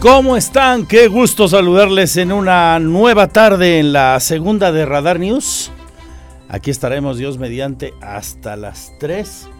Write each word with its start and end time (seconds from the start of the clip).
¿Cómo 0.00 0.36
están? 0.38 0.86
Qué 0.86 1.08
gusto 1.08 1.46
saludarles 1.46 2.16
en 2.16 2.32
una 2.32 2.78
nueva 2.78 3.28
tarde 3.28 3.80
en 3.80 3.92
la 3.92 4.18
segunda 4.18 4.72
de 4.72 4.86
Radar 4.86 5.20
News. 5.20 5.70
Aquí 6.48 6.70
estaremos 6.70 7.18
Dios 7.18 7.36
mediante 7.36 7.92
hasta 8.00 8.56
las 8.56 8.94
3. 8.98 9.50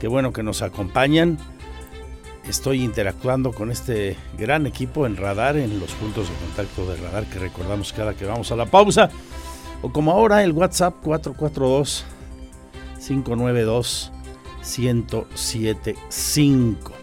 Qué 0.00 0.08
bueno 0.08 0.32
que 0.32 0.42
nos 0.42 0.62
acompañan. 0.62 1.38
Estoy 2.48 2.82
interactuando 2.82 3.52
con 3.52 3.70
este 3.70 4.16
gran 4.36 4.66
equipo 4.66 5.06
en 5.06 5.16
Radar, 5.16 5.56
en 5.56 5.78
los 5.78 5.92
puntos 5.92 6.28
de 6.28 6.34
contacto 6.44 6.86
de 6.86 6.96
Radar 6.96 7.26
que 7.26 7.38
recordamos 7.38 7.92
cada 7.92 8.14
que 8.14 8.24
vamos 8.24 8.50
a 8.50 8.56
la 8.56 8.66
pausa. 8.66 9.10
O 9.80 9.92
como 9.92 10.10
ahora 10.10 10.42
el 10.42 10.50
WhatsApp 10.50 10.96
442 11.04 12.04
592 12.98 14.10
1075 14.60 16.93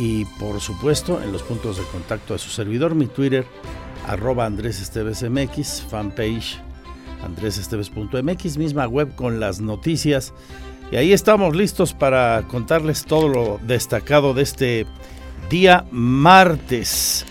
y 0.00 0.24
por 0.24 0.62
supuesto 0.62 1.20
en 1.22 1.30
los 1.30 1.42
puntos 1.42 1.76
de 1.76 1.82
contacto 1.84 2.32
de 2.32 2.38
su 2.38 2.48
servidor, 2.48 2.94
mi 2.94 3.04
Twitter, 3.06 3.44
arroba 4.06 4.46
Andrés 4.46 4.80
Esteves 4.80 5.22
MX, 5.22 5.82
fanpage 5.90 6.58
andresesteves.mx, 7.22 8.56
misma 8.56 8.86
web 8.86 9.14
con 9.14 9.40
las 9.40 9.60
noticias. 9.60 10.32
Y 10.90 10.96
ahí 10.96 11.12
estamos 11.12 11.54
listos 11.54 11.92
para 11.92 12.48
contarles 12.48 13.04
todo 13.04 13.28
lo 13.28 13.60
destacado 13.62 14.32
de 14.32 14.42
este 14.42 14.86
día 15.50 15.84
martes, 15.90 17.26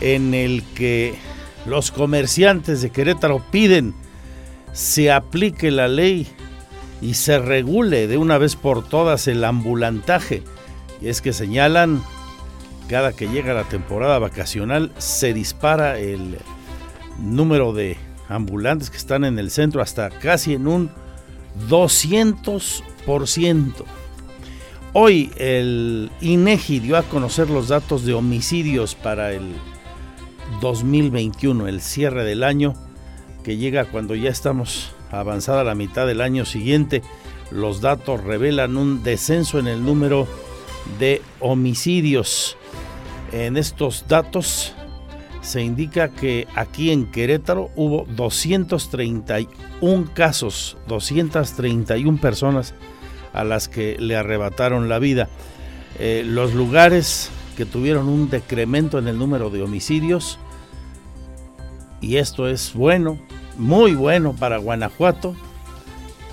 en 0.00 0.34
el 0.34 0.64
que 0.74 1.14
los 1.66 1.92
comerciantes 1.92 2.82
de 2.82 2.90
Querétaro 2.90 3.44
piden 3.52 3.94
se 4.72 5.12
aplique 5.12 5.70
la 5.70 5.86
ley 5.86 6.26
y 7.00 7.14
se 7.14 7.38
regule 7.38 8.08
de 8.08 8.16
una 8.16 8.38
vez 8.38 8.56
por 8.56 8.82
todas 8.82 9.28
el 9.28 9.44
ambulantaje 9.44 10.42
y 11.00 11.08
es 11.08 11.22
que 11.22 11.32
señalan, 11.32 12.02
cada 12.88 13.12
que 13.12 13.28
llega 13.28 13.54
la 13.54 13.64
temporada 13.64 14.18
vacacional 14.18 14.92
se 14.98 15.34
dispara 15.34 15.98
el 15.98 16.38
número 17.18 17.72
de 17.72 17.96
ambulantes 18.28 18.90
que 18.90 18.96
están 18.96 19.24
en 19.24 19.38
el 19.38 19.50
centro 19.50 19.82
hasta 19.82 20.10
casi 20.10 20.54
en 20.54 20.66
un 20.66 20.90
200%. 21.68 23.72
Hoy 24.94 25.30
el 25.36 26.10
INEGI 26.20 26.80
dio 26.80 26.96
a 26.96 27.02
conocer 27.02 27.50
los 27.50 27.68
datos 27.68 28.04
de 28.04 28.14
homicidios 28.14 28.94
para 28.94 29.32
el 29.32 29.54
2021, 30.60 31.68
el 31.68 31.80
cierre 31.80 32.24
del 32.24 32.42
año, 32.42 32.74
que 33.44 33.58
llega 33.58 33.84
cuando 33.84 34.14
ya 34.14 34.30
estamos 34.30 34.92
avanzada 35.10 35.62
la 35.62 35.74
mitad 35.74 36.06
del 36.06 36.20
año 36.20 36.44
siguiente. 36.44 37.02
Los 37.50 37.80
datos 37.80 38.24
revelan 38.24 38.76
un 38.76 39.02
descenso 39.02 39.58
en 39.58 39.68
el 39.68 39.84
número 39.84 40.24
de 40.24 40.47
homicidios. 41.40 42.56
En 43.32 43.56
estos 43.56 44.06
datos 44.08 44.74
se 45.40 45.62
indica 45.62 46.10
que 46.10 46.46
aquí 46.54 46.90
en 46.90 47.10
Querétaro 47.10 47.70
hubo 47.76 48.06
231 48.16 50.10
casos, 50.14 50.76
231 50.88 52.20
personas 52.20 52.74
a 53.32 53.44
las 53.44 53.68
que 53.68 53.96
le 53.98 54.16
arrebataron 54.16 54.88
la 54.88 54.98
vida. 54.98 55.28
Eh, 55.98 56.22
los 56.26 56.54
lugares 56.54 57.30
que 57.56 57.64
tuvieron 57.64 58.08
un 58.08 58.30
decremento 58.30 58.98
en 58.98 59.08
el 59.08 59.18
número 59.18 59.50
de 59.50 59.62
homicidios, 59.62 60.38
y 62.00 62.16
esto 62.16 62.48
es 62.48 62.74
bueno, 62.74 63.18
muy 63.56 63.94
bueno 63.94 64.34
para 64.34 64.58
Guanajuato, 64.58 65.34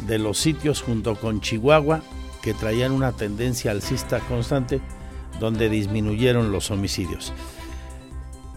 de 0.08 0.20
los 0.20 0.38
sitios 0.38 0.82
junto 0.82 1.16
con 1.16 1.42
Chihuahua 1.42 2.02
que 2.46 2.54
traían 2.54 2.92
una 2.92 3.12
tendencia 3.12 3.72
alcista 3.72 4.20
constante 4.20 4.80
donde 5.40 5.68
disminuyeron 5.68 6.52
los 6.52 6.70
homicidios. 6.70 7.34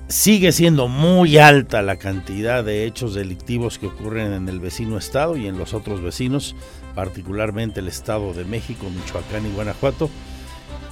Sigue 0.09 0.53
siendo 0.53 0.89
muy 0.89 1.39
alta 1.39 1.81
la 1.81 1.97
cantidad 1.97 2.63
de 2.63 2.85
hechos 2.85 3.15
delictivos 3.15 3.79
que 3.79 3.87
ocurren 3.87 4.35
en 4.35 4.49
el 4.51 4.61
vecino 4.61 4.99
estado 4.99 5.39
y 5.39 5.47
en 5.47 5.57
los 5.57 5.73
otros 5.73 6.03
vecinos, 6.03 6.55
particularmente 6.95 7.81
el 7.81 7.89
estado 7.89 8.35
de 8.35 8.45
México, 8.45 8.91
Michoacán 8.91 9.47
y 9.47 9.55
Guanajuato, 9.55 10.11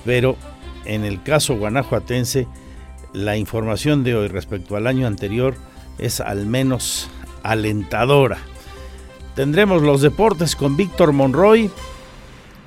pero 0.06 0.36
en 0.86 1.04
el 1.04 1.22
caso 1.22 1.54
guanajuatense, 1.56 2.48
la 3.12 3.36
información 3.36 4.04
de 4.04 4.14
hoy 4.14 4.28
respecto 4.28 4.76
al 4.76 4.86
año 4.86 5.06
anterior 5.06 5.54
es 5.98 6.20
al 6.20 6.46
menos 6.46 7.10
alentadora. 7.42 8.38
Tendremos 9.34 9.82
los 9.82 10.00
deportes 10.00 10.56
con 10.56 10.78
Víctor 10.78 11.12
Monroy, 11.12 11.70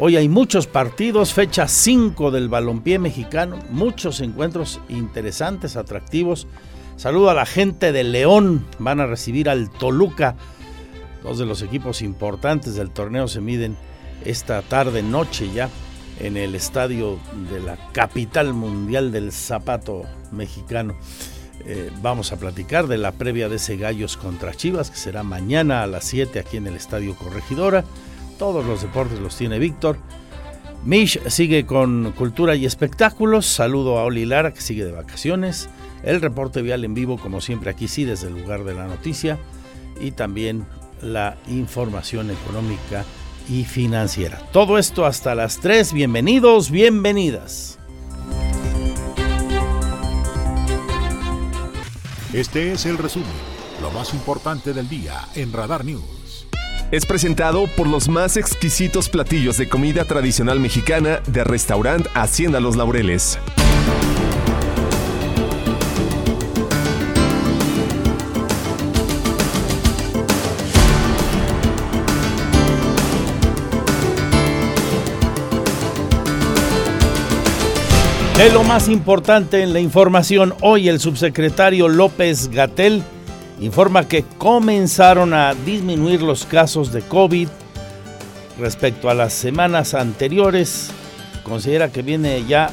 Hoy 0.02 0.16
hay 0.16 0.30
muchos 0.30 0.66
partidos, 0.66 1.34
fecha 1.34 1.68
5 1.68 2.32
del 2.32 2.48
balompié 2.48 3.00
mexicano, 3.00 3.60
muchos 3.70 4.22
encuentros 4.22 4.80
interesantes, 4.88 5.76
atractivos. 5.76 6.48
Saludo 6.96 7.30
a 7.30 7.34
la 7.34 7.46
gente 7.46 7.92
de 7.92 8.06
León, 8.06 8.66
van 8.80 9.02
a 9.02 9.08
recibir 9.08 9.50
al 9.50 9.70
Toluca. 9.70 10.38
Dos 11.22 11.38
de 11.38 11.46
los 11.46 11.62
equipos 11.64 12.02
importantes 12.02 12.76
del 12.76 12.92
torneo 12.92 13.28
se 13.28 13.42
miden 13.42 13.76
esta 14.24 14.62
tarde, 14.62 15.04
noche 15.04 15.52
ya, 15.54 15.70
en 16.22 16.38
el 16.38 16.56
estadio 16.56 17.20
de 17.52 17.60
la 17.60 17.76
capital 17.92 18.54
mundial 18.54 19.12
del 19.12 19.34
zapato 19.34 20.04
mexicano. 20.32 20.96
Eh, 21.66 21.92
vamos 22.02 22.32
a 22.32 22.38
platicar 22.38 22.88
de 22.88 22.98
la 22.98 23.12
previa 23.12 23.50
de 23.50 23.58
ese 23.58 23.76
Gallos 23.76 24.16
contra 24.16 24.54
Chivas, 24.54 24.92
que 24.92 24.98
será 24.98 25.24
mañana 25.24 25.84
a 25.84 25.88
las 25.88 26.06
7 26.06 26.40
aquí 26.40 26.56
en 26.56 26.68
el 26.68 26.78
Estadio 26.78 27.16
Corregidora. 27.16 27.84
Todos 28.40 28.66
los 28.66 28.82
deportes 28.82 29.20
los 29.20 29.36
tiene 29.36 29.60
Víctor. 29.60 29.98
Mish 30.86 31.20
sigue 31.28 31.66
con 31.66 32.14
cultura 32.14 32.56
y 32.56 32.66
espectáculos. 32.66 33.46
Saludo 33.46 34.00
a 34.00 34.06
Oli 34.06 34.26
Lara 34.26 34.54
que 34.54 34.62
sigue 34.62 34.86
de 34.86 34.94
vacaciones. 34.94 35.70
El 36.04 36.22
reporte 36.22 36.62
vial 36.62 36.86
en 36.86 36.94
vivo, 36.94 37.18
como 37.18 37.42
siempre, 37.42 37.70
aquí 37.70 37.90
sí, 37.90 38.06
desde 38.06 38.30
el 38.30 38.36
lugar 38.36 38.64
de 38.64 38.74
la 38.74 38.88
noticia. 38.88 39.38
Y 40.00 40.12
también 40.12 40.66
la 41.02 41.36
información 41.50 42.32
económica 42.32 43.04
y 43.50 43.66
financiera. 43.66 44.42
Todo 44.54 44.78
esto 44.78 45.06
hasta 45.06 45.36
las 45.36 45.60
3. 45.60 45.92
Bienvenidos, 45.92 46.72
bienvenidas. 46.72 47.78
Este 52.32 52.72
es 52.72 52.86
el 52.86 52.98
resumen, 52.98 53.28
lo 53.82 53.92
más 53.92 54.14
importante 54.14 54.72
del 54.72 54.88
día 54.88 55.28
en 55.36 55.52
Radar 55.52 55.84
News 55.84 56.19
es 56.92 57.06
presentado 57.06 57.68
por 57.68 57.88
los 57.88 58.10
más 58.10 58.36
exquisitos 58.36 59.10
platillos 59.10 59.58
de 59.58 59.70
comida 59.70 60.06
tradicional 60.06 60.60
mexicana 60.60 61.22
de 61.28 61.44
restaurant 61.44 62.08
Hacienda 62.16 62.60
Los 62.60 62.76
Laureles. 62.76 63.38
De 78.36 78.50
lo 78.54 78.64
más 78.64 78.88
importante 78.88 79.62
en 79.62 79.74
la 79.74 79.82
información, 79.82 80.54
hoy 80.62 80.88
el 80.88 81.02
subsecretario 81.02 81.90
López 81.90 82.50
Gatel 82.50 83.04
informa 83.62 84.08
que 84.08 84.24
comenzaron 84.38 85.34
a 85.34 85.54
disminuir 85.54 86.22
los 86.22 86.46
casos 86.46 86.92
de 86.92 87.02
COVID 87.02 87.48
respecto 88.60 89.10
a 89.10 89.14
las 89.14 89.34
semanas 89.34 89.94
anteriores. 89.94 90.92
Considera 91.44 91.92
que 91.92 92.02
viene 92.02 92.46
ya 92.48 92.70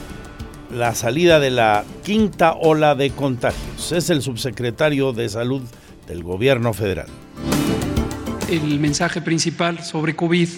la 0.71 0.95
salida 0.95 1.41
de 1.41 1.51
la 1.51 1.85
quinta 2.05 2.53
ola 2.53 2.95
de 2.95 3.11
contagios. 3.11 3.93
Es 3.93 4.11
el 4.11 4.23
subsecretario 4.23 5.13
de 5.13 5.29
Salud 5.29 5.63
del 6.07 6.23
Gobierno 6.23 6.73
Federal. 6.73 7.07
El 8.49 8.79
mensaje 8.79 9.21
principal 9.21 9.83
sobre 9.83 10.15
COVID, 10.15 10.49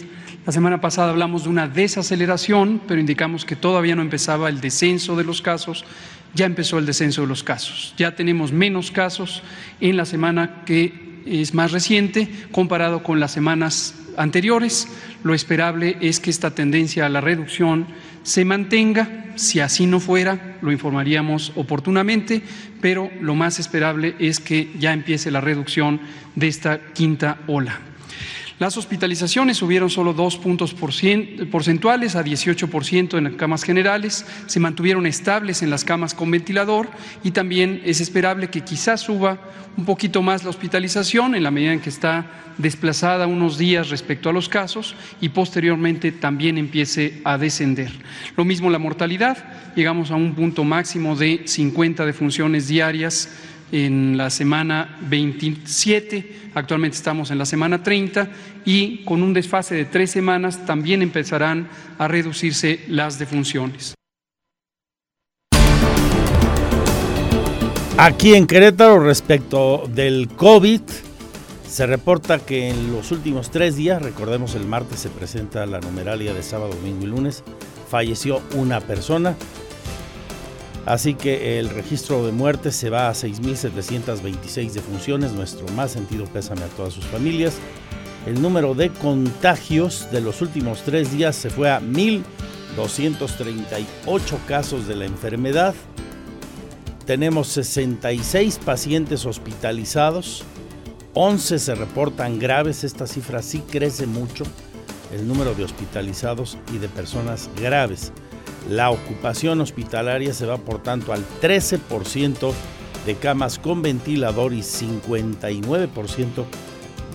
la 0.44 0.52
semana 0.52 0.80
pasada 0.80 1.10
hablamos 1.10 1.44
de 1.44 1.50
una 1.50 1.68
desaceleración, 1.68 2.82
pero 2.86 3.00
indicamos 3.00 3.44
que 3.46 3.56
todavía 3.56 3.96
no 3.96 4.02
empezaba 4.02 4.50
el 4.50 4.60
descenso 4.60 5.16
de 5.16 5.24
los 5.24 5.40
casos 5.40 5.84
ya 6.34 6.46
empezó 6.46 6.78
el 6.78 6.86
descenso 6.86 7.22
de 7.22 7.28
los 7.28 7.42
casos. 7.42 7.94
Ya 7.96 8.14
tenemos 8.14 8.52
menos 8.52 8.90
casos 8.90 9.42
en 9.80 9.96
la 9.96 10.04
semana 10.04 10.62
que 10.64 11.08
es 11.26 11.54
más 11.54 11.72
reciente 11.72 12.28
comparado 12.52 13.02
con 13.02 13.20
las 13.20 13.32
semanas 13.32 13.94
anteriores. 14.16 14.88
Lo 15.22 15.34
esperable 15.34 15.96
es 16.00 16.20
que 16.20 16.30
esta 16.30 16.50
tendencia 16.50 17.06
a 17.06 17.08
la 17.08 17.20
reducción 17.20 17.86
se 18.22 18.44
mantenga. 18.44 19.24
Si 19.36 19.60
así 19.60 19.86
no 19.86 20.00
fuera, 20.00 20.58
lo 20.62 20.72
informaríamos 20.72 21.52
oportunamente, 21.54 22.42
pero 22.80 23.10
lo 23.20 23.34
más 23.34 23.60
esperable 23.60 24.16
es 24.18 24.40
que 24.40 24.70
ya 24.78 24.92
empiece 24.92 25.30
la 25.30 25.40
reducción 25.40 26.00
de 26.34 26.48
esta 26.48 26.80
quinta 26.92 27.38
ola. 27.46 27.78
Las 28.58 28.76
hospitalizaciones 28.76 29.56
subieron 29.56 29.88
solo 29.88 30.12
dos 30.12 30.36
puntos 30.36 30.74
porcentuales 30.74 32.16
a 32.16 32.24
18% 32.24 33.16
en 33.16 33.24
las 33.24 33.34
camas 33.34 33.62
generales, 33.62 34.26
se 34.46 34.58
mantuvieron 34.58 35.06
estables 35.06 35.62
en 35.62 35.70
las 35.70 35.84
camas 35.84 36.12
con 36.12 36.32
ventilador 36.32 36.88
y 37.22 37.30
también 37.30 37.80
es 37.84 38.00
esperable 38.00 38.50
que 38.50 38.62
quizás 38.62 39.02
suba 39.02 39.38
un 39.76 39.84
poquito 39.84 40.22
más 40.22 40.42
la 40.42 40.50
hospitalización 40.50 41.36
en 41.36 41.44
la 41.44 41.52
medida 41.52 41.72
en 41.72 41.80
que 41.80 41.88
está 41.88 42.26
desplazada 42.58 43.28
unos 43.28 43.58
días 43.58 43.90
respecto 43.90 44.28
a 44.28 44.32
los 44.32 44.48
casos 44.48 44.96
y 45.20 45.28
posteriormente 45.28 46.10
también 46.10 46.58
empiece 46.58 47.20
a 47.22 47.38
descender. 47.38 47.92
Lo 48.36 48.44
mismo 48.44 48.70
la 48.70 48.80
mortalidad, 48.80 49.38
llegamos 49.76 50.10
a 50.10 50.16
un 50.16 50.34
punto 50.34 50.64
máximo 50.64 51.14
de 51.14 51.42
50 51.46 52.04
defunciones 52.04 52.66
diarias 52.66 53.28
en 53.72 54.16
la 54.16 54.30
semana 54.30 54.98
27, 55.02 56.50
actualmente 56.54 56.96
estamos 56.96 57.30
en 57.30 57.38
la 57.38 57.46
semana 57.46 57.82
30 57.82 58.28
y 58.64 59.04
con 59.04 59.22
un 59.22 59.32
desfase 59.32 59.74
de 59.74 59.84
tres 59.84 60.10
semanas 60.10 60.64
también 60.66 61.02
empezarán 61.02 61.68
a 61.98 62.08
reducirse 62.08 62.80
las 62.88 63.18
defunciones. 63.18 63.94
Aquí 68.00 68.34
en 68.34 68.46
Querétaro, 68.46 69.00
respecto 69.00 69.90
del 69.92 70.28
COVID, 70.28 70.82
se 71.68 71.86
reporta 71.86 72.38
que 72.38 72.70
en 72.70 72.92
los 72.92 73.10
últimos 73.10 73.50
tres 73.50 73.74
días, 73.74 74.00
recordemos 74.00 74.54
el 74.54 74.66
martes 74.66 75.00
se 75.00 75.08
presenta 75.08 75.66
la 75.66 75.80
numeralia 75.80 76.32
de 76.32 76.44
sábado, 76.44 76.70
domingo 76.74 77.02
y 77.02 77.06
lunes, 77.08 77.42
falleció 77.90 78.40
una 78.54 78.80
persona, 78.80 79.34
Así 80.88 81.12
que 81.12 81.58
el 81.58 81.68
registro 81.68 82.24
de 82.24 82.32
muertes 82.32 82.74
se 82.74 82.88
va 82.88 83.10
a 83.10 83.12
6.726 83.12 84.70
defunciones, 84.70 85.32
nuestro 85.32 85.68
más 85.74 85.92
sentido 85.92 86.24
pésame 86.24 86.62
a 86.62 86.68
todas 86.68 86.94
sus 86.94 87.04
familias. 87.04 87.58
El 88.24 88.40
número 88.40 88.74
de 88.74 88.88
contagios 88.88 90.10
de 90.10 90.22
los 90.22 90.40
últimos 90.40 90.80
tres 90.80 91.12
días 91.12 91.36
se 91.36 91.50
fue 91.50 91.70
a 91.70 91.82
1.238 91.82 93.84
casos 94.46 94.88
de 94.88 94.96
la 94.96 95.04
enfermedad. 95.04 95.74
Tenemos 97.04 97.48
66 97.48 98.58
pacientes 98.64 99.26
hospitalizados, 99.26 100.42
11 101.12 101.58
se 101.58 101.74
reportan 101.74 102.38
graves, 102.38 102.82
esta 102.82 103.06
cifra 103.06 103.42
sí 103.42 103.60
crece 103.60 104.06
mucho, 104.06 104.44
el 105.12 105.28
número 105.28 105.52
de 105.52 105.64
hospitalizados 105.64 106.56
y 106.72 106.78
de 106.78 106.88
personas 106.88 107.50
graves. 107.60 108.10
La 108.68 108.90
ocupación 108.90 109.60
hospitalaria 109.62 110.34
se 110.34 110.44
va 110.44 110.58
por 110.58 110.82
tanto 110.82 111.12
al 111.12 111.24
13% 111.40 112.52
de 113.06 113.14
camas 113.14 113.58
con 113.58 113.80
ventilador 113.80 114.52
y 114.52 114.60
59% 114.60 116.44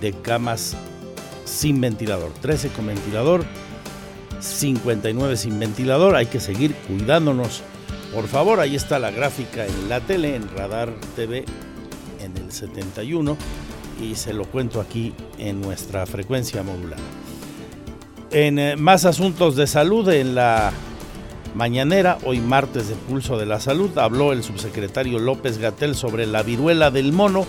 de 0.01 0.13
camas 0.13 0.75
sin 1.45 1.79
ventilador. 1.79 2.31
13 2.41 2.69
con 2.69 2.87
ventilador, 2.87 3.45
59 4.39 5.37
sin 5.37 5.59
ventilador. 5.59 6.15
Hay 6.15 6.25
que 6.25 6.39
seguir 6.39 6.73
cuidándonos. 6.87 7.61
Por 8.13 8.27
favor, 8.27 8.59
ahí 8.59 8.75
está 8.75 8.97
la 8.97 9.11
gráfica 9.11 9.65
en 9.65 9.89
la 9.89 9.99
tele, 9.99 10.35
en 10.35 10.49
Radar 10.49 10.93
TV, 11.15 11.45
en 12.19 12.35
el 12.37 12.51
71, 12.51 13.37
y 14.01 14.15
se 14.15 14.33
lo 14.33 14.45
cuento 14.45 14.81
aquí 14.81 15.13
en 15.37 15.61
nuestra 15.61 16.05
frecuencia 16.07 16.63
modular. 16.63 16.99
En 18.31 18.57
eh, 18.57 18.75
más 18.75 19.05
asuntos 19.05 19.55
de 19.55 19.67
salud, 19.67 20.09
en 20.09 20.33
la 20.33 20.73
mañanera, 21.55 22.17
hoy 22.23 22.39
martes 22.39 22.87
de 22.87 22.95
Pulso 22.95 23.37
de 23.37 23.45
la 23.45 23.59
Salud, 23.59 23.97
habló 23.97 24.33
el 24.33 24.43
subsecretario 24.43 25.19
López 25.19 25.57
Gatel 25.57 25.95
sobre 25.95 26.25
la 26.25 26.43
viruela 26.43 26.91
del 26.91 27.13
mono. 27.13 27.45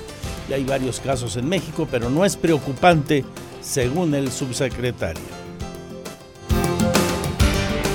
Y 0.49 0.53
hay 0.53 0.65
varios 0.65 1.01
casos 1.01 1.37
en 1.37 1.49
México, 1.49 1.89
pero 1.91 2.11
no 2.11 2.25
es 2.25 2.37
preocupante, 2.37 3.25
según 3.61 4.15
el 4.15 4.31
subsecretario. 4.31 5.23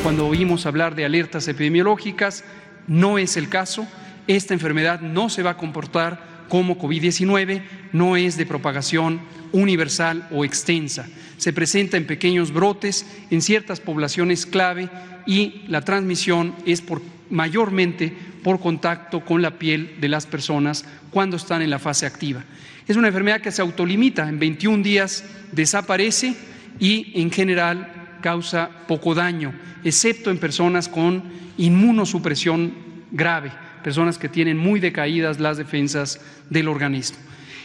Cuando 0.01 0.27
oímos 0.27 0.65
hablar 0.65 0.95
de 0.95 1.05
alertas 1.05 1.47
epidemiológicas, 1.47 2.43
no 2.87 3.17
es 3.19 3.37
el 3.37 3.49
caso. 3.49 3.85
Esta 4.27 4.53
enfermedad 4.53 5.01
no 5.01 5.29
se 5.29 5.43
va 5.43 5.51
a 5.51 5.57
comportar 5.57 6.45
como 6.49 6.79
COVID-19, 6.79 7.63
no 7.93 8.17
es 8.17 8.35
de 8.35 8.45
propagación 8.47 9.21
universal 9.51 10.27
o 10.31 10.43
extensa. 10.43 11.07
Se 11.37 11.53
presenta 11.53 11.97
en 11.97 12.07
pequeños 12.07 12.51
brotes 12.51 13.05
en 13.29 13.41
ciertas 13.41 13.79
poblaciones 13.79 14.47
clave 14.47 14.89
y 15.29 15.61
la 15.67 15.81
transmisión 15.81 16.55
es 16.65 16.83
mayormente 17.29 18.11
por 18.43 18.59
contacto 18.59 19.23
con 19.23 19.43
la 19.43 19.59
piel 19.59 19.97
de 20.01 20.09
las 20.09 20.25
personas 20.25 20.85
cuando 21.11 21.37
están 21.37 21.61
en 21.61 21.69
la 21.69 21.77
fase 21.77 22.07
activa. 22.07 22.43
Es 22.87 22.97
una 22.97 23.09
enfermedad 23.09 23.39
que 23.39 23.51
se 23.51 23.61
autolimita, 23.61 24.27
en 24.27 24.39
21 24.39 24.81
días 24.81 25.23
desaparece 25.51 26.33
y 26.79 27.11
en 27.21 27.29
general 27.29 28.17
causa 28.23 28.71
poco 28.87 29.13
daño, 29.13 29.53
excepto 29.83 30.31
en 30.31 30.39
personas 30.39 30.89
con 30.89 31.21
inmunosupresión 31.59 32.73
grave, 33.11 33.51
personas 33.83 34.17
que 34.17 34.29
tienen 34.29 34.57
muy 34.57 34.79
decaídas 34.79 35.39
las 35.39 35.57
defensas 35.57 36.19
del 36.49 36.67
organismo. 36.67 37.19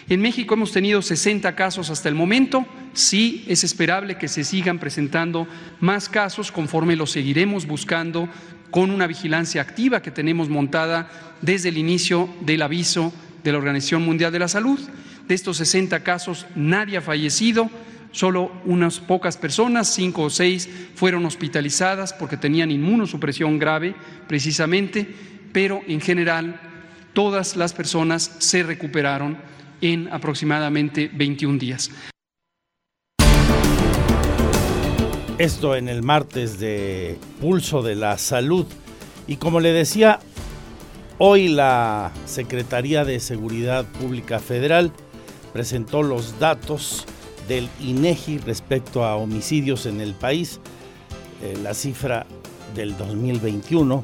En 0.09 0.21
México 0.21 0.55
hemos 0.55 0.71
tenido 0.71 1.01
60 1.01 1.55
casos 1.55 1.89
hasta 1.89 2.11
el 2.11 2.15
momento. 2.15 2.67
Sí, 2.93 3.45
es 3.49 3.65
esperable 3.65 4.19
que 4.19 4.29
se 4.29 4.45
sigan 4.45 4.79
presentando 4.79 5.49
más 5.81 6.11
casos 6.11 6.53
conforme 6.53 6.95
los 6.95 7.11
seguiremos 7.11 7.67
buscando 7.67 8.29
con 8.71 8.91
una 8.91 9.07
vigilancia 9.07 9.63
activa 9.63 10.03
que 10.03 10.11
tenemos 10.11 10.51
montada 10.51 11.09
desde 11.41 11.71
el 11.71 11.79
inicio 11.79 12.29
del 12.43 12.61
aviso 12.61 13.15
de 13.43 13.53
la 13.53 13.59
Organización 13.59 14.05
Mundial 14.05 14.31
de 14.31 14.41
la 14.41 14.49
Salud. 14.49 14.79
De 15.27 15.35
estos 15.35 15.57
60 15.57 16.01
casos, 16.01 16.47
nadie 16.55 16.99
ha 16.99 17.01
fallecido, 17.01 17.71
solo 18.13 18.53
unas 18.67 19.01
pocas 19.01 19.39
personas, 19.39 19.95
cinco 19.95 20.25
o 20.25 20.31
seis, 20.31 20.69
fueron 20.95 21.25
hospitalizadas 21.25 22.13
porque 22.13 22.37
tenían 22.37 22.71
inmunosupresión 22.71 23.59
grave, 23.59 23.95
precisamente, 24.29 25.09
pero 25.53 25.81
en 25.87 26.03
general 26.03 26.61
todas 27.15 27.57
las 27.57 27.73
personas 27.73 28.37
se 28.39 28.63
recuperaron 28.63 29.39
en 29.85 30.09
aproximadamente 30.11 31.11
21 31.13 31.59
días. 31.59 31.91
Esto 35.37 35.77
en 35.77 35.89
el 35.89 36.03
martes 36.03 36.59
de 36.59 37.19
Pulso 37.41 37.83
de 37.83 37.95
la 37.95 38.17
Salud. 38.17 38.67
Y 39.27 39.37
como 39.37 39.61
le 39.61 39.73
decía, 39.73 40.21
hoy 41.19 41.49
la 41.49 42.13
Secretaría 42.25 43.05
de 43.05 43.21
Seguridad 43.21 43.85
Pública 43.85 44.39
Federal 44.39 44.91
presentó 45.53 46.03
los 46.03 46.39
datos 46.39 47.05
del 47.47 47.69
INEGI 47.81 48.39
respecto 48.39 49.05
a 49.05 49.17
homicidios 49.17 49.85
en 49.85 50.01
el 50.01 50.15
país. 50.15 50.61
Eh, 51.43 51.59
la 51.63 51.75
cifra 51.75 52.27
del 52.75 52.97
2021 52.97 54.03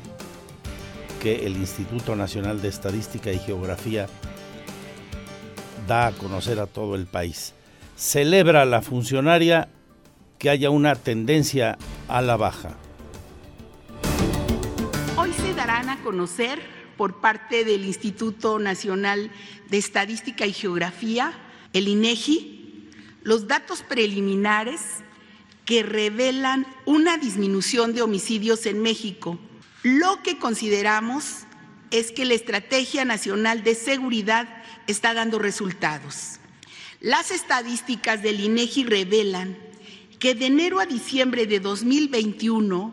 que 1.21 1.47
el 1.47 1.57
Instituto 1.57 2.17
Nacional 2.17 2.61
de 2.61 2.69
Estadística 2.69 3.31
y 3.31 3.39
Geografía 3.39 4.07
da 5.91 6.07
a 6.07 6.13
conocer 6.13 6.61
a 6.61 6.69
todo 6.69 6.95
el 6.95 7.07
país. 7.07 7.53
Celebra 7.97 8.65
la 8.65 8.81
funcionaria 8.81 9.69
que 10.39 10.49
haya 10.49 10.71
una 10.71 10.95
tendencia 10.95 11.77
a 12.07 12.23
la 12.23 12.37
baja. 12.37 12.77
Hoy 15.17 15.33
se 15.33 15.53
darán 15.53 15.89
a 15.89 16.01
conocer 16.03 16.61
por 16.97 17.21
parte 17.21 17.65
del 17.65 17.85
Instituto 17.85 18.61
Nacional 18.61 19.33
de 19.69 19.79
Estadística 19.79 20.47
y 20.47 20.53
Geografía, 20.53 21.33
el 21.73 21.89
INEGI, 21.89 22.89
los 23.25 23.49
datos 23.49 23.83
preliminares 23.83 25.03
que 25.65 25.83
revelan 25.83 26.67
una 26.87 27.19
disminución 27.19 27.95
de 27.95 28.03
homicidios 28.03 28.65
en 28.67 28.81
México. 28.81 29.39
Lo 29.83 30.23
que 30.23 30.39
consideramos 30.39 31.47
es 31.91 32.13
que 32.13 32.25
la 32.25 32.35
Estrategia 32.35 33.05
Nacional 33.05 33.63
de 33.65 33.75
Seguridad 33.75 34.49
está 34.87 35.15
dando 35.15 35.39
resultados. 35.39 36.39
Las 37.01 37.31
estadísticas 37.31 38.23
del 38.23 38.41
INEGI 38.41 38.85
revelan 38.85 39.57
que 40.19 40.35
de 40.35 40.47
enero 40.47 40.81
a 40.81 40.87
diciembre 40.87 41.47
de 41.47 41.61
2021 41.61 42.93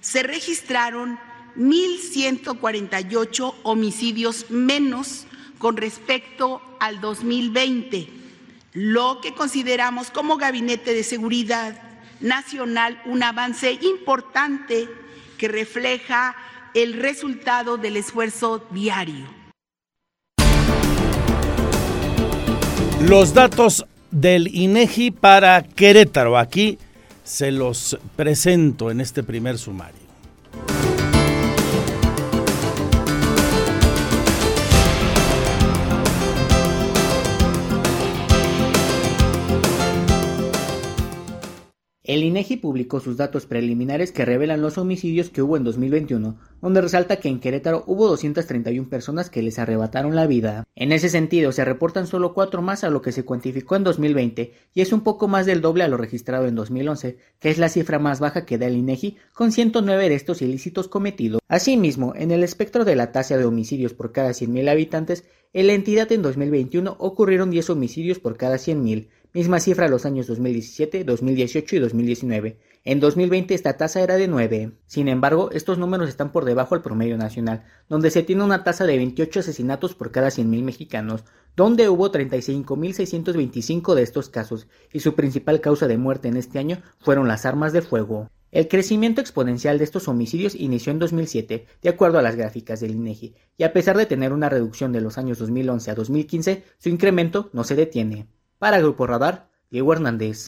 se 0.00 0.22
registraron 0.22 1.18
1.148 1.56 3.54
homicidios 3.62 4.50
menos 4.50 5.26
con 5.58 5.76
respecto 5.76 6.60
al 6.80 7.00
2020, 7.00 8.08
lo 8.74 9.20
que 9.22 9.32
consideramos 9.32 10.10
como 10.10 10.36
Gabinete 10.36 10.92
de 10.92 11.02
Seguridad 11.02 11.80
Nacional 12.20 13.00
un 13.06 13.22
avance 13.22 13.72
importante 13.82 14.88
que 15.38 15.48
refleja 15.48 16.36
el 16.76 16.92
resultado 16.92 17.78
del 17.78 17.96
esfuerzo 17.96 18.62
diario. 18.70 19.24
Los 23.00 23.32
datos 23.32 23.86
del 24.10 24.54
INEGI 24.54 25.10
para 25.10 25.62
Querétaro. 25.62 26.36
Aquí 26.36 26.78
se 27.24 27.50
los 27.50 27.98
presento 28.14 28.90
en 28.90 29.00
este 29.00 29.22
primer 29.22 29.56
sumario. 29.56 29.95
El 42.06 42.22
INEGI 42.22 42.58
publicó 42.58 43.00
sus 43.00 43.16
datos 43.16 43.46
preliminares 43.46 44.12
que 44.12 44.24
revelan 44.24 44.62
los 44.62 44.78
homicidios 44.78 45.28
que 45.28 45.42
hubo 45.42 45.56
en 45.56 45.64
2021, 45.64 46.38
donde 46.62 46.80
resalta 46.80 47.16
que 47.16 47.28
en 47.28 47.40
Querétaro 47.40 47.82
hubo 47.88 48.06
231 48.06 48.88
personas 48.88 49.28
que 49.28 49.42
les 49.42 49.58
arrebataron 49.58 50.14
la 50.14 50.28
vida. 50.28 50.68
En 50.76 50.92
ese 50.92 51.08
sentido, 51.08 51.50
se 51.50 51.64
reportan 51.64 52.06
solo 52.06 52.32
cuatro 52.32 52.62
más 52.62 52.84
a 52.84 52.90
lo 52.90 53.02
que 53.02 53.10
se 53.10 53.24
cuantificó 53.24 53.74
en 53.74 53.82
2020 53.82 54.52
y 54.72 54.80
es 54.82 54.92
un 54.92 55.00
poco 55.00 55.26
más 55.26 55.46
del 55.46 55.60
doble 55.60 55.82
a 55.82 55.88
lo 55.88 55.96
registrado 55.96 56.46
en 56.46 56.54
2011, 56.54 57.18
que 57.40 57.50
es 57.50 57.58
la 57.58 57.68
cifra 57.68 57.98
más 57.98 58.20
baja 58.20 58.46
que 58.46 58.56
da 58.56 58.66
el 58.66 58.76
INEGI 58.76 59.16
con 59.34 59.50
109 59.50 60.08
de 60.08 60.14
estos 60.14 60.42
ilícitos 60.42 60.86
cometidos. 60.86 61.40
Asimismo, 61.48 62.14
en 62.14 62.30
el 62.30 62.44
espectro 62.44 62.84
de 62.84 62.94
la 62.94 63.10
tasa 63.10 63.36
de 63.36 63.46
homicidios 63.46 63.94
por 63.94 64.12
cada 64.12 64.30
100.000 64.30 64.70
habitantes, 64.70 65.24
en 65.52 65.66
la 65.66 65.72
entidad 65.72 66.12
en 66.12 66.22
2021 66.22 66.96
ocurrieron 67.00 67.50
10 67.50 67.70
homicidios 67.70 68.20
por 68.20 68.36
cada 68.36 68.56
100.000, 68.56 69.08
misma 69.36 69.60
cifra 69.60 69.86
los 69.88 70.06
años 70.06 70.26
2017, 70.28 71.04
2018 71.04 71.76
y 71.76 71.78
2019. 71.78 72.58
En 72.84 73.00
2020 73.00 73.52
esta 73.52 73.76
tasa 73.76 74.00
era 74.00 74.16
de 74.16 74.28
9. 74.28 74.72
Sin 74.86 75.08
embargo, 75.08 75.50
estos 75.52 75.76
números 75.76 76.08
están 76.08 76.32
por 76.32 76.46
debajo 76.46 76.74
del 76.74 76.82
promedio 76.82 77.18
nacional, 77.18 77.64
donde 77.86 78.10
se 78.10 78.22
tiene 78.22 78.44
una 78.44 78.64
tasa 78.64 78.86
de 78.86 78.96
28 78.96 79.40
asesinatos 79.40 79.94
por 79.94 80.10
cada 80.10 80.28
100.000 80.28 80.62
mexicanos, 80.62 81.24
donde 81.54 81.90
hubo 81.90 82.10
35.625 82.10 83.94
de 83.94 84.02
estos 84.02 84.30
casos, 84.30 84.68
y 84.90 85.00
su 85.00 85.14
principal 85.14 85.60
causa 85.60 85.86
de 85.86 85.98
muerte 85.98 86.28
en 86.28 86.38
este 86.38 86.58
año 86.58 86.80
fueron 86.98 87.28
las 87.28 87.44
armas 87.44 87.74
de 87.74 87.82
fuego. 87.82 88.30
El 88.52 88.68
crecimiento 88.68 89.20
exponencial 89.20 89.76
de 89.76 89.84
estos 89.84 90.08
homicidios 90.08 90.54
inició 90.54 90.92
en 90.92 90.98
2007, 90.98 91.66
de 91.82 91.88
acuerdo 91.90 92.18
a 92.18 92.22
las 92.22 92.36
gráficas 92.36 92.80
del 92.80 92.92
INEGI, 92.92 93.34
y 93.58 93.64
a 93.64 93.74
pesar 93.74 93.98
de 93.98 94.06
tener 94.06 94.32
una 94.32 94.48
reducción 94.48 94.92
de 94.92 95.02
los 95.02 95.18
años 95.18 95.38
2011 95.38 95.90
a 95.90 95.94
2015, 95.94 96.64
su 96.78 96.88
incremento 96.88 97.50
no 97.52 97.64
se 97.64 97.74
detiene. 97.74 98.28
Para 98.58 98.78
Grupo 98.78 99.06
Radar, 99.06 99.50
Diego 99.70 99.92
Hernández. 99.92 100.46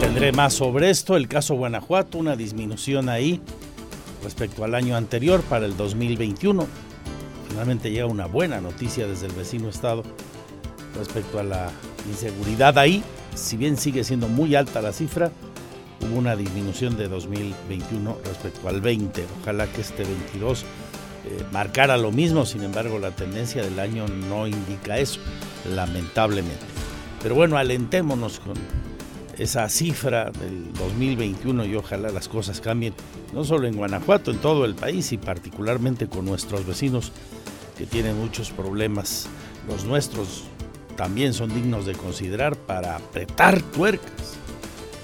Tendré 0.00 0.32
más 0.32 0.54
sobre 0.54 0.90
esto, 0.90 1.16
el 1.16 1.28
caso 1.28 1.54
Guanajuato, 1.54 2.18
una 2.18 2.34
disminución 2.34 3.08
ahí 3.08 3.40
respecto 4.24 4.64
al 4.64 4.74
año 4.74 4.96
anterior 4.96 5.40
para 5.42 5.66
el 5.66 5.76
2021. 5.76 6.66
Finalmente 7.48 7.92
llega 7.92 8.06
una 8.06 8.26
buena 8.26 8.60
noticia 8.60 9.06
desde 9.06 9.26
el 9.26 9.32
vecino 9.32 9.68
estado 9.68 10.02
respecto 10.96 11.38
a 11.38 11.44
la 11.44 11.70
inseguridad 12.08 12.76
ahí. 12.76 13.04
Si 13.36 13.56
bien 13.56 13.76
sigue 13.76 14.02
siendo 14.02 14.26
muy 14.26 14.56
alta 14.56 14.82
la 14.82 14.92
cifra, 14.92 15.30
hubo 16.00 16.18
una 16.18 16.34
disminución 16.34 16.96
de 16.96 17.06
2021 17.06 18.18
respecto 18.24 18.68
al 18.68 18.80
20. 18.80 19.24
Ojalá 19.40 19.68
que 19.68 19.82
este 19.82 20.02
22 20.02 20.64
eh, 21.24 21.44
marcara 21.52 21.96
lo 21.96 22.12
mismo, 22.12 22.46
sin 22.46 22.62
embargo 22.62 22.98
la 22.98 23.10
tendencia 23.10 23.62
del 23.62 23.78
año 23.80 24.06
no 24.08 24.46
indica 24.46 24.98
eso, 24.98 25.20
lamentablemente. 25.74 26.64
Pero 27.22 27.34
bueno, 27.34 27.56
alentémonos 27.56 28.40
con 28.40 28.54
esa 29.38 29.68
cifra 29.68 30.30
del 30.30 30.72
2021 30.74 31.64
y 31.66 31.76
ojalá 31.76 32.10
las 32.10 32.28
cosas 32.28 32.60
cambien, 32.60 32.94
no 33.32 33.44
solo 33.44 33.66
en 33.66 33.76
Guanajuato, 33.76 34.30
en 34.30 34.38
todo 34.38 34.64
el 34.64 34.74
país 34.74 35.12
y 35.12 35.18
particularmente 35.18 36.08
con 36.08 36.24
nuestros 36.24 36.66
vecinos 36.66 37.12
que 37.76 37.86
tienen 37.86 38.16
muchos 38.18 38.50
problemas. 38.50 39.28
Los 39.68 39.84
nuestros 39.84 40.44
también 40.96 41.34
son 41.34 41.54
dignos 41.54 41.86
de 41.86 41.94
considerar 41.94 42.56
para 42.56 42.96
apretar 42.96 43.62
tuercas, 43.62 44.34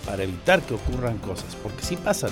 para 0.05 0.25
evitar 0.25 0.61
que 0.63 0.75
ocurran 0.75 1.19
cosas, 1.19 1.57
porque 1.63 1.85
sí 1.85 1.97
pasan. 1.97 2.31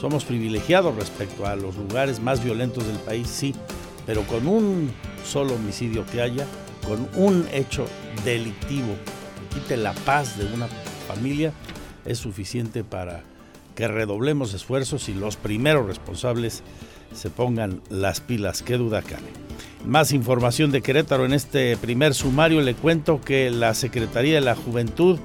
Somos 0.00 0.24
privilegiados 0.24 0.94
respecto 0.94 1.46
a 1.46 1.56
los 1.56 1.76
lugares 1.76 2.20
más 2.20 2.42
violentos 2.42 2.86
del 2.86 2.98
país, 2.98 3.26
sí, 3.26 3.54
pero 4.06 4.22
con 4.22 4.46
un 4.46 4.92
solo 5.24 5.54
homicidio 5.54 6.06
que 6.06 6.22
haya, 6.22 6.46
con 6.86 7.08
un 7.16 7.46
hecho 7.52 7.84
delictivo 8.24 8.94
que 9.50 9.58
quite 9.58 9.76
la 9.76 9.92
paz 9.92 10.38
de 10.38 10.46
una 10.54 10.68
familia, 11.08 11.52
es 12.04 12.18
suficiente 12.18 12.84
para 12.84 13.22
que 13.74 13.88
redoblemos 13.88 14.54
esfuerzos 14.54 15.08
y 15.08 15.14
los 15.14 15.36
primeros 15.36 15.86
responsables 15.86 16.62
se 17.12 17.30
pongan 17.30 17.80
las 17.90 18.20
pilas, 18.20 18.62
qué 18.62 18.76
duda 18.76 19.02
cabe. 19.02 19.28
Más 19.84 20.12
información 20.12 20.70
de 20.70 20.82
Querétaro 20.82 21.24
en 21.24 21.32
este 21.32 21.76
primer 21.76 22.14
sumario. 22.14 22.60
Le 22.60 22.74
cuento 22.74 23.20
que 23.20 23.50
la 23.50 23.74
Secretaría 23.74 24.34
de 24.34 24.40
la 24.40 24.54
Juventud 24.54 25.18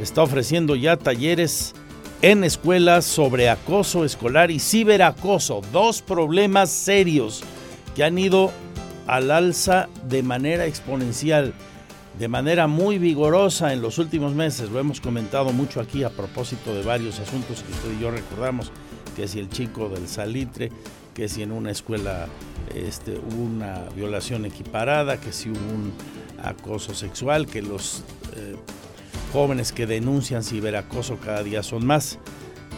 está 0.00 0.22
ofreciendo 0.22 0.76
ya 0.76 0.96
talleres 0.96 1.74
en 2.22 2.44
escuelas 2.44 3.04
sobre 3.04 3.50
acoso 3.50 4.04
escolar 4.04 4.52
y 4.52 4.60
ciberacoso, 4.60 5.60
dos 5.72 6.02
problemas 6.02 6.70
serios 6.70 7.42
que 7.96 8.04
han 8.04 8.16
ido 8.16 8.52
al 9.08 9.32
alza 9.32 9.88
de 10.08 10.22
manera 10.22 10.66
exponencial, 10.66 11.52
de 12.20 12.28
manera 12.28 12.68
muy 12.68 12.98
vigorosa 12.98 13.72
en 13.72 13.82
los 13.82 13.98
últimos 13.98 14.34
meses. 14.34 14.70
Lo 14.70 14.78
hemos 14.78 15.00
comentado 15.00 15.52
mucho 15.52 15.80
aquí 15.80 16.04
a 16.04 16.10
propósito 16.10 16.72
de 16.72 16.84
varios 16.84 17.18
asuntos 17.18 17.64
que 17.64 17.72
usted 17.72 17.98
y 17.98 18.02
yo 18.02 18.12
recordamos, 18.12 18.70
que 19.16 19.26
si 19.26 19.40
el 19.40 19.50
chico 19.50 19.88
del 19.88 20.06
salitre, 20.06 20.70
que 21.14 21.28
si 21.28 21.42
en 21.42 21.50
una 21.50 21.72
escuela 21.72 22.28
este, 22.72 23.18
hubo 23.18 23.42
una 23.42 23.80
violación 23.96 24.46
equiparada, 24.46 25.18
que 25.18 25.32
si 25.32 25.50
hubo 25.50 25.58
un 25.58 25.92
acoso 26.40 26.94
sexual, 26.94 27.48
que 27.48 27.62
los... 27.62 28.04
Eh, 28.36 28.54
jóvenes 29.32 29.72
que 29.72 29.86
denuncian 29.86 30.42
ciberacoso 30.42 31.16
cada 31.16 31.42
día 31.42 31.62
son 31.62 31.86
más. 31.86 32.18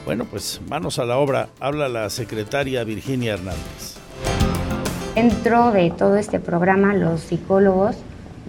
Bueno, 0.05 0.25
pues 0.25 0.61
manos 0.69 0.99
a 0.99 1.05
la 1.05 1.19
obra, 1.19 1.49
habla 1.59 1.89
la 1.89 2.09
secretaria 2.11 2.85
Virginia 2.85 3.35
Hernández. 3.35 3.97
Dentro 5.15 5.73
de 5.73 5.91
todo 5.91 6.17
este 6.17 6.41
programa, 6.41 6.95
los 6.95 7.21
psicólogos 7.21 7.97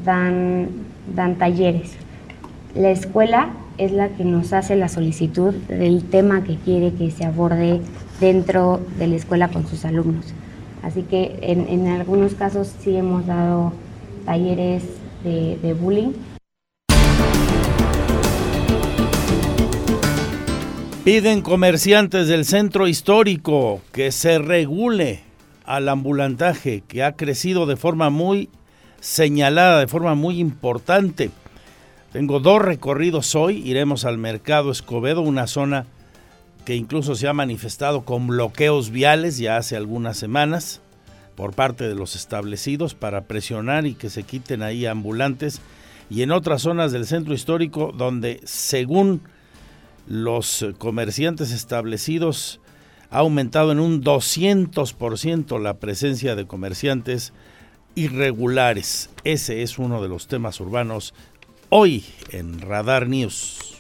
dan, 0.04 0.70
dan 1.16 1.36
talleres. 1.38 1.94
La 2.76 2.92
escuela 2.92 3.50
es 3.78 3.92
la 3.92 4.10
que 4.10 4.24
nos 4.24 4.54
hace 4.54 4.76
la 4.76 4.88
solicitud 4.88 5.54
del 5.68 6.04
tema 6.04 6.44
que 6.44 6.58
quiere 6.58 6.94
que 6.94 7.10
se 7.12 7.26
aborde 7.26 7.82
dentro 8.20 8.82
de 9.00 9.08
la 9.08 9.16
escuela 9.16 9.50
con 9.50 9.68
sus 9.68 9.84
alumnos. 9.86 10.26
Así 10.84 11.02
que 11.04 11.40
en, 11.42 11.88
algunos 11.88 12.36
casos 12.36 12.72
sí 12.80 12.96
hemos 12.96 13.26
dado 13.26 13.74
talleres 14.26 14.84
de, 15.24 15.58
de 15.62 15.74
bullying 15.74 16.12
Piden 21.06 21.44
comerciantes 21.44 22.28
del 22.28 22.46
centro 22.46 22.88
histórico 22.88 23.80
que 23.92 24.12
se 24.12 24.40
regule 24.40 25.20
al 25.64 25.88
ambulantaje 25.88 26.82
que 26.82 27.04
ha 27.04 27.12
crecido 27.12 27.68
de 27.68 27.76
forma 27.76 28.10
muy 28.10 28.50
señalada, 29.02 29.82
de 29.82 29.88
forma 29.88 30.16
muy 30.16 30.40
importante. 30.40 31.30
Tengo 32.12 32.40
dos 32.40 32.60
recorridos 32.60 33.36
hoy, 33.36 33.62
iremos 33.70 34.04
al 34.04 34.18
mercado 34.18 34.72
Escobedo, 34.72 35.22
una 35.22 35.46
zona 35.46 35.86
que 36.66 36.76
incluso 36.76 37.14
se 37.14 37.28
ha 37.28 37.34
manifestado 37.34 38.04
con 38.04 38.26
bloqueos 38.26 38.90
viales 38.90 39.38
ya 39.38 39.58
hace 39.58 39.76
algunas 39.76 40.18
semanas 40.18 40.82
por 41.36 41.54
parte 41.54 41.88
de 41.88 41.94
los 41.94 42.16
establecidos 42.16 42.96
para 42.96 43.26
presionar 43.26 43.86
y 43.86 43.94
que 43.94 44.10
se 44.10 44.24
quiten 44.24 44.64
ahí 44.64 44.88
ambulantes 44.88 45.62
y 46.10 46.24
en 46.24 46.32
otras 46.32 46.64
zonas 46.64 46.92
del 46.92 47.06
centro 47.06 47.36
histórico 47.36 47.94
donde 47.96 48.42
según 48.44 49.22
los 50.08 50.66
comerciantes 50.78 51.52
establecidos 51.52 52.60
ha 53.10 53.20
aumentado 53.20 53.72
en 53.72 53.80
un 53.80 54.04
200% 54.04 55.60
la 55.62 55.76
presencia 55.76 56.36
de 56.36 56.46
comerciantes 56.46 57.34
irregulares. 57.96 59.10
Ese 59.24 59.62
es 59.62 59.80
uno 59.80 60.02
de 60.02 60.10
los 60.10 60.28
temas 60.28 60.60
urbanos 60.60 61.14
hoy 61.70 62.06
en 62.32 62.60
Radar 62.60 63.08
News. 63.08 63.76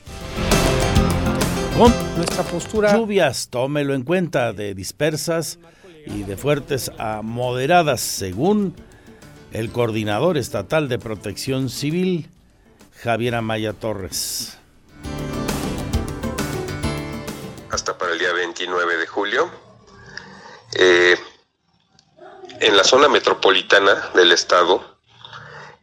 Con 1.78 1.94
nuestra 2.16 2.44
postura. 2.44 2.96
Lluvias, 2.96 3.50
tómelo 3.50 3.94
en 3.94 4.04
cuenta, 4.04 4.54
de 4.54 4.74
dispersas 4.74 5.60
y 6.06 6.24
de 6.24 6.38
fuertes 6.38 6.92
a 6.98 7.22
moderadas, 7.22 8.00
según 8.00 8.74
el 9.52 9.72
coordinador 9.72 10.38
estatal 10.38 10.88
de 10.88 11.00
protección 11.00 11.70
civil, 11.70 12.30
Javier 13.02 13.36
Amaya 13.36 13.74
Torres. 13.74 14.58
29 18.56 18.98
de 18.98 19.08
julio. 19.08 19.52
Eh, 20.76 21.20
en 22.62 22.78
la 22.78 22.86
zona 22.86 23.10
metropolitana 23.10 24.12
del 24.14 24.32
estado 24.32 24.82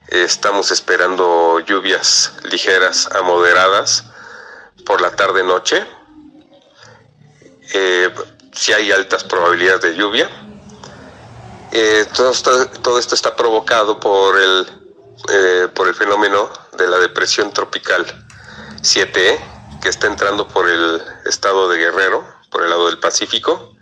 estamos 0.08 0.70
esperando 0.70 1.60
lluvias 1.60 2.32
ligeras 2.44 3.10
a 3.12 3.20
moderadas 3.20 4.04
por 4.86 5.02
la 5.02 5.14
tarde-noche. 5.14 5.86
Eh, 7.74 8.10
si 8.54 8.72
hay 8.72 8.90
altas 8.90 9.22
probabilidades 9.24 9.82
de 9.82 9.94
lluvia. 9.94 10.30
Eh, 11.72 12.06
todo, 12.14 12.30
esto, 12.98 13.14
está 13.14 13.36
provocado 13.36 14.00
por 14.00 14.40
el, 14.40 15.70
por 15.74 15.88
el 15.88 15.94
fenómeno 15.94 16.50
de 16.78 16.88
la 16.88 16.98
depresión 16.98 17.52
tropical 17.52 18.06
7E, 18.80 19.38
que 19.82 19.90
está 19.90 20.06
entrando 20.06 20.48
por 20.48 20.68
el 20.68 21.02
estado 21.24 21.68
de 21.68 21.78
Guerrero, 21.78 22.41
por 22.52 22.62
el 22.62 22.70
lado 22.70 22.86
del 22.88 22.98
Pacífico. 22.98 23.74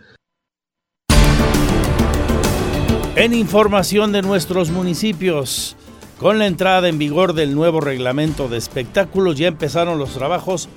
En 3.15 3.33
información 3.33 4.11
de 4.11 4.21
nuestros 4.21 4.69
municipios, 4.69 5.75
Con 6.17 6.37
la 6.37 6.45
entrada 6.45 6.87
en 6.87 6.99
vigor 6.99 7.33
del 7.33 7.55
nuevo 7.55 7.81
reglamento 7.81 8.47
de 8.47 8.55
espectáculos 8.55 9.39
ya 9.39 9.47
empezaron 9.47 9.97
los 9.97 10.13
trabajos 10.13 10.69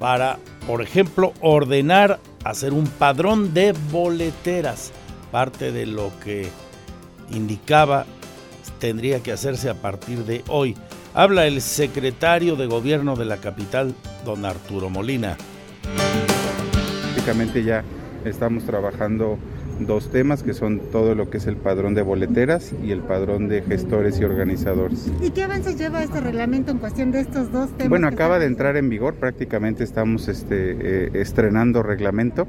para, 0.00 0.40
por 0.66 0.82
ejemplo, 0.82 1.32
ordenar 1.40 2.18
hacer 2.42 2.72
un 2.72 2.88
padrón 2.88 3.54
de 3.54 3.74
boleteras. 3.92 4.90
Parte 5.30 5.70
de 5.70 5.86
lo 5.86 6.10
que 6.24 6.50
indicaba 7.30 8.06
tendría 8.80 9.22
que 9.22 9.30
hacerse 9.30 9.70
a 9.70 9.74
partir 9.74 10.24
de 10.24 10.42
hoy. 10.48 10.76
Habla 11.14 11.46
el 11.46 11.62
secretario 11.62 12.56
de 12.56 12.66
gobierno 12.66 13.14
de 13.14 13.24
la 13.24 13.36
capital, 13.36 13.94
don 14.24 14.44
Arturo 14.44 14.90
Molina. 14.90 15.36
Prácticamente 17.18 17.64
ya 17.64 17.82
estamos 18.24 18.62
trabajando 18.62 19.38
dos 19.80 20.08
temas 20.08 20.44
que 20.44 20.54
son 20.54 20.78
todo 20.92 21.16
lo 21.16 21.30
que 21.30 21.38
es 21.38 21.48
el 21.48 21.56
padrón 21.56 21.94
de 21.94 22.02
boleteras 22.02 22.72
y 22.84 22.92
el 22.92 23.00
padrón 23.00 23.48
de 23.48 23.62
gestores 23.62 24.20
y 24.20 24.24
organizadores. 24.24 25.10
¿Y 25.20 25.30
qué 25.30 25.42
avances 25.42 25.76
lleva 25.76 26.04
este 26.04 26.20
reglamento 26.20 26.70
en 26.70 26.78
cuestión 26.78 27.10
de 27.10 27.18
estos 27.18 27.50
dos 27.50 27.70
temas? 27.70 27.88
Bueno, 27.88 28.06
acaba 28.06 28.38
de 28.38 28.46
entrar 28.46 28.76
en 28.76 28.88
vigor, 28.88 29.14
prácticamente 29.14 29.82
estamos 29.82 30.28
este, 30.28 30.76
eh, 31.06 31.10
estrenando 31.14 31.82
reglamento, 31.82 32.46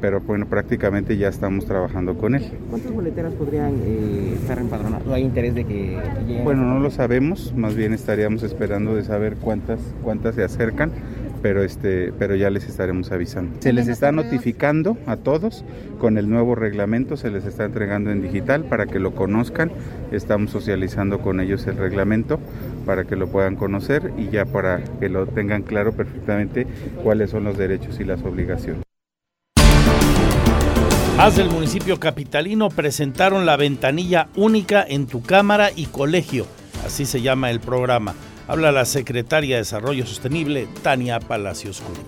pero 0.00 0.20
bueno, 0.20 0.46
prácticamente 0.46 1.16
ya 1.16 1.26
estamos 1.26 1.66
trabajando 1.66 2.16
con 2.16 2.36
él. 2.36 2.44
¿Cuántas 2.70 2.92
boleteras 2.92 3.34
podrían 3.34 3.74
eh, 3.84 4.36
estar 4.40 4.56
empadronadas? 4.56 5.04
¿No 5.04 5.14
hay 5.14 5.22
interés 5.24 5.56
de 5.56 5.64
que 5.64 5.98
lleguen? 6.28 6.44
Bueno, 6.44 6.62
no 6.62 6.78
lo 6.78 6.92
sabemos, 6.92 7.52
más 7.56 7.74
bien 7.74 7.92
estaríamos 7.92 8.44
esperando 8.44 8.94
de 8.94 9.02
saber 9.02 9.34
cuántas, 9.34 9.80
cuántas 10.04 10.36
se 10.36 10.44
acercan 10.44 10.92
pero 11.42 11.62
este 11.62 12.12
pero 12.18 12.36
ya 12.36 12.48
les 12.48 12.64
estaremos 12.64 13.10
avisando. 13.10 13.56
Se 13.60 13.72
les 13.72 13.88
está 13.88 14.12
notificando 14.12 14.96
a 15.06 15.16
todos 15.16 15.64
con 15.98 16.16
el 16.16 16.30
nuevo 16.30 16.54
reglamento, 16.54 17.16
se 17.16 17.30
les 17.30 17.44
está 17.44 17.64
entregando 17.64 18.10
en 18.10 18.22
digital 18.22 18.64
para 18.64 18.86
que 18.86 19.00
lo 19.00 19.14
conozcan. 19.14 19.72
Estamos 20.12 20.52
socializando 20.52 21.18
con 21.20 21.40
ellos 21.40 21.66
el 21.66 21.76
reglamento 21.76 22.38
para 22.86 23.04
que 23.04 23.16
lo 23.16 23.26
puedan 23.26 23.56
conocer 23.56 24.12
y 24.16 24.28
ya 24.30 24.44
para 24.44 24.82
que 25.00 25.08
lo 25.08 25.26
tengan 25.26 25.62
claro 25.62 25.92
perfectamente 25.92 26.66
cuáles 27.02 27.30
son 27.30 27.44
los 27.44 27.58
derechos 27.58 27.98
y 28.00 28.04
las 28.04 28.22
obligaciones. 28.22 28.82
Más 31.16 31.36
del 31.36 31.50
municipio 31.50 32.00
capitalino 32.00 32.68
presentaron 32.68 33.46
la 33.46 33.56
ventanilla 33.56 34.28
única 34.34 34.84
en 34.88 35.06
tu 35.06 35.22
cámara 35.22 35.70
y 35.74 35.86
colegio, 35.86 36.46
así 36.84 37.04
se 37.04 37.20
llama 37.20 37.50
el 37.50 37.60
programa. 37.60 38.14
Habla 38.52 38.70
la 38.70 38.84
secretaria 38.84 39.56
de 39.56 39.62
Desarrollo 39.62 40.04
Sostenible, 40.04 40.68
Tania 40.82 41.20
Palacios 41.20 41.80
Curi. 41.80 42.00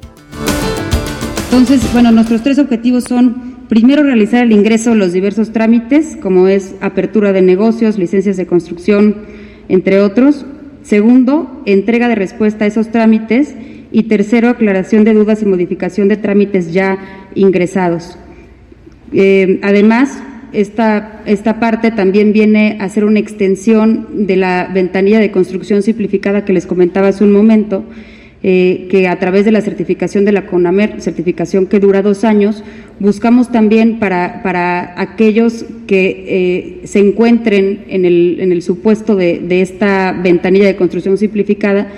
Entonces, 1.45 1.91
bueno, 1.95 2.13
nuestros 2.13 2.43
tres 2.43 2.59
objetivos 2.59 3.05
son, 3.05 3.65
primero, 3.71 4.03
realizar 4.03 4.43
el 4.45 4.53
ingreso 4.53 4.91
de 4.91 4.97
los 4.97 5.15
diversos 5.15 5.55
trámites, 5.55 6.19
como 6.21 6.47
es 6.47 6.75
apertura 6.83 7.33
de 7.33 7.41
negocios, 7.41 7.97
licencias 7.97 8.37
de 8.37 8.47
construcción, 8.47 9.25
entre 9.71 10.03
otros. 10.03 10.45
Segundo, 10.83 11.63
entrega 11.65 12.09
de 12.09 12.15
respuesta 12.15 12.67
a 12.67 12.69
esos 12.69 12.91
trámites. 12.91 13.55
Y 13.91 14.03
tercero, 14.03 14.51
aclaración 14.51 15.05
de 15.05 15.15
dudas 15.15 15.41
y 15.41 15.47
modificación 15.47 16.09
de 16.09 16.19
trámites 16.19 16.75
ya 16.75 16.99
ingresados. 17.35 18.19
Eh, 19.15 19.61
además, 19.63 20.23
esta, 20.55 21.23
esta 21.27 21.61
parte 21.61 21.91
también 21.91 22.33
viene 22.33 22.77
a 22.81 22.89
ser 22.89 23.05
una 23.05 23.19
extensión 23.19 24.27
de 24.27 24.37
la 24.37 24.71
ventanilla 24.73 25.19
de 25.19 25.31
construcción 25.31 25.83
simplificada 25.83 26.45
que 26.45 26.53
les 26.53 26.67
comentaba 26.67 27.09
hace 27.09 27.25
un 27.25 27.33
momento, 27.33 27.85
eh, 28.43 28.89
que 28.91 29.09
a 29.09 29.19
través 29.19 29.45
de 29.45 29.53
la 29.53 29.61
certificación 29.61 30.25
de 30.25 30.33
la 30.33 30.47
CONAMER, 30.47 31.01
certificación 31.01 31.67
que 31.67 31.81
dura 31.81 32.03
dos 32.03 32.25
años, 32.25 32.63
buscamos 33.01 33.51
también 33.51 33.99
para, 33.99 34.43
para 34.43 35.01
aquellos 35.01 35.65
que 35.87 36.25
eh, 36.29 36.87
se 36.87 36.99
encuentren 36.99 37.85
en 37.89 38.05
el, 38.05 38.39
en 38.41 38.53
el 38.53 38.63
supuesto 38.63 39.17
de, 39.17 39.39
de 39.39 39.63
esta 39.63 40.13
ventanilla 40.13 40.67
de 40.67 40.77
construcción 40.77 41.17
simplificada, 41.17 41.89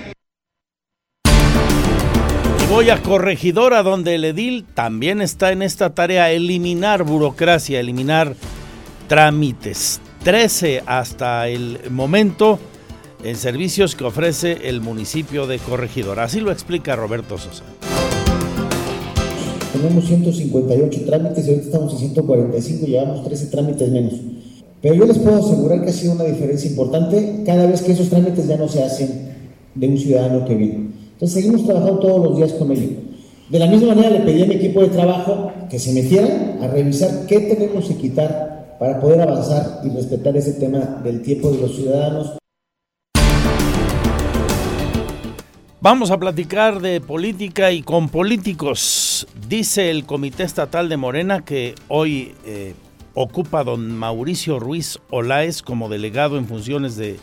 voy 2.77 2.91
a 2.91 3.00
Corregidora, 3.00 3.83
donde 3.83 4.17
el 4.17 4.25
edil 4.25 4.67
también 4.75 5.23
está 5.23 5.50
en 5.50 5.63
esta 5.63 5.95
tarea, 5.95 6.30
eliminar 6.30 7.04
burocracia, 7.04 7.80
eliminar 7.80 8.35
trámites. 9.08 10.00
13 10.25 10.82
hasta 10.86 11.49
el 11.49 11.78
momento 11.90 12.58
en 13.23 13.36
servicios 13.36 13.95
que 13.95 14.04
ofrece 14.04 14.69
el 14.69 14.80
municipio 14.80 15.47
de 15.47 15.58
Corregidora. 15.58 16.25
Así 16.25 16.40
lo 16.40 16.50
explica 16.50 16.97
Roberto 16.97 17.38
Sosa. 17.38 17.64
Tenemos 19.73 20.06
158 20.06 21.00
trámites 21.04 21.47
y 21.47 21.50
ahorita 21.50 21.66
estamos 21.66 21.92
en 21.92 21.99
145, 21.99 22.86
llevamos 22.86 23.25
13 23.25 23.47
trámites 23.47 23.90
menos. 23.90 24.14
Pero 24.80 24.95
yo 24.95 25.06
les 25.06 25.19
puedo 25.19 25.36
asegurar 25.36 25.82
que 25.82 25.90
ha 25.90 25.92
sido 25.92 26.12
una 26.12 26.25
diferencia 26.25 26.71
importante 26.71 27.42
cada 27.45 27.66
vez 27.66 27.82
que 27.82 27.92
esos 27.92 28.08
trámites 28.08 28.47
ya 28.47 28.56
no 28.56 28.69
se 28.69 28.82
hacen 28.82 29.34
de 29.75 29.88
un 29.88 29.99
ciudadano 29.99 30.45
que 30.45 30.54
vive. 30.54 30.86
Entonces 31.12 31.32
seguimos 31.32 31.64
trabajando 31.64 31.99
todos 31.99 32.25
los 32.25 32.36
días 32.36 32.52
con 32.54 32.73
ello. 32.73 32.88
De 33.50 33.58
la 33.58 33.66
misma 33.66 33.88
manera 33.95 34.10
le 34.10 34.21
pedí 34.21 34.42
a 34.42 34.47
mi 34.47 34.54
equipo 34.54 34.80
de 34.80 34.88
trabajo 34.88 35.52
que 35.71 35.78
se 35.78 35.92
metieran 35.92 36.58
a 36.62 36.69
revisar 36.69 37.26
qué 37.26 37.40
tenemos 37.40 37.86
que 37.86 37.97
quitar 37.97 38.55
para 38.78 39.00
poder 39.00 39.21
avanzar 39.21 39.80
y 39.84 39.91
respetar 39.91 40.36
ese 40.36 40.54
tema 40.54 40.78
del 41.02 41.23
tiempo 41.23 41.50
de 41.50 41.60
los 41.60 41.75
ciudadanos. 41.75 42.39
Vamos 45.80 46.10
a 46.10 46.19
platicar 46.19 46.80
de 46.80 47.00
política 47.00 47.71
y 47.71 47.82
con 47.82 48.08
políticos. 48.08 49.26
Dice 49.49 49.91
el 49.91 50.04
Comité 50.04 50.43
Estatal 50.43 50.89
de 50.89 50.97
Morena 50.97 51.45
que 51.45 51.75
hoy 51.86 52.34
eh, 52.45 52.75
ocupa 53.15 53.62
don 53.62 53.95
Mauricio 53.97 54.58
Ruiz 54.58 54.99
Olaez 55.10 55.62
como 55.62 55.89
delegado 55.89 56.39
en 56.39 56.47
funciones 56.47 56.97
de 56.97 57.19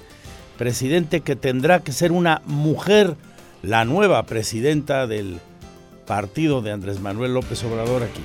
presidente 0.57 1.21
que 1.21 1.35
tendrá 1.35 1.79
que 1.79 1.91
ser 1.91 2.11
una 2.11 2.41
mujer 2.45 3.17
la 3.63 3.85
nueva 3.85 4.23
presidenta 4.23 5.07
del 5.07 5.39
partido 6.05 6.61
de 6.61 6.71
Andrés 6.71 6.99
Manuel 6.99 7.33
López 7.33 7.63
Obrador 7.63 8.03
aquí. 8.03 8.21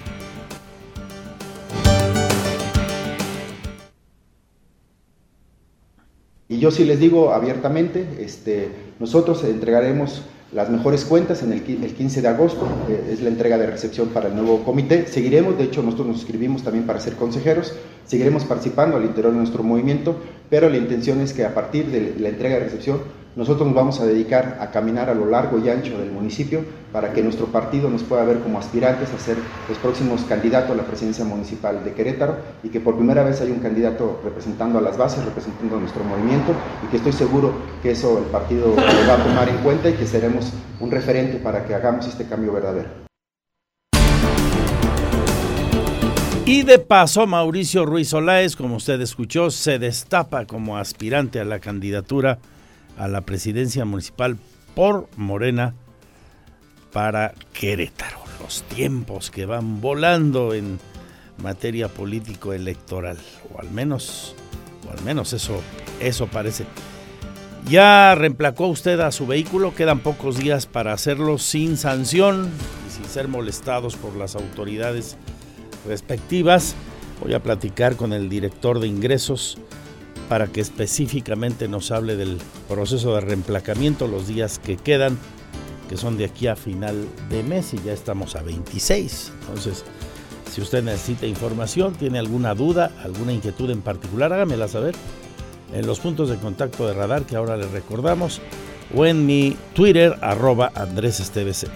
Y 6.48 6.58
yo 6.61 6.70
sí 6.70 6.84
les 6.84 6.98
digo 6.98 7.34
abiertamente, 7.34 8.06
este, 8.20 8.70
nosotros 8.98 9.44
entregaremos 9.44 10.22
las 10.50 10.70
mejores 10.70 11.04
cuentas 11.04 11.42
en 11.42 11.52
el, 11.52 11.62
15 11.62 12.22
de 12.22 12.28
agosto, 12.28 12.66
eh, 12.88 13.11
es 13.12 13.20
la 13.20 13.28
entrega 13.28 13.58
de 13.58 13.66
recepción 13.66 14.08
para 14.08 14.28
el 14.28 14.34
nuevo 14.34 14.64
comité. 14.64 15.06
Seguiremos, 15.06 15.58
de 15.58 15.64
hecho 15.64 15.82
nosotros 15.82 16.06
nos 16.06 16.16
inscribimos 16.16 16.62
también 16.62 16.87
para 16.87 17.00
ser 17.00 17.16
consejeros, 17.16 17.74
seguiremos 18.06 18.44
participando 18.44 18.96
al 18.96 19.04
interior 19.04 19.32
de 19.32 19.40
nuestro 19.40 19.62
movimiento, 19.62 20.16
pero 20.48 20.70
la 20.70 20.78
intención 20.78 21.20
es 21.20 21.34
que 21.34 21.44
a 21.44 21.52
partir 21.52 21.88
de 21.88 22.14
la 22.18 22.30
entrega 22.30 22.54
de 22.54 22.64
recepción 22.64 23.00
nosotros 23.38 23.68
nos 23.68 23.77
vamos 23.77 24.01
a 24.01 24.05
dedicar 24.05 24.59
a 24.61 24.72
caminar 24.72 25.09
a 25.09 25.14
lo 25.14 25.27
largo 25.27 25.61
y 25.61 25.68
ancho 25.68 25.96
del 25.96 26.11
municipio 26.11 26.64
para 26.90 27.12
que 27.12 27.22
nuestro 27.22 27.46
partido 27.46 27.88
nos 27.88 28.03
pueda 28.03 28.24
ver 28.24 28.40
como 28.40 28.59
aspirantes 28.59 29.11
a 29.14 29.18
ser 29.20 29.37
los 29.68 29.79
próximos 29.79 30.22
candidatos 30.22 30.72
a 30.72 30.74
la 30.74 30.83
presidencia 30.83 31.24
municipal 31.24 31.85
de 31.85 31.92
Querétaro 31.92 32.35
y 32.64 32.68
que 32.68 32.81
por 32.81 32.96
primera 32.96 33.22
vez 33.22 33.40
hay 33.40 33.53
un 33.53 33.61
candidato 33.61 34.20
representando 34.24 34.81
a 34.81 34.83
las 34.83 34.98
bases, 34.98 35.24
representando 35.24 35.77
a 35.77 35.79
nuestro 35.79 36.03
movimiento 36.03 36.51
y 36.85 36.90
que 36.90 36.96
estoy 36.96 37.12
seguro 37.12 37.53
que 37.81 37.92
eso 37.92 38.18
el 38.18 38.24
partido 38.24 38.70
lo 38.70 39.09
va 39.09 39.14
a 39.14 39.24
tomar 39.24 39.48
en 39.48 39.59
cuenta 39.59 39.88
y 39.88 39.92
que 39.92 40.05
seremos 40.05 40.53
un 40.81 40.90
referente 40.90 41.38
para 41.38 41.64
que 41.64 41.77
hagamos 41.77 42.09
este 42.09 42.27
cambio 42.27 42.53
verdadero. 42.53 42.88
Y 46.44 46.62
de 46.62 46.81
paso, 46.81 47.24
Mauricio 47.29 47.87
Ruiz 47.87 48.12
Olaez, 48.12 48.57
como 48.57 48.74
usted 48.74 49.01
escuchó, 49.01 49.53
se 49.53 49.79
destapa 49.79 50.44
como 50.44 50.77
aspirante 50.77 51.38
a 51.38 51.44
la 51.44 51.61
candidatura 51.61 52.40
a 52.98 53.08
la 53.08 53.22
presidencia 53.22 53.84
municipal 53.84 54.37
por 54.74 55.08
Morena 55.16 55.74
para 56.92 57.34
Querétaro. 57.52 58.18
Los 58.42 58.62
tiempos 58.64 59.30
que 59.30 59.46
van 59.46 59.80
volando 59.80 60.54
en 60.54 60.78
materia 61.42 61.88
político 61.88 62.52
electoral, 62.52 63.18
o 63.54 63.61
al 63.61 63.70
menos, 63.70 64.34
o 64.87 64.90
al 64.90 65.02
menos 65.04 65.32
eso, 65.32 65.62
eso 66.00 66.26
parece. 66.26 66.66
Ya 67.68 68.14
reemplacó 68.14 68.66
usted 68.68 69.00
a 69.00 69.12
su 69.12 69.26
vehículo, 69.26 69.74
quedan 69.74 70.00
pocos 70.00 70.38
días 70.38 70.66
para 70.66 70.92
hacerlo 70.92 71.38
sin 71.38 71.76
sanción 71.76 72.50
y 72.88 72.90
sin 72.92 73.04
ser 73.04 73.28
molestados 73.28 73.96
por 73.96 74.16
las 74.16 74.37
autoridades 74.37 75.16
respectivas. 75.87 76.74
Voy 77.20 77.34
a 77.34 77.42
platicar 77.42 77.96
con 77.96 78.12
el 78.12 78.28
director 78.28 78.80
de 78.80 78.87
ingresos 78.87 79.58
para 80.28 80.48
que 80.48 80.60
específicamente 80.60 81.68
nos 81.68 81.90
hable 81.90 82.16
del 82.16 82.38
proceso 82.68 83.14
de 83.14 83.20
reemplacamiento, 83.22 84.06
los 84.06 84.28
días 84.28 84.58
que 84.58 84.76
quedan, 84.76 85.18
que 85.88 85.96
son 85.96 86.18
de 86.18 86.26
aquí 86.26 86.46
a 86.46 86.56
final 86.56 87.06
de 87.30 87.42
mes 87.42 87.72
y 87.72 87.78
ya 87.82 87.92
estamos 87.92 88.36
a 88.36 88.42
26. 88.42 89.32
Entonces, 89.40 89.84
si 90.52 90.60
usted 90.60 90.82
necesita 90.82 91.26
información, 91.26 91.94
tiene 91.94 92.18
alguna 92.18 92.54
duda, 92.54 92.92
alguna 93.02 93.32
inquietud 93.32 93.70
en 93.70 93.80
particular, 93.80 94.32
hágamela 94.32 94.68
saber 94.68 94.94
en 95.72 95.86
los 95.86 96.00
puntos 96.00 96.28
de 96.28 96.36
contacto 96.36 96.86
de 96.86 96.94
radar 96.94 97.24
que 97.24 97.36
ahora 97.36 97.56
le 97.56 97.66
recordamos 97.68 98.40
o 98.94 99.04
en 99.06 99.26
mi 99.26 99.56
Twitter 99.74 100.16
arroba 100.22 100.72
Andrés 100.74 101.20
Esteves 101.20 101.66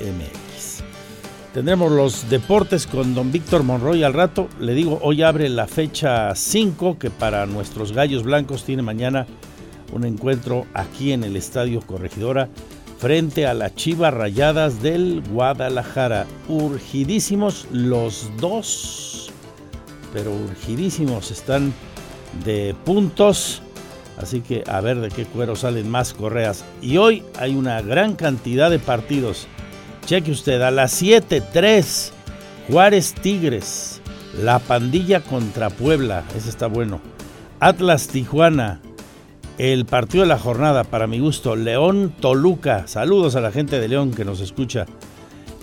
Tendremos 1.54 1.92
los 1.92 2.30
deportes 2.30 2.86
con 2.86 3.14
don 3.14 3.30
Víctor 3.30 3.62
Monroy 3.62 4.02
al 4.04 4.14
rato. 4.14 4.48
Le 4.58 4.72
digo, 4.72 4.98
hoy 5.02 5.22
abre 5.22 5.50
la 5.50 5.66
fecha 5.66 6.34
5, 6.34 6.98
que 6.98 7.10
para 7.10 7.44
nuestros 7.44 7.92
gallos 7.92 8.22
blancos 8.22 8.64
tiene 8.64 8.80
mañana 8.80 9.26
un 9.92 10.06
encuentro 10.06 10.66
aquí 10.72 11.12
en 11.12 11.24
el 11.24 11.36
Estadio 11.36 11.82
Corregidora 11.82 12.48
frente 12.96 13.46
a 13.46 13.52
las 13.52 13.74
Chivas 13.74 14.14
Rayadas 14.14 14.82
del 14.82 15.22
Guadalajara. 15.30 16.24
Urgidísimos 16.48 17.66
los 17.70 18.30
dos, 18.38 19.30
pero 20.14 20.32
urgidísimos 20.32 21.30
están 21.30 21.74
de 22.46 22.74
puntos. 22.86 23.60
Así 24.16 24.40
que 24.40 24.64
a 24.66 24.80
ver 24.80 25.00
de 25.00 25.10
qué 25.10 25.26
cuero 25.26 25.54
salen 25.54 25.90
más 25.90 26.14
correas. 26.14 26.64
Y 26.80 26.96
hoy 26.96 27.24
hay 27.38 27.54
una 27.54 27.82
gran 27.82 28.14
cantidad 28.14 28.70
de 28.70 28.78
partidos. 28.78 29.46
Cheque 30.04 30.32
usted, 30.32 30.60
a 30.62 30.70
las 30.70 31.00
7.3, 31.02 32.10
Juárez 32.68 33.14
Tigres, 33.14 34.00
La 34.42 34.58
Pandilla 34.58 35.20
contra 35.20 35.70
Puebla, 35.70 36.24
ese 36.36 36.48
está 36.48 36.66
bueno. 36.66 37.00
Atlas 37.60 38.08
Tijuana, 38.08 38.80
el 39.58 39.86
partido 39.86 40.24
de 40.24 40.28
la 40.28 40.38
jornada, 40.38 40.82
para 40.84 41.06
mi 41.06 41.20
gusto, 41.20 41.54
León 41.54 42.12
Toluca. 42.20 42.88
Saludos 42.88 43.36
a 43.36 43.40
la 43.40 43.52
gente 43.52 43.78
de 43.78 43.88
León 43.88 44.12
que 44.12 44.24
nos 44.24 44.40
escucha. 44.40 44.86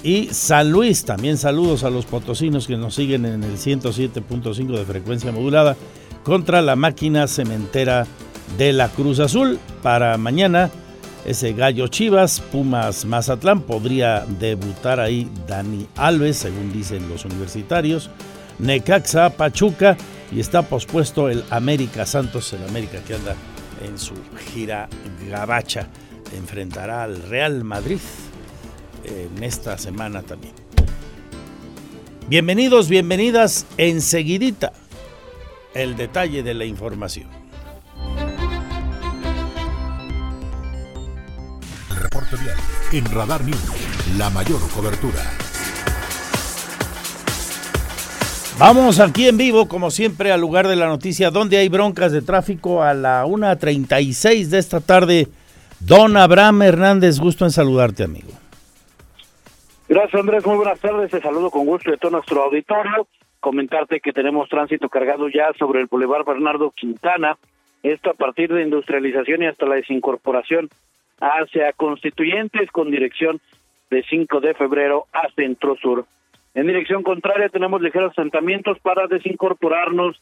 Y 0.04 0.28
San 0.32 0.71
Luis, 0.71 1.04
también 1.04 1.38
saludos 1.38 1.84
a 1.84 1.89
los 1.89 2.06
potosinos 2.06 2.67
que 2.67 2.78
nos 2.78 2.95
siguen 2.95 3.25
en 3.25 3.43
el 3.43 3.58
107.5 3.58 4.78
de 4.78 4.86
frecuencia 4.86 5.34
modulada 5.34 5.75
contra 6.23 6.62
la 6.62 6.78
máquina 6.78 7.28
cementera 7.28 8.08
de 8.58 8.71
la 8.71 8.88
Cruz 8.88 9.19
Azul. 9.19 9.60
Para 9.84 10.17
mañana, 10.17 10.69
ese 11.25 11.53
gallo 11.53 11.88
Chivas, 11.88 12.39
Pumas 12.39 13.05
Mazatlán, 13.05 13.62
podría 13.62 14.25
debutar 14.39 14.99
ahí 14.99 15.29
Dani 15.47 15.88
Alves, 15.95 16.38
según 16.38 16.71
dicen 16.71 17.10
los 17.10 17.25
universitarios. 17.25 18.10
Necaxa, 18.60 19.29
Pachuca 19.32 19.97
y 20.32 20.39
está 20.39 20.63
pospuesto 20.63 21.29
el 21.29 21.43
América 21.49 22.05
Santos, 22.05 22.53
el 22.53 22.63
América 22.67 22.99
que 23.05 23.15
anda 23.15 23.36
en 23.86 23.97
su 23.97 24.13
gira 24.53 24.89
gabacha. 25.29 25.88
Enfrentará 26.36 27.03
al 27.03 27.21
Real 27.23 27.63
Madrid 27.63 27.99
en 29.03 29.43
esta 29.43 29.77
semana 29.77 30.21
también. 30.21 30.53
Bienvenidos, 32.27 32.89
bienvenidas, 32.89 33.65
enseguidita 33.77 34.73
el 35.73 35.95
detalle 35.95 36.43
de 36.43 36.53
la 36.53 36.65
información. 36.65 37.38
En 42.91 43.06
Radar 43.13 43.43
News, 43.43 44.17
la 44.17 44.30
mayor 44.32 44.60
cobertura. 44.75 45.19
Vamos 48.58 48.99
aquí 48.99 49.28
en 49.28 49.38
vivo, 49.38 49.67
como 49.67 49.91
siempre, 49.91 50.32
al 50.32 50.41
lugar 50.41 50.67
de 50.67 50.75
la 50.75 50.88
noticia, 50.88 51.30
donde 51.30 51.58
hay 51.58 51.69
broncas 51.69 52.12
de 52.12 52.21
tráfico 52.21 52.82
a 52.82 52.93
la 52.93 53.25
1.36 53.25 54.47
de 54.47 54.58
esta 54.58 54.82
tarde. 54.82 55.28
Don 55.80 56.17
Abraham 56.17 56.63
Hernández, 56.63 57.19
gusto 57.19 57.45
en 57.45 57.52
saludarte, 57.52 58.04
amigo. 58.04 58.32
Gracias, 59.88 60.19
Andrés. 60.19 60.45
Muy 60.45 60.58
buenas 60.58 60.80
tardes. 60.80 61.12
Te 61.12 61.21
saludo 61.21 61.52
con 61.52 61.65
gusto 61.65 61.91
de 61.91 61.97
todo 61.97 62.12
nuestro 62.12 62.43
auditorio. 62.43 63.08
Comentarte 63.39 64.02
que 64.02 64.12
tenemos 64.12 64.49
tránsito 64.49 64.89
cargado 64.89 65.30
ya 65.30 65.54
sobre 65.58 65.80
el 65.80 65.88
Boulevard 65.88 66.25
Bernardo 66.25 66.71
Quintana. 66.71 67.38
Esto 67.82 68.10
a 68.10 68.13
partir 68.13 68.52
de 68.54 68.63
industrialización 68.63 69.43
y 69.43 69.45
hasta 69.45 69.65
la 69.65 69.75
desincorporación 69.75 70.69
hacia 71.19 71.73
Constituyentes 71.73 72.71
con 72.71 72.91
dirección 72.91 73.39
de 73.89 74.03
5 74.03 74.39
de 74.39 74.53
febrero 74.53 75.05
a 75.13 75.29
Centro 75.36 75.75
Sur. 75.77 76.05
En 76.53 76.67
dirección 76.67 77.03
contraria 77.03 77.49
tenemos 77.49 77.82
ligeros 77.82 78.12
asentamientos 78.12 78.79
para 78.79 79.08
desincorporarnos 79.08 80.21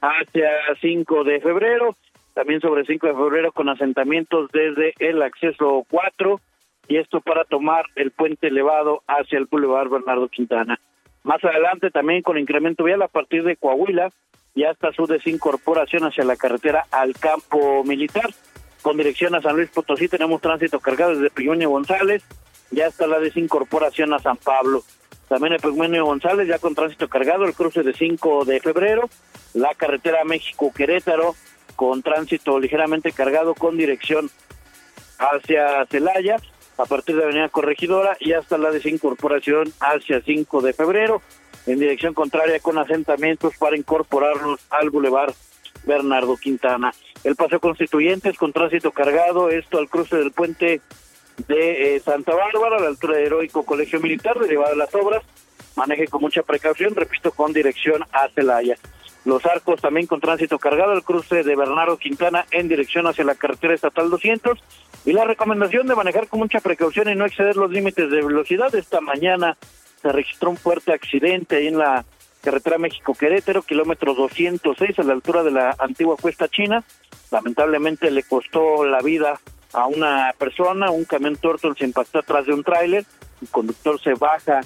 hacia 0.00 0.50
5 0.80 1.24
de 1.24 1.40
febrero, 1.40 1.96
también 2.34 2.60
sobre 2.60 2.84
5 2.84 3.06
de 3.06 3.14
febrero 3.14 3.52
con 3.52 3.68
asentamientos 3.68 4.50
desde 4.52 4.94
el 4.98 5.22
acceso 5.22 5.84
4 5.90 6.40
y 6.88 6.96
esto 6.96 7.20
para 7.20 7.44
tomar 7.44 7.84
el 7.94 8.10
puente 8.10 8.48
elevado 8.48 9.02
hacia 9.06 9.38
el 9.38 9.46
Boulevard 9.46 9.88
Bernardo 9.88 10.28
Quintana. 10.28 10.80
Más 11.22 11.42
adelante 11.44 11.90
también 11.90 12.22
con 12.22 12.38
incremento 12.38 12.84
vial 12.84 13.02
a 13.02 13.08
partir 13.08 13.44
de 13.44 13.56
Coahuila 13.56 14.10
y 14.54 14.64
hasta 14.64 14.92
su 14.92 15.06
desincorporación 15.06 16.04
hacia 16.04 16.24
la 16.24 16.36
carretera 16.36 16.84
al 16.90 17.14
campo 17.14 17.84
militar. 17.84 18.30
Con 18.82 18.96
dirección 18.96 19.34
a 19.36 19.40
San 19.40 19.54
Luis 19.54 19.70
Potosí 19.70 20.08
tenemos 20.08 20.40
tránsito 20.40 20.80
cargado 20.80 21.14
desde 21.14 21.30
Piguño 21.30 21.70
González 21.70 22.24
y 22.72 22.80
hasta 22.80 23.06
la 23.06 23.20
desincorporación 23.20 24.12
a 24.12 24.18
San 24.18 24.36
Pablo. 24.36 24.82
También 25.28 25.52
el 25.52 25.60
Pigmenio 25.60 26.04
González 26.04 26.48
ya 26.48 26.58
con 26.58 26.74
tránsito 26.74 27.08
cargado, 27.08 27.44
el 27.44 27.54
cruce 27.54 27.84
de 27.84 27.94
5 27.94 28.44
de 28.44 28.60
febrero, 28.60 29.08
la 29.54 29.72
carretera 29.74 30.24
México-Querétaro 30.24 31.36
con 31.76 32.02
tránsito 32.02 32.58
ligeramente 32.58 33.12
cargado 33.12 33.54
con 33.54 33.78
dirección 33.78 34.30
hacia 35.18 35.86
Celaya, 35.86 36.36
a 36.76 36.84
partir 36.84 37.16
de 37.16 37.22
Avenida 37.22 37.48
Corregidora 37.50 38.16
y 38.18 38.32
hasta 38.32 38.58
la 38.58 38.72
desincorporación 38.72 39.72
hacia 39.80 40.20
5 40.20 40.60
de 40.60 40.72
febrero, 40.72 41.22
en 41.66 41.78
dirección 41.78 42.14
contraria 42.14 42.58
con 42.58 42.78
asentamientos 42.78 43.54
para 43.58 43.76
incorporarnos 43.76 44.60
al 44.70 44.90
Boulevard 44.90 45.34
Bernardo 45.84 46.36
Quintana. 46.36 46.92
El 47.24 47.36
Paseo 47.36 47.60
Constituyentes 47.60 48.36
con 48.36 48.52
tránsito 48.52 48.90
cargado, 48.90 49.50
esto 49.50 49.78
al 49.78 49.88
cruce 49.88 50.16
del 50.16 50.32
puente 50.32 50.80
de 51.48 51.96
eh, 51.96 52.00
Santa 52.00 52.34
Bárbara, 52.34 52.76
a 52.76 52.80
la 52.80 52.88
altura 52.88 53.16
del 53.16 53.26
Heroico 53.26 53.64
Colegio 53.64 54.00
Militar, 54.00 54.38
derivado 54.38 54.70
de 54.70 54.76
las 54.76 54.94
obras. 54.94 55.22
Maneje 55.76 56.08
con 56.08 56.20
mucha 56.20 56.42
precaución, 56.42 56.94
repito, 56.94 57.32
con 57.32 57.52
dirección 57.52 58.04
a 58.12 58.28
Celaya. 58.28 58.76
Los 59.24 59.46
arcos 59.46 59.80
también 59.80 60.06
con 60.06 60.20
tránsito 60.20 60.58
cargado, 60.58 60.92
el 60.92 61.04
cruce 61.04 61.44
de 61.44 61.56
Bernardo 61.56 61.96
Quintana 61.96 62.44
en 62.50 62.68
dirección 62.68 63.06
hacia 63.06 63.24
la 63.24 63.36
carretera 63.36 63.74
estatal 63.74 64.10
200. 64.10 64.58
Y 65.04 65.12
la 65.12 65.24
recomendación 65.24 65.86
de 65.86 65.94
manejar 65.94 66.28
con 66.28 66.40
mucha 66.40 66.60
precaución 66.60 67.08
y 67.08 67.14
no 67.14 67.24
exceder 67.24 67.56
los 67.56 67.70
límites 67.70 68.10
de 68.10 68.22
velocidad. 68.22 68.74
Esta 68.74 69.00
mañana 69.00 69.56
se 70.00 70.10
registró 70.10 70.50
un 70.50 70.56
fuerte 70.56 70.92
accidente 70.92 71.56
ahí 71.56 71.68
en 71.68 71.78
la 71.78 72.04
carretera 72.42 72.78
México-Querétaro, 72.78 73.62
kilómetro 73.62 74.14
206, 74.14 74.98
a 74.98 75.02
la 75.02 75.12
altura 75.12 75.42
de 75.42 75.52
la 75.52 75.74
antigua 75.78 76.16
Cuesta 76.20 76.48
China. 76.48 76.84
Lamentablemente 77.30 78.10
le 78.10 78.22
costó 78.24 78.84
la 78.84 79.00
vida 79.00 79.40
a 79.72 79.86
una 79.86 80.34
persona, 80.36 80.90
un 80.90 81.04
camión 81.04 81.36
Turtle 81.36 81.72
se 81.78 81.84
impactó 81.84 82.18
atrás 82.18 82.46
de 82.46 82.52
un 82.52 82.62
tráiler, 82.62 83.06
el 83.40 83.48
conductor 83.48 84.00
se 84.00 84.14
baja 84.14 84.60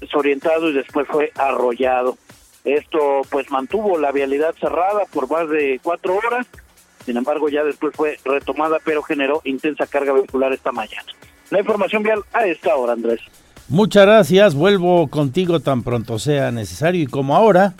desorientado 0.00 0.70
y 0.70 0.72
después 0.72 1.06
fue 1.06 1.30
arrollado. 1.36 2.16
Esto 2.64 3.22
pues 3.30 3.50
mantuvo 3.50 3.98
la 3.98 4.10
vialidad 4.10 4.54
cerrada 4.58 5.04
por 5.12 5.30
más 5.30 5.48
de 5.48 5.80
cuatro 5.82 6.16
horas, 6.16 6.46
sin 7.04 7.16
embargo 7.16 7.48
ya 7.48 7.62
después 7.62 7.94
fue 7.94 8.18
retomada, 8.24 8.78
pero 8.84 9.02
generó 9.02 9.40
intensa 9.44 9.86
carga 9.86 10.12
vehicular 10.12 10.52
esta 10.52 10.72
mañana. 10.72 11.06
La 11.50 11.60
información 11.60 12.02
vial 12.02 12.24
a 12.32 12.46
esta 12.46 12.76
hora, 12.76 12.92
Andrés. 12.92 13.20
Muchas 13.70 14.06
gracias, 14.06 14.54
vuelvo 14.54 15.08
contigo 15.08 15.60
tan 15.60 15.82
pronto 15.82 16.18
sea 16.18 16.50
necesario 16.50 17.02
y 17.02 17.06
como 17.06 17.36
ahora, 17.36 17.74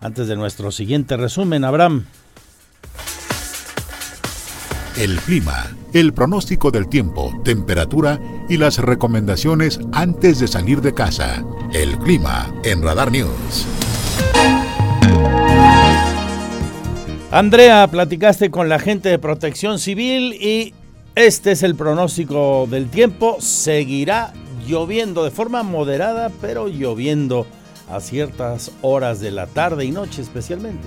antes 0.00 0.26
de 0.26 0.34
nuestro 0.34 0.72
siguiente 0.72 1.16
resumen, 1.16 1.64
Abraham. 1.64 2.06
El 4.96 5.20
clima, 5.20 5.68
el 5.92 6.12
pronóstico 6.12 6.72
del 6.72 6.88
tiempo, 6.88 7.32
temperatura 7.44 8.18
y 8.48 8.56
las 8.56 8.78
recomendaciones 8.78 9.78
antes 9.92 10.40
de 10.40 10.48
salir 10.48 10.80
de 10.80 10.92
casa. 10.92 11.44
El 11.72 11.96
clima 11.98 12.52
en 12.64 12.82
Radar 12.82 13.12
News. 13.12 13.66
Andrea, 17.30 17.86
platicaste 17.86 18.50
con 18.50 18.68
la 18.68 18.80
gente 18.80 19.10
de 19.10 19.20
Protección 19.20 19.78
Civil 19.78 20.34
y 20.34 20.74
este 21.14 21.52
es 21.52 21.62
el 21.62 21.76
pronóstico 21.76 22.66
del 22.68 22.88
tiempo. 22.88 23.36
Seguirá 23.38 24.32
lloviendo 24.68 25.24
de 25.24 25.30
forma 25.30 25.62
moderada, 25.62 26.30
pero 26.42 26.68
lloviendo 26.68 27.46
a 27.90 28.00
ciertas 28.00 28.70
horas 28.82 29.18
de 29.18 29.30
la 29.30 29.46
tarde 29.46 29.86
y 29.86 29.90
noche 29.90 30.20
especialmente. 30.20 30.86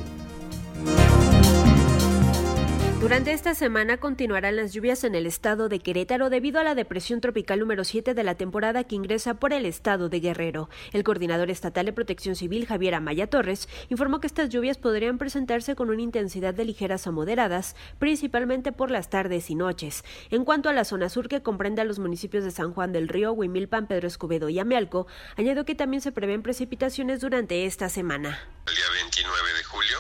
Durante 3.01 3.33
esta 3.33 3.55
semana 3.55 3.97
continuarán 3.97 4.55
las 4.55 4.73
lluvias 4.73 5.03
en 5.03 5.15
el 5.15 5.25
estado 5.25 5.69
de 5.69 5.79
Querétaro 5.79 6.29
debido 6.29 6.59
a 6.59 6.63
la 6.63 6.75
depresión 6.75 7.19
tropical 7.19 7.59
número 7.59 7.83
7 7.83 8.13
de 8.13 8.23
la 8.23 8.35
temporada 8.35 8.83
que 8.83 8.93
ingresa 8.93 9.33
por 9.33 9.53
el 9.53 9.65
estado 9.65 10.07
de 10.07 10.19
Guerrero. 10.19 10.69
El 10.93 11.03
coordinador 11.03 11.49
estatal 11.49 11.87
de 11.87 11.93
protección 11.93 12.35
civil, 12.35 12.67
Javier 12.67 12.93
Amaya 12.93 13.25
Torres, 13.25 13.67
informó 13.89 14.19
que 14.19 14.27
estas 14.27 14.49
lluvias 14.49 14.77
podrían 14.77 15.17
presentarse 15.17 15.75
con 15.75 15.89
una 15.89 16.03
intensidad 16.03 16.53
de 16.53 16.63
ligeras 16.63 17.07
a 17.07 17.11
moderadas, 17.11 17.75
principalmente 17.97 18.71
por 18.71 18.91
las 18.91 19.09
tardes 19.09 19.49
y 19.49 19.55
noches. 19.55 20.05
En 20.29 20.45
cuanto 20.45 20.69
a 20.69 20.73
la 20.73 20.85
zona 20.85 21.09
sur 21.09 21.27
que 21.27 21.41
comprende 21.41 21.81
a 21.81 21.85
los 21.85 21.97
municipios 21.97 22.43
de 22.43 22.51
San 22.51 22.71
Juan 22.71 22.91
del 22.91 23.07
Río, 23.07 23.31
Huimilpan, 23.31 23.87
Pedro 23.87 24.07
Escobedo 24.07 24.47
y 24.47 24.59
Amealco, 24.59 25.07
añadió 25.37 25.65
que 25.65 25.73
también 25.73 26.01
se 26.01 26.11
prevén 26.11 26.43
precipitaciones 26.43 27.19
durante 27.19 27.65
esta 27.65 27.89
semana. 27.89 28.39
El 28.67 28.75
día 28.75 28.85
29 28.93 29.37
de 29.57 29.63
julio. 29.63 29.97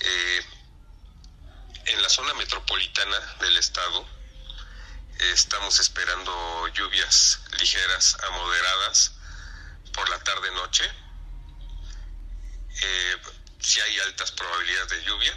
Eh, 0.00 0.49
en 1.90 2.02
la 2.02 2.08
zona 2.08 2.32
metropolitana 2.34 3.18
del 3.40 3.56
estado 3.56 4.06
estamos 5.32 5.80
esperando 5.80 6.68
lluvias 6.68 7.40
ligeras 7.58 8.16
a 8.22 8.30
moderadas 8.30 9.12
por 9.92 10.08
la 10.08 10.18
tarde-noche. 10.20 10.84
Eh, 12.82 13.16
si 13.58 13.80
hay 13.80 13.98
altas 14.00 14.30
probabilidades 14.30 14.90
de 14.90 15.02
lluvia. 15.04 15.36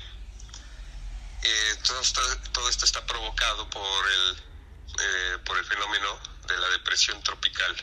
Eh, 1.41 1.75
todo, 1.83 2.69
esto, 2.69 2.85
está 2.85 3.05
provocado 3.05 3.69
por 3.69 4.07
el, 4.11 4.43
eh, 4.99 5.37
por 5.45 5.57
el 5.57 5.65
fenómeno 5.65 6.19
de 6.47 6.57
la 6.57 6.69
depresión 6.69 7.21
tropical 7.23 7.75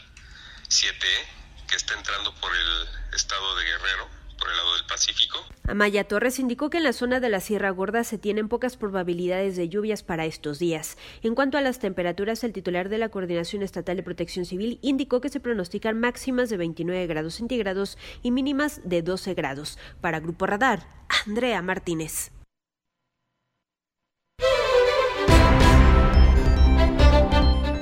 7E 0.69 1.67
que 1.69 1.77
está 1.77 1.95
entrando 1.95 2.35
por 2.37 2.55
el 2.55 2.89
estado 3.13 3.57
de 3.57 3.65
Guerrero 3.65 4.20
por 4.41 4.51
el 4.51 4.57
lado 4.57 4.75
del 4.75 4.87
Pacífico. 4.87 5.39
Amaya 5.69 6.03
Torres 6.09 6.41
indicó 6.41 6.69
que 6.69 6.79
en 6.79 6.85
la 6.85 6.93
zona 6.93 7.21
de 7.21 7.29
la 7.29 7.39
Sierra 7.39 7.71
Gorda 7.71 8.03
se 8.03 8.19
tienen 8.19 8.49
pocas 8.49 8.77
probabilidades 8.77 9.57
de 9.57 9.69
lluvias 9.69 10.03
para 10.03 10.27
estos 10.27 10.59
días. 10.59 10.97
En 11.23 11.37
cuanto 11.37 11.59
a 11.59 11.61
las 11.61 11.79
temperaturas, 11.79 12.43
el 12.43 12.53
titular 12.53 12.89
de 12.89 12.99
la 12.99 13.11
Coordinación 13.11 13.63
Estatal 13.63 13.97
de 13.97 14.03
Protección 14.03 14.47
Civil 14.47 14.81
indicó 14.83 15.21
que 15.21 15.29
se 15.29 15.39
pronostican 15.39 16.01
máximas 16.01 16.51
de 16.51 16.57
29 16.57 17.07
grados 17.07 17.35
centígrados 17.35 17.99
y 18.23 18.33
mínimas 18.33 18.81
de 18.85 19.03
12 19.03 19.35
grados. 19.35 19.79
Para 20.01 20.19
Grupo 20.19 20.47
Radar, 20.47 20.87
Andrea 21.27 21.63
Martínez. 21.63 22.33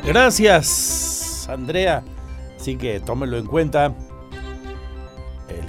Gracias, 0.05 1.47
Andrea. 1.49 2.03
Así 2.57 2.77
que 2.77 2.99
tómelo 2.99 3.37
en 3.39 3.47
cuenta 3.47 3.95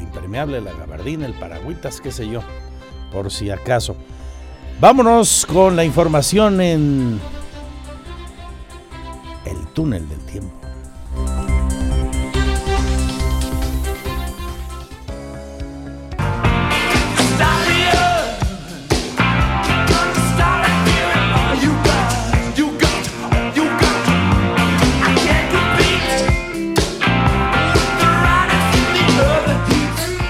impermeable, 0.09 0.59
la 0.61 0.73
gabardina, 0.73 1.25
el 1.25 1.33
paragüitas, 1.33 2.01
qué 2.01 2.11
sé 2.11 2.27
yo, 2.27 2.41
por 3.11 3.31
si 3.31 3.49
acaso. 3.49 3.95
Vámonos 4.79 5.45
con 5.45 5.75
la 5.75 5.83
información 5.83 6.61
en 6.61 7.19
el 9.45 9.67
túnel 9.73 10.07
del 10.09 10.19
tiempo. 10.19 10.58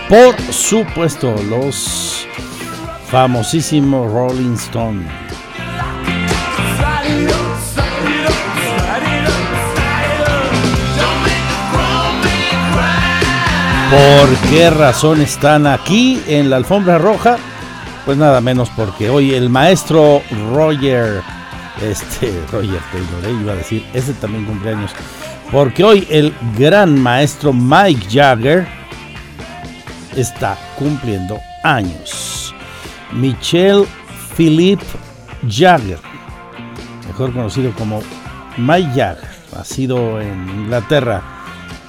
Por 0.09 0.35
supuesto, 0.51 1.35
los 1.51 2.25
famosísimos 3.09 4.11
Rolling 4.11 4.55
Stone. 4.55 5.05
¿Por 13.91 14.49
qué 14.49 14.71
razón 14.71 15.21
están 15.21 15.67
aquí 15.67 16.19
en 16.27 16.49
la 16.49 16.55
alfombra 16.55 16.97
roja? 16.97 17.37
Pues 18.03 18.17
nada 18.17 18.41
menos 18.41 18.71
porque 18.75 19.11
hoy 19.11 19.35
el 19.35 19.51
maestro 19.51 20.23
Roger, 20.51 21.21
este 21.83 22.33
Roger 22.51 22.81
Taylor, 22.91 23.25
eh, 23.25 23.41
iba 23.43 23.53
a 23.53 23.57
decir, 23.57 23.85
ese 23.93 24.13
también 24.13 24.45
cumpleaños, 24.45 24.89
porque 25.51 25.83
hoy 25.83 26.07
el 26.09 26.33
gran 26.57 26.99
maestro 26.99 27.53
Mike 27.53 28.07
Jagger 28.11 28.79
está 30.21 30.57
cumpliendo 30.77 31.39
años. 31.63 32.53
Michelle 33.11 33.85
Philippe 34.35 34.85
Jagger, 35.47 35.99
mejor 37.07 37.33
conocido 37.33 37.71
como 37.73 38.01
Mike 38.57 38.89
Jagger, 38.89 39.29
nacido 39.53 40.21
en 40.21 40.49
Inglaterra, 40.49 41.21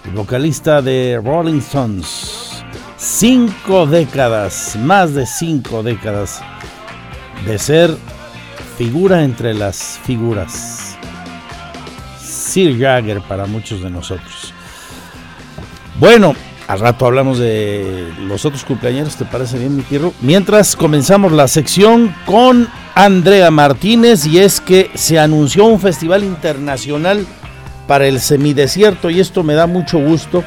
el 0.05 0.13
vocalista 0.13 0.81
de 0.83 1.21
Rolling 1.23 1.59
Stones. 1.59 2.65
Cinco 2.97 3.87
décadas, 3.87 4.77
más 4.77 5.15
de 5.15 5.27
cinco 5.27 5.83
décadas 5.83 6.43
de 7.47 7.59
ser 7.59 7.97
figura 8.77 9.23
entre 9.23 9.55
las 9.55 9.99
figuras. 10.05 10.97
Sir 12.21 12.79
Jagger 12.79 13.21
para 13.23 13.47
muchos 13.47 13.83
de 13.83 13.91
nosotros. 13.91 14.53
Bueno, 15.99 16.35
al 16.71 16.79
rato 16.79 17.05
hablamos 17.05 17.41
de 17.41 18.13
los 18.29 18.45
otros 18.45 18.65
cumpleaños, 18.65 19.17
¿te 19.17 19.25
parece 19.25 19.59
bien, 19.59 19.77
mi 19.77 19.83
tierro? 19.83 20.15
Mientras 20.21 20.77
comenzamos 20.77 21.33
la 21.33 21.49
sección 21.49 22.15
con 22.27 22.69
Andrea 22.95 23.51
Martínez 23.51 24.25
y 24.25 24.39
es 24.39 24.61
que 24.61 24.89
se 24.95 25.19
anunció 25.19 25.65
un 25.65 25.81
festival 25.81 26.23
internacional 26.23 27.27
para 27.89 28.07
el 28.07 28.21
semidesierto 28.21 29.11
y 29.11 29.19
esto 29.19 29.43
me 29.43 29.55
da 29.55 29.67
mucho 29.67 29.99
gusto 29.99 30.45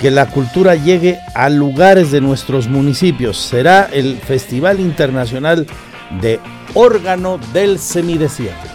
que 0.00 0.10
la 0.10 0.30
cultura 0.30 0.76
llegue 0.76 1.18
a 1.34 1.50
lugares 1.50 2.10
de 2.10 2.22
nuestros 2.22 2.66
municipios. 2.66 3.36
Será 3.36 3.90
el 3.92 4.16
Festival 4.16 4.80
Internacional 4.80 5.66
de 6.22 6.40
Órgano 6.72 7.38
del 7.52 7.78
Semidesierto. 7.78 8.73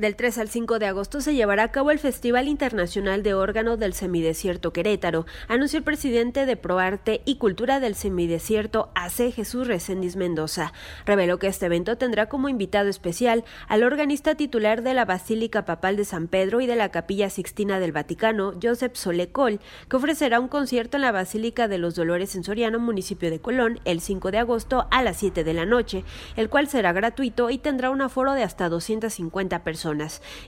Del 0.00 0.16
3 0.16 0.38
al 0.38 0.48
5 0.48 0.78
de 0.78 0.86
agosto 0.86 1.20
se 1.20 1.34
llevará 1.34 1.62
a 1.62 1.72
cabo 1.72 1.90
el 1.90 1.98
Festival 1.98 2.48
Internacional 2.48 3.22
de 3.22 3.34
Órgano 3.34 3.76
del 3.76 3.92
Semidesierto 3.92 4.72
Querétaro, 4.72 5.26
anunció 5.46 5.76
el 5.76 5.84
presidente 5.84 6.46
de 6.46 6.56
Proarte 6.56 7.20
y 7.26 7.36
Cultura 7.36 7.80
del 7.80 7.94
Semidesierto, 7.94 8.88
AC 8.94 9.30
Jesús 9.30 9.66
Reséndiz 9.66 10.16
Mendoza. 10.16 10.72
Reveló 11.04 11.38
que 11.38 11.48
este 11.48 11.66
evento 11.66 11.98
tendrá 11.98 12.30
como 12.30 12.48
invitado 12.48 12.88
especial 12.88 13.44
al 13.68 13.82
organista 13.82 14.36
titular 14.36 14.82
de 14.82 14.94
la 14.94 15.04
Basílica 15.04 15.66
Papal 15.66 15.98
de 15.98 16.06
San 16.06 16.28
Pedro 16.28 16.62
y 16.62 16.66
de 16.66 16.76
la 16.76 16.88
Capilla 16.88 17.28
Sixtina 17.28 17.78
del 17.78 17.92
Vaticano, 17.92 18.54
Joseph 18.62 18.94
Solecol, 18.94 19.60
que 19.90 19.96
ofrecerá 19.96 20.40
un 20.40 20.48
concierto 20.48 20.96
en 20.96 21.02
la 21.02 21.12
Basílica 21.12 21.68
de 21.68 21.76
los 21.76 21.94
Dolores 21.94 22.34
en 22.36 22.44
Soriano, 22.44 22.78
municipio 22.78 23.30
de 23.30 23.40
Colón, 23.40 23.80
el 23.84 24.00
5 24.00 24.30
de 24.30 24.38
agosto 24.38 24.86
a 24.90 25.02
las 25.02 25.18
7 25.18 25.44
de 25.44 25.52
la 25.52 25.66
noche, 25.66 26.04
el 26.36 26.48
cual 26.48 26.68
será 26.68 26.94
gratuito 26.94 27.50
y 27.50 27.58
tendrá 27.58 27.90
un 27.90 28.00
aforo 28.00 28.32
de 28.32 28.44
hasta 28.44 28.70
250 28.70 29.62
personas. 29.62 29.89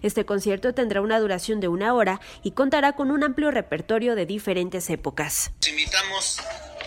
Este 0.03 0.25
concierto 0.25 0.75
tendrá 0.75 1.01
una 1.01 1.19
duración 1.19 1.61
de 1.61 1.69
una 1.69 1.95
hora 1.95 2.21
y 2.43 2.53
contará 2.53 2.93
con 2.93 3.11
un 3.11 3.25
amplio 3.25 3.51
repertorio 3.51 4.15
de 4.15 4.27
diferentes 4.27 4.89
épocas. 4.91 5.53
invitamos 5.69 6.39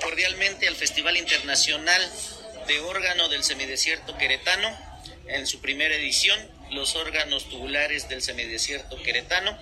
cordialmente 0.02 0.68
al 0.68 0.76
Festival 0.76 1.18
Internacional 1.18 2.02
de 2.68 2.80
Órgano 2.80 3.28
del 3.30 3.44
Semidesierto 3.44 4.18
Queretano 4.18 4.70
en 5.28 5.48
su 5.48 5.60
primera 5.60 5.96
edición, 5.96 6.40
los 6.72 6.96
órganos 6.96 7.50
tubulares 7.50 8.08
del 8.10 8.22
semidesierto 8.22 9.02
queretano. 9.02 9.58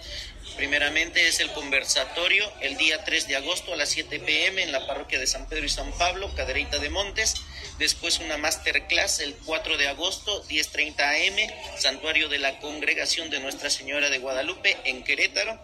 Primeramente 0.58 1.28
es 1.28 1.40
el 1.40 1.52
conversatorio 1.52 2.52
el 2.62 2.78
día 2.78 3.04
3 3.04 3.28
de 3.28 3.36
agosto 3.36 3.74
a 3.74 3.76
las 3.76 3.90
7 3.90 4.20
pm 4.20 4.62
en 4.62 4.72
la 4.72 4.86
parroquia 4.86 5.20
de 5.20 5.28
San 5.28 5.48
Pedro 5.48 5.66
y 5.66 5.70
San 5.70 5.92
Pablo, 5.98 6.34
Cadereyta 6.36 6.78
de 6.78 6.90
Montes. 6.90 7.36
Después 7.80 8.20
una 8.20 8.38
masterclass 8.38 9.20
el 9.20 9.36
4 9.46 9.78
de 9.78 9.88
agosto, 9.88 10.46
10.30 10.48 11.28
am, 11.28 11.80
Santuario 11.80 12.30
de 12.30 12.38
la 12.38 12.60
Congregación 12.60 13.30
de 13.30 13.40
Nuestra 13.40 13.70
Señora 13.70 14.10
de 14.10 14.20
Guadalupe 14.20 14.78
en 14.86 15.04
Querétaro. 15.04 15.60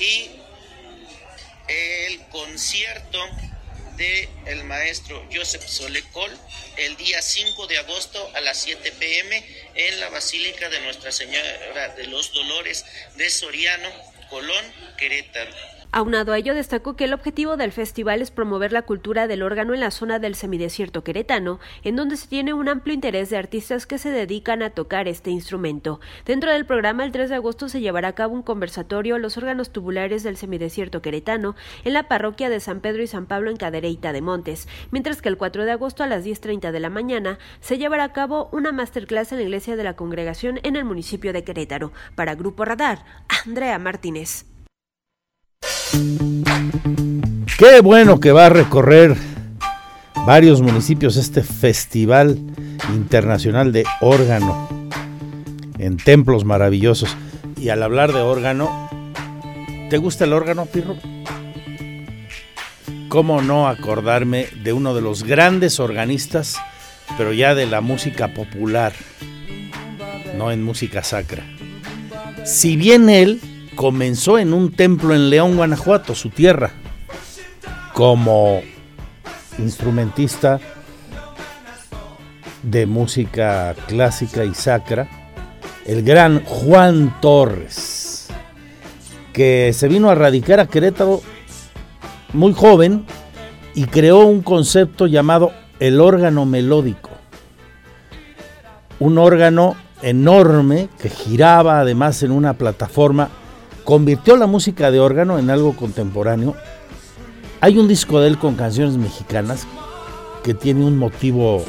Y 0.00 0.30
el 1.68 2.20
concierto 2.28 3.18
de 3.96 4.28
el 4.46 4.64
maestro 4.64 5.24
Joseph 5.32 5.64
Solecol 5.66 6.36
el 6.76 6.96
día 6.96 7.22
5 7.22 7.66
de 7.68 7.78
agosto 7.78 8.30
a 8.34 8.40
las 8.40 8.60
7 8.62 8.92
pm 8.98 9.44
en 9.74 10.00
la 10.00 10.08
Basílica 10.08 10.68
de 10.68 10.80
Nuestra 10.80 11.12
Señora 11.12 11.94
de 11.94 12.06
los 12.08 12.32
Dolores 12.32 12.84
de 13.14 13.30
Soriano, 13.30 13.88
Colón, 14.34 14.64
Querétaro. 14.98 15.73
Aunado 15.96 16.32
a 16.32 16.38
ello, 16.38 16.56
destacó 16.56 16.96
que 16.96 17.04
el 17.04 17.14
objetivo 17.14 17.56
del 17.56 17.70
festival 17.70 18.20
es 18.20 18.32
promover 18.32 18.72
la 18.72 18.82
cultura 18.82 19.28
del 19.28 19.44
órgano 19.44 19.74
en 19.74 19.78
la 19.78 19.92
zona 19.92 20.18
del 20.18 20.34
semidesierto 20.34 21.04
queretano, 21.04 21.60
en 21.84 21.94
donde 21.94 22.16
se 22.16 22.26
tiene 22.26 22.52
un 22.52 22.68
amplio 22.68 22.94
interés 22.94 23.30
de 23.30 23.36
artistas 23.36 23.86
que 23.86 23.98
se 23.98 24.10
dedican 24.10 24.64
a 24.64 24.70
tocar 24.70 25.06
este 25.06 25.30
instrumento. 25.30 26.00
Dentro 26.26 26.50
del 26.50 26.66
programa, 26.66 27.04
el 27.04 27.12
3 27.12 27.30
de 27.30 27.36
agosto 27.36 27.68
se 27.68 27.80
llevará 27.80 28.08
a 28.08 28.14
cabo 28.16 28.34
un 28.34 28.42
conversatorio 28.42 29.18
Los 29.18 29.36
órganos 29.36 29.70
tubulares 29.70 30.24
del 30.24 30.36
semidesierto 30.36 31.00
queretano 31.00 31.54
en 31.84 31.92
la 31.92 32.08
parroquia 32.08 32.50
de 32.50 32.58
San 32.58 32.80
Pedro 32.80 33.04
y 33.04 33.06
San 33.06 33.26
Pablo 33.26 33.52
en 33.52 33.56
Cadereyta 33.56 34.12
de 34.12 34.20
Montes, 34.20 34.66
mientras 34.90 35.22
que 35.22 35.28
el 35.28 35.36
4 35.36 35.64
de 35.64 35.70
agosto 35.70 36.02
a 36.02 36.08
las 36.08 36.24
10.30 36.24 36.72
de 36.72 36.80
la 36.80 36.90
mañana 36.90 37.38
se 37.60 37.78
llevará 37.78 38.02
a 38.02 38.12
cabo 38.12 38.48
una 38.50 38.72
masterclass 38.72 39.30
en 39.30 39.38
la 39.38 39.44
iglesia 39.44 39.76
de 39.76 39.84
la 39.84 39.94
congregación 39.94 40.58
en 40.64 40.74
el 40.74 40.84
municipio 40.84 41.32
de 41.32 41.44
Querétaro. 41.44 41.92
Para 42.16 42.34
Grupo 42.34 42.64
Radar, 42.64 43.04
Andrea 43.46 43.78
Martínez. 43.78 44.53
Qué 47.58 47.80
bueno 47.80 48.20
que 48.20 48.32
va 48.32 48.46
a 48.46 48.50
recorrer 48.50 49.16
varios 50.26 50.60
municipios 50.60 51.16
este 51.16 51.42
festival 51.42 52.38
internacional 52.94 53.72
de 53.72 53.84
órgano 54.00 54.68
en 55.78 55.96
templos 55.96 56.44
maravillosos. 56.44 57.16
Y 57.56 57.68
al 57.68 57.82
hablar 57.82 58.12
de 58.12 58.20
órgano, 58.20 58.88
¿te 59.90 59.98
gusta 59.98 60.24
el 60.24 60.32
órgano, 60.32 60.66
Pirro? 60.66 60.96
¿Cómo 63.08 63.42
no 63.42 63.68
acordarme 63.68 64.48
de 64.62 64.72
uno 64.72 64.94
de 64.94 65.00
los 65.00 65.22
grandes 65.22 65.78
organistas, 65.78 66.56
pero 67.16 67.32
ya 67.32 67.54
de 67.54 67.66
la 67.66 67.80
música 67.80 68.34
popular, 68.34 68.92
no 70.36 70.50
en 70.50 70.62
música 70.62 71.04
sacra? 71.04 71.44
Si 72.44 72.76
bien 72.76 73.08
él 73.08 73.40
comenzó 73.74 74.38
en 74.38 74.52
un 74.52 74.72
templo 74.72 75.14
en 75.14 75.30
León, 75.30 75.56
Guanajuato, 75.56 76.14
su 76.14 76.30
tierra, 76.30 76.70
como 77.92 78.62
instrumentista 79.58 80.60
de 82.62 82.86
música 82.86 83.74
clásica 83.86 84.44
y 84.44 84.54
sacra, 84.54 85.08
el 85.84 86.02
gran 86.02 86.44
Juan 86.44 87.14
Torres, 87.20 88.28
que 89.32 89.72
se 89.74 89.88
vino 89.88 90.10
a 90.10 90.14
radicar 90.14 90.60
a 90.60 90.66
Querétaro 90.66 91.20
muy 92.32 92.52
joven 92.54 93.04
y 93.74 93.84
creó 93.84 94.20
un 94.20 94.42
concepto 94.42 95.06
llamado 95.06 95.52
el 95.80 96.00
órgano 96.00 96.46
melódico. 96.46 97.10
Un 98.98 99.18
órgano 99.18 99.76
enorme 100.02 100.88
que 101.00 101.08
giraba 101.08 101.80
además 101.80 102.22
en 102.22 102.30
una 102.30 102.54
plataforma, 102.54 103.28
convirtió 103.84 104.36
la 104.36 104.46
música 104.46 104.90
de 104.90 105.00
órgano 105.00 105.38
en 105.38 105.50
algo 105.50 105.76
contemporáneo. 105.76 106.54
Hay 107.60 107.78
un 107.78 107.88
disco 107.88 108.20
de 108.20 108.28
él 108.28 108.38
con 108.38 108.56
canciones 108.56 108.96
mexicanas 108.96 109.66
que 110.42 110.54
tiene 110.54 110.84
un 110.84 110.98
motivo 110.98 111.64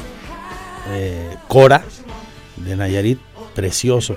eh, 0.90 1.36
Cora 1.48 1.82
de 2.56 2.76
Nayarit, 2.76 3.18
precioso. 3.54 4.16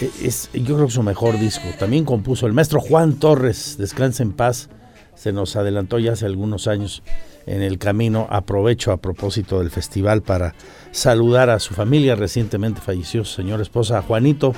E, 0.00 0.10
es, 0.26 0.50
yo 0.52 0.74
creo 0.74 0.86
que 0.86 0.92
su 0.92 1.02
mejor 1.02 1.38
disco. 1.38 1.64
También 1.78 2.04
compuso 2.04 2.46
el 2.46 2.52
maestro 2.52 2.80
Juan 2.80 3.14
Torres, 3.14 3.76
descansa 3.78 4.22
en 4.22 4.32
paz, 4.32 4.68
se 5.14 5.32
nos 5.32 5.56
adelantó 5.56 5.98
ya 5.98 6.12
hace 6.12 6.26
algunos 6.26 6.66
años 6.66 7.02
en 7.46 7.62
el 7.62 7.78
camino. 7.78 8.26
Aprovecho 8.30 8.92
a 8.92 8.96
propósito 8.96 9.60
del 9.60 9.70
festival 9.70 10.22
para 10.22 10.54
saludar 10.90 11.50
a 11.50 11.58
su 11.58 11.74
familia. 11.74 12.16
Recientemente 12.16 12.80
falleció 12.80 13.24
su 13.24 13.34
señora 13.34 13.62
esposa 13.62 14.02
Juanito, 14.02 14.54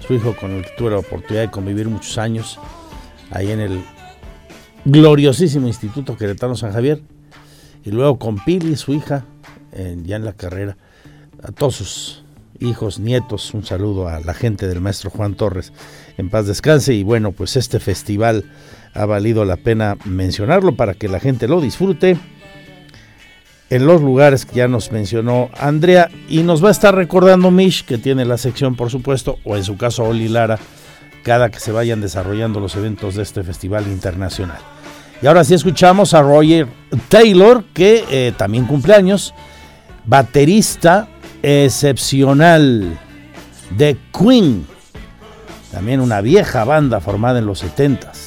su 0.00 0.14
hijo 0.14 0.34
con 0.36 0.52
el 0.52 0.62
que 0.62 0.70
tuve 0.76 0.90
la 0.90 0.98
oportunidad 0.98 1.42
de 1.42 1.50
convivir 1.50 1.88
muchos 1.88 2.18
años, 2.18 2.58
ahí 3.30 3.50
en 3.50 3.60
el 3.60 3.84
gloriosísimo 4.84 5.66
Instituto 5.66 6.16
Queretano 6.16 6.56
San 6.56 6.72
Javier. 6.72 7.02
Y 7.84 7.90
luego 7.90 8.18
con 8.18 8.36
Pili, 8.36 8.76
su 8.76 8.94
hija, 8.94 9.24
ya 10.04 10.16
en 10.16 10.24
la 10.24 10.32
carrera. 10.32 10.76
A 11.42 11.52
todos 11.52 11.76
sus 11.76 12.24
hijos, 12.60 12.98
nietos, 12.98 13.54
un 13.54 13.64
saludo 13.64 14.08
a 14.08 14.20
la 14.20 14.34
gente 14.34 14.66
del 14.66 14.80
maestro 14.80 15.10
Juan 15.10 15.34
Torres. 15.34 15.72
En 16.16 16.30
paz 16.30 16.46
descanse 16.46 16.94
y 16.94 17.02
bueno, 17.02 17.32
pues 17.32 17.56
este 17.56 17.78
festival 17.78 18.44
ha 18.94 19.06
valido 19.06 19.44
la 19.44 19.56
pena 19.56 19.96
mencionarlo 20.04 20.74
para 20.74 20.94
que 20.94 21.08
la 21.08 21.20
gente 21.20 21.46
lo 21.46 21.60
disfrute 21.60 22.18
en 23.70 23.86
los 23.86 24.00
lugares 24.00 24.46
que 24.46 24.56
ya 24.56 24.68
nos 24.68 24.92
mencionó 24.92 25.50
Andrea 25.58 26.08
y 26.28 26.42
nos 26.42 26.62
va 26.62 26.68
a 26.68 26.72
estar 26.72 26.94
recordando 26.94 27.50
Mish 27.50 27.84
que 27.84 27.98
tiene 27.98 28.24
la 28.24 28.38
sección 28.38 28.76
por 28.76 28.90
supuesto 28.90 29.38
o 29.44 29.56
en 29.56 29.64
su 29.64 29.76
caso 29.76 30.04
Oli 30.04 30.28
Lara 30.28 30.58
cada 31.22 31.50
que 31.50 31.58
se 31.58 31.72
vayan 31.72 32.00
desarrollando 32.00 32.60
los 32.60 32.76
eventos 32.76 33.16
de 33.16 33.24
este 33.24 33.42
festival 33.42 33.88
internacional. 33.88 34.58
Y 35.20 35.26
ahora 35.26 35.42
sí 35.42 35.54
escuchamos 35.54 36.14
a 36.14 36.22
Roger 36.22 36.68
Taylor 37.08 37.64
que 37.74 38.04
eh, 38.10 38.32
también 38.36 38.66
cumpleaños 38.66 39.34
baterista 40.04 41.08
excepcional 41.42 42.96
de 43.70 43.96
Queen, 44.16 44.66
también 45.72 46.00
una 46.00 46.20
vieja 46.20 46.64
banda 46.64 47.00
formada 47.00 47.40
en 47.40 47.46
los 47.46 47.64
70s. 47.64 48.25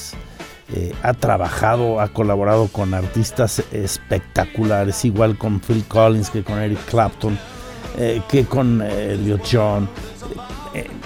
Eh, 0.71 0.93
ha 1.01 1.13
trabajado, 1.13 1.99
ha 1.99 2.09
colaborado 2.09 2.67
con 2.67 2.93
artistas 2.93 3.63
espectaculares, 3.71 5.03
igual 5.03 5.35
con 5.35 5.59
Phil 5.59 5.83
Collins 5.87 6.29
que 6.29 6.43
con 6.43 6.59
Eric 6.59 6.85
Clapton, 6.85 7.39
eh, 7.97 8.21
que 8.29 8.45
con 8.45 8.81
eh, 8.83 9.13
Elliot 9.13 9.41
John. 9.51 9.89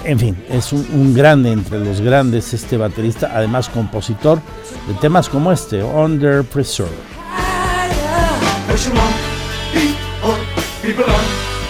en 0.03 0.19
fin, 0.19 0.43
es 0.49 0.73
un, 0.73 0.85
un, 0.93 1.13
grande 1.13 1.53
entre 1.53 1.79
los 1.79 2.01
grandes 2.01 2.53
este 2.53 2.75
baterista, 2.75 3.31
además 3.33 3.69
compositor 3.69 4.41
de 4.85 4.93
temas 4.95 5.29
como 5.29 5.49
este, 5.49 5.81
Under 5.81 6.43
Pressure. 6.43 6.89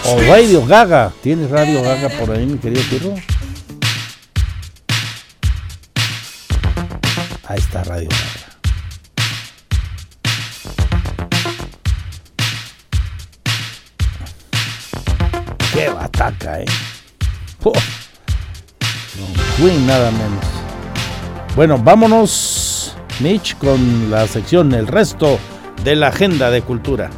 O 0.05 0.21
Radio 0.27 0.65
Gaga. 0.65 1.11
¿Tienes 1.21 1.51
Radio 1.51 1.83
Gaga 1.83 2.09
por 2.19 2.31
ahí, 2.31 2.47
mi 2.47 2.57
querido 2.57 2.81
Pirro? 2.89 3.13
Ahí 7.45 7.59
está 7.59 7.83
Radio. 7.83 8.09
Qué 15.73 15.89
bataca, 15.89 16.61
eh. 16.61 16.65
Oh. 17.63 17.73
Queen 19.57 19.85
nada 19.85 20.11
menos. 20.11 20.45
Bueno, 21.55 21.77
vámonos, 21.77 22.95
Mitch, 23.19 23.57
con 23.57 24.09
la 24.09 24.25
sección 24.27 24.73
El 24.73 24.87
resto 24.87 25.37
de 25.83 25.95
la 25.95 26.07
agenda 26.07 26.49
de 26.49 26.61
cultura. 26.61 27.09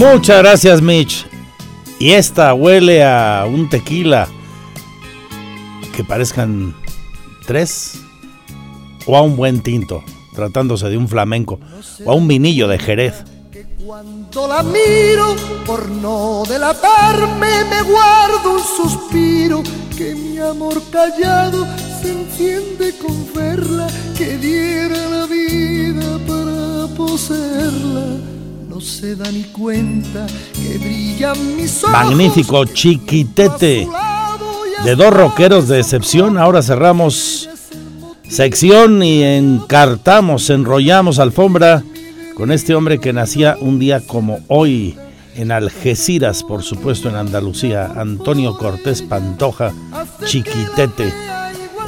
Muchas 0.00 0.38
gracias, 0.38 0.80
Mitch. 0.80 1.26
Y 1.98 2.12
esta 2.12 2.54
huele 2.54 3.04
a 3.04 3.44
un 3.46 3.68
tequila 3.68 4.26
que 5.94 6.02
parezcan 6.02 6.74
tres 7.46 8.00
o 9.04 9.14
a 9.14 9.20
un 9.20 9.36
buen 9.36 9.60
tinto, 9.60 10.02
tratándose 10.34 10.88
de 10.88 10.96
un 10.96 11.06
flamenco 11.06 11.60
o 12.02 12.12
a 12.12 12.14
un 12.14 12.26
vinillo 12.26 12.66
de 12.66 12.78
Jerez. 12.78 13.24
Cuando 13.84 14.48
la 14.48 14.62
miro, 14.62 15.36
por 15.66 15.86
no 15.90 16.44
delatarme, 16.48 17.64
me 17.68 17.82
guardo 17.82 18.54
un 18.54 18.62
suspiro 18.62 19.62
que 19.98 20.14
mi 20.14 20.38
amor 20.38 20.82
callado 20.90 21.66
se 22.00 22.10
enciende 22.10 22.96
con 22.96 23.34
verla, 23.34 23.86
que 24.16 24.38
diera 24.38 24.96
la 25.10 25.26
vida 25.26 26.18
para 26.26 26.86
poseerla 26.96 28.29
se 28.80 29.16
da 29.16 29.30
ni 29.30 29.44
cuenta 29.44 30.26
que 30.54 30.78
brillan 30.78 31.56
mis 31.56 31.84
ojos. 31.84 31.92
Magnífico 31.92 32.64
chiquitete 32.64 33.88
de 34.84 34.96
dos 34.96 35.12
rockeros 35.12 35.68
de 35.68 35.80
excepción. 35.80 36.38
Ahora 36.38 36.62
cerramos 36.62 37.48
sección 38.28 39.02
y 39.02 39.22
encartamos, 39.22 40.50
enrollamos 40.50 41.18
alfombra 41.18 41.82
con 42.36 42.52
este 42.52 42.74
hombre 42.74 42.98
que 42.98 43.12
nacía 43.12 43.56
un 43.60 43.78
día 43.78 44.00
como 44.06 44.40
hoy 44.48 44.96
en 45.36 45.52
Algeciras, 45.52 46.42
por 46.42 46.62
supuesto 46.62 47.08
en 47.08 47.16
Andalucía, 47.16 47.92
Antonio 47.96 48.56
Cortés 48.56 49.02
Pantoja, 49.02 49.72
chiquitete, 50.24 51.12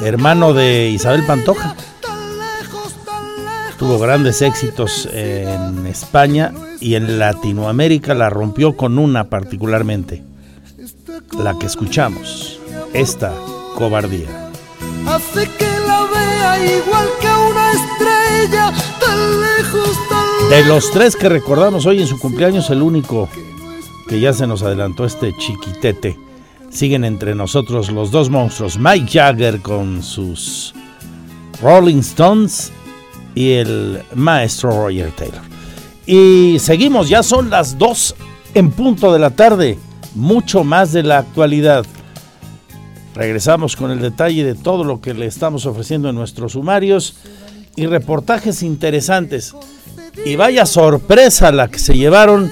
hermano 0.01 0.53
de 0.53 0.89
Isabel 0.89 1.25
Pantoja. 1.25 1.75
Tuvo 3.77 3.99
grandes 3.99 4.41
éxitos 4.41 5.07
en 5.11 5.85
España 5.87 6.53
y 6.79 6.95
en 6.95 7.19
Latinoamérica 7.19 8.13
la 8.13 8.29
rompió 8.29 8.77
con 8.77 8.99
una 8.99 9.29
particularmente, 9.29 10.23
la 11.37 11.57
que 11.57 11.65
escuchamos, 11.65 12.59
esta 12.93 13.33
cobardía. 13.75 14.51
Hace 15.07 15.49
que 15.57 15.65
la 15.65 16.03
vea 16.05 16.77
igual 16.77 17.07
que 17.19 17.27
una 17.27 17.71
estrella, 17.71 18.73
tan 18.99 19.41
lejos, 19.41 19.97
tan 20.09 20.49
De 20.49 20.63
los 20.65 20.91
tres 20.91 21.15
que 21.15 21.27
recordamos 21.27 21.85
hoy 21.85 22.01
en 22.01 22.07
su 22.07 22.19
cumpleaños, 22.19 22.69
el 22.69 22.81
único 22.81 23.27
que 24.07 24.19
ya 24.19 24.33
se 24.33 24.47
nos 24.47 24.61
adelantó 24.63 25.05
este 25.05 25.35
chiquitete. 25.35 26.17
Siguen 26.69 27.03
entre 27.03 27.35
nosotros 27.35 27.91
los 27.91 28.11
dos 28.11 28.29
monstruos, 28.29 28.77
Mike 28.77 29.11
Jagger 29.11 29.61
con 29.61 30.01
sus 30.01 30.73
Rolling 31.61 31.99
Stones 31.99 32.71
y 33.35 33.51
el 33.53 34.01
maestro 34.15 34.71
Roger 34.71 35.11
Taylor. 35.11 35.41
Y 36.05 36.57
seguimos, 36.59 37.09
ya 37.09 37.23
son 37.23 37.49
las 37.49 37.77
2 37.77 38.15
en 38.55 38.71
punto 38.71 39.13
de 39.13 39.19
la 39.19 39.31
tarde, 39.31 39.77
mucho 40.15 40.63
más 40.63 40.91
de 40.91 41.03
la 41.03 41.19
actualidad. 41.19 41.85
Regresamos 43.15 43.75
con 43.75 43.91
el 43.91 43.99
detalle 43.99 44.43
de 44.43 44.55
todo 44.55 44.83
lo 44.83 44.99
que 44.99 45.13
le 45.13 45.27
estamos 45.27 45.65
ofreciendo 45.65 46.09
en 46.09 46.15
nuestros 46.15 46.53
sumarios 46.53 47.15
y 47.75 47.85
reportajes 47.85 48.63
interesantes. 48.63 49.53
Y 50.25 50.35
vaya 50.35 50.65
sorpresa 50.65 51.51
la 51.51 51.69
que 51.69 51.79
se 51.79 51.95
llevaron 51.95 52.51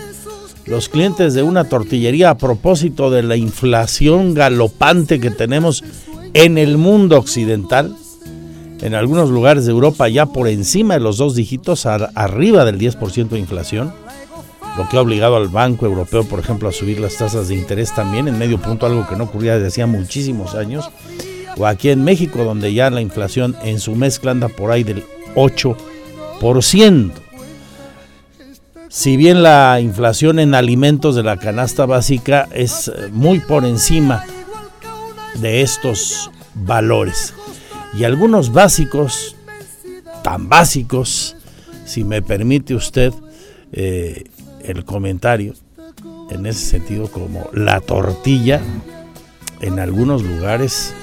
los 0.65 0.89
clientes 0.89 1.33
de 1.33 1.43
una 1.43 1.65
tortillería 1.65 2.31
a 2.31 2.37
propósito 2.37 3.09
de 3.09 3.23
la 3.23 3.35
inflación 3.35 4.33
galopante 4.33 5.19
que 5.19 5.31
tenemos 5.31 5.83
en 6.33 6.57
el 6.57 6.77
mundo 6.77 7.17
occidental 7.17 7.95
en 8.81 8.95
algunos 8.95 9.29
lugares 9.29 9.65
de 9.65 9.71
Europa 9.71 10.09
ya 10.09 10.25
por 10.25 10.47
encima 10.47 10.95
de 10.95 10.99
los 10.99 11.17
dos 11.17 11.35
dígitos, 11.35 11.85
arriba 11.85 12.65
del 12.65 12.79
10% 12.79 13.29
de 13.29 13.39
inflación, 13.39 13.93
lo 14.77 14.87
que 14.89 14.97
ha 14.97 15.01
obligado 15.01 15.35
al 15.35 15.49
Banco 15.49 15.85
Europeo, 15.85 16.23
por 16.23 16.39
ejemplo, 16.39 16.69
a 16.69 16.71
subir 16.71 16.99
las 16.99 17.17
tasas 17.17 17.47
de 17.47 17.55
interés 17.55 17.93
también 17.93 18.27
en 18.27 18.39
medio 18.39 18.57
punto, 18.57 18.85
algo 18.85 19.07
que 19.07 19.15
no 19.15 19.25
ocurría 19.25 19.55
desde 19.55 19.67
hacía 19.67 19.87
muchísimos 19.87 20.55
años, 20.55 20.89
o 21.57 21.67
aquí 21.67 21.89
en 21.89 22.03
México, 22.03 22.43
donde 22.43 22.73
ya 22.73 22.89
la 22.89 23.01
inflación 23.01 23.55
en 23.63 23.79
su 23.79 23.95
mezcla 23.95 24.31
anda 24.31 24.47
por 24.47 24.71
ahí 24.71 24.83
del 24.83 25.03
8%. 25.35 27.11
si 28.89 29.15
bien 29.15 29.43
la 29.43 29.79
inflación 29.79 30.39
en 30.39 30.55
alimentos 30.55 31.15
de 31.15 31.23
la 31.23 31.37
canasta 31.37 31.85
básica 31.85 32.47
es 32.51 32.87
eh, 32.87 33.09
muy 33.11 33.39
por 33.39 33.65
encima 33.65 34.23
de 35.35 35.61
estos 35.61 36.31
valores. 36.55 37.33
Y 37.93 38.03
algunos 38.03 38.51
básicos, 38.53 39.35
tan 40.23 40.49
básicos, 40.49 41.35
si 41.85 42.03
me 42.03 42.21
permite 42.21 42.73
usted 42.75 43.13
eh, 43.71 44.25
el 44.63 44.85
comentario, 44.85 45.53
en 46.29 46.45
ese 46.45 46.65
sentido 46.65 47.11
como 47.11 47.49
la 47.53 47.81
tortilla, 47.81 48.61
en 49.59 49.79
algunos 49.79 50.23
lugares 50.23 50.93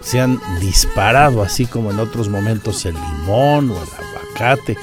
se 0.00 0.20
han 0.20 0.40
disparado, 0.60 1.42
así 1.42 1.66
como 1.66 1.90
en 1.90 2.00
otros 2.00 2.28
momentos 2.28 2.84
el 2.84 2.94
limón 2.94 3.70
o 3.70 3.76
el 3.82 3.88
aguacate 3.88 4.76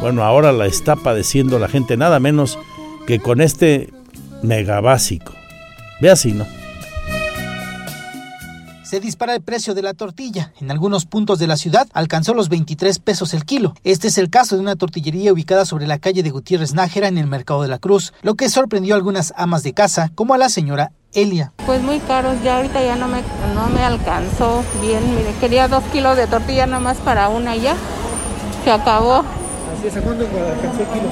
bueno, 0.00 0.22
ahora 0.22 0.52
la 0.52 0.66
está 0.66 0.94
padeciendo 0.94 1.58
la 1.58 1.68
gente 1.68 1.96
nada 1.96 2.20
menos 2.20 2.58
que 3.06 3.18
con 3.18 3.40
este 3.40 3.92
mega 4.42 4.80
básico. 4.80 5.32
Ve 6.00 6.10
así, 6.10 6.32
¿no? 6.32 6.46
Se 8.88 9.00
dispara 9.00 9.34
el 9.34 9.42
precio 9.42 9.74
de 9.74 9.82
la 9.82 9.92
tortilla. 9.92 10.54
En 10.62 10.70
algunos 10.70 11.04
puntos 11.04 11.38
de 11.38 11.46
la 11.46 11.58
ciudad 11.58 11.86
alcanzó 11.92 12.32
los 12.32 12.48
23 12.48 12.98
pesos 13.00 13.34
el 13.34 13.44
kilo. 13.44 13.74
Este 13.84 14.08
es 14.08 14.16
el 14.16 14.30
caso 14.30 14.56
de 14.56 14.62
una 14.62 14.76
tortillería 14.76 15.30
ubicada 15.30 15.66
sobre 15.66 15.86
la 15.86 15.98
calle 15.98 16.22
de 16.22 16.30
Gutiérrez 16.30 16.72
Nájera 16.72 17.08
en 17.08 17.18
el 17.18 17.26
Mercado 17.26 17.60
de 17.60 17.68
la 17.68 17.78
Cruz, 17.78 18.14
lo 18.22 18.34
que 18.34 18.48
sorprendió 18.48 18.94
a 18.94 18.96
algunas 18.96 19.34
amas 19.36 19.62
de 19.62 19.74
casa, 19.74 20.10
como 20.14 20.32
a 20.32 20.38
la 20.38 20.48
señora 20.48 20.92
Elia. 21.12 21.52
Pues 21.66 21.82
muy 21.82 21.98
caros, 22.00 22.42
ya 22.42 22.56
ahorita 22.56 22.82
ya 22.82 22.96
no 22.96 23.08
me, 23.08 23.20
no 23.54 23.68
me 23.68 23.82
alcanzó 23.82 24.64
bien. 24.80 25.02
Mire, 25.14 25.34
quería 25.38 25.68
dos 25.68 25.84
kilos 25.92 26.16
de 26.16 26.26
tortilla 26.26 26.66
nomás 26.66 26.96
para 26.96 27.28
una 27.28 27.56
y 27.56 27.60
ya. 27.60 27.76
Se 28.64 28.70
acabó. 28.70 29.16
¿A 29.16 29.24
cuánto 30.02 30.24
alcanzó 30.24 30.80
el 30.80 30.88
kilo? 30.88 31.10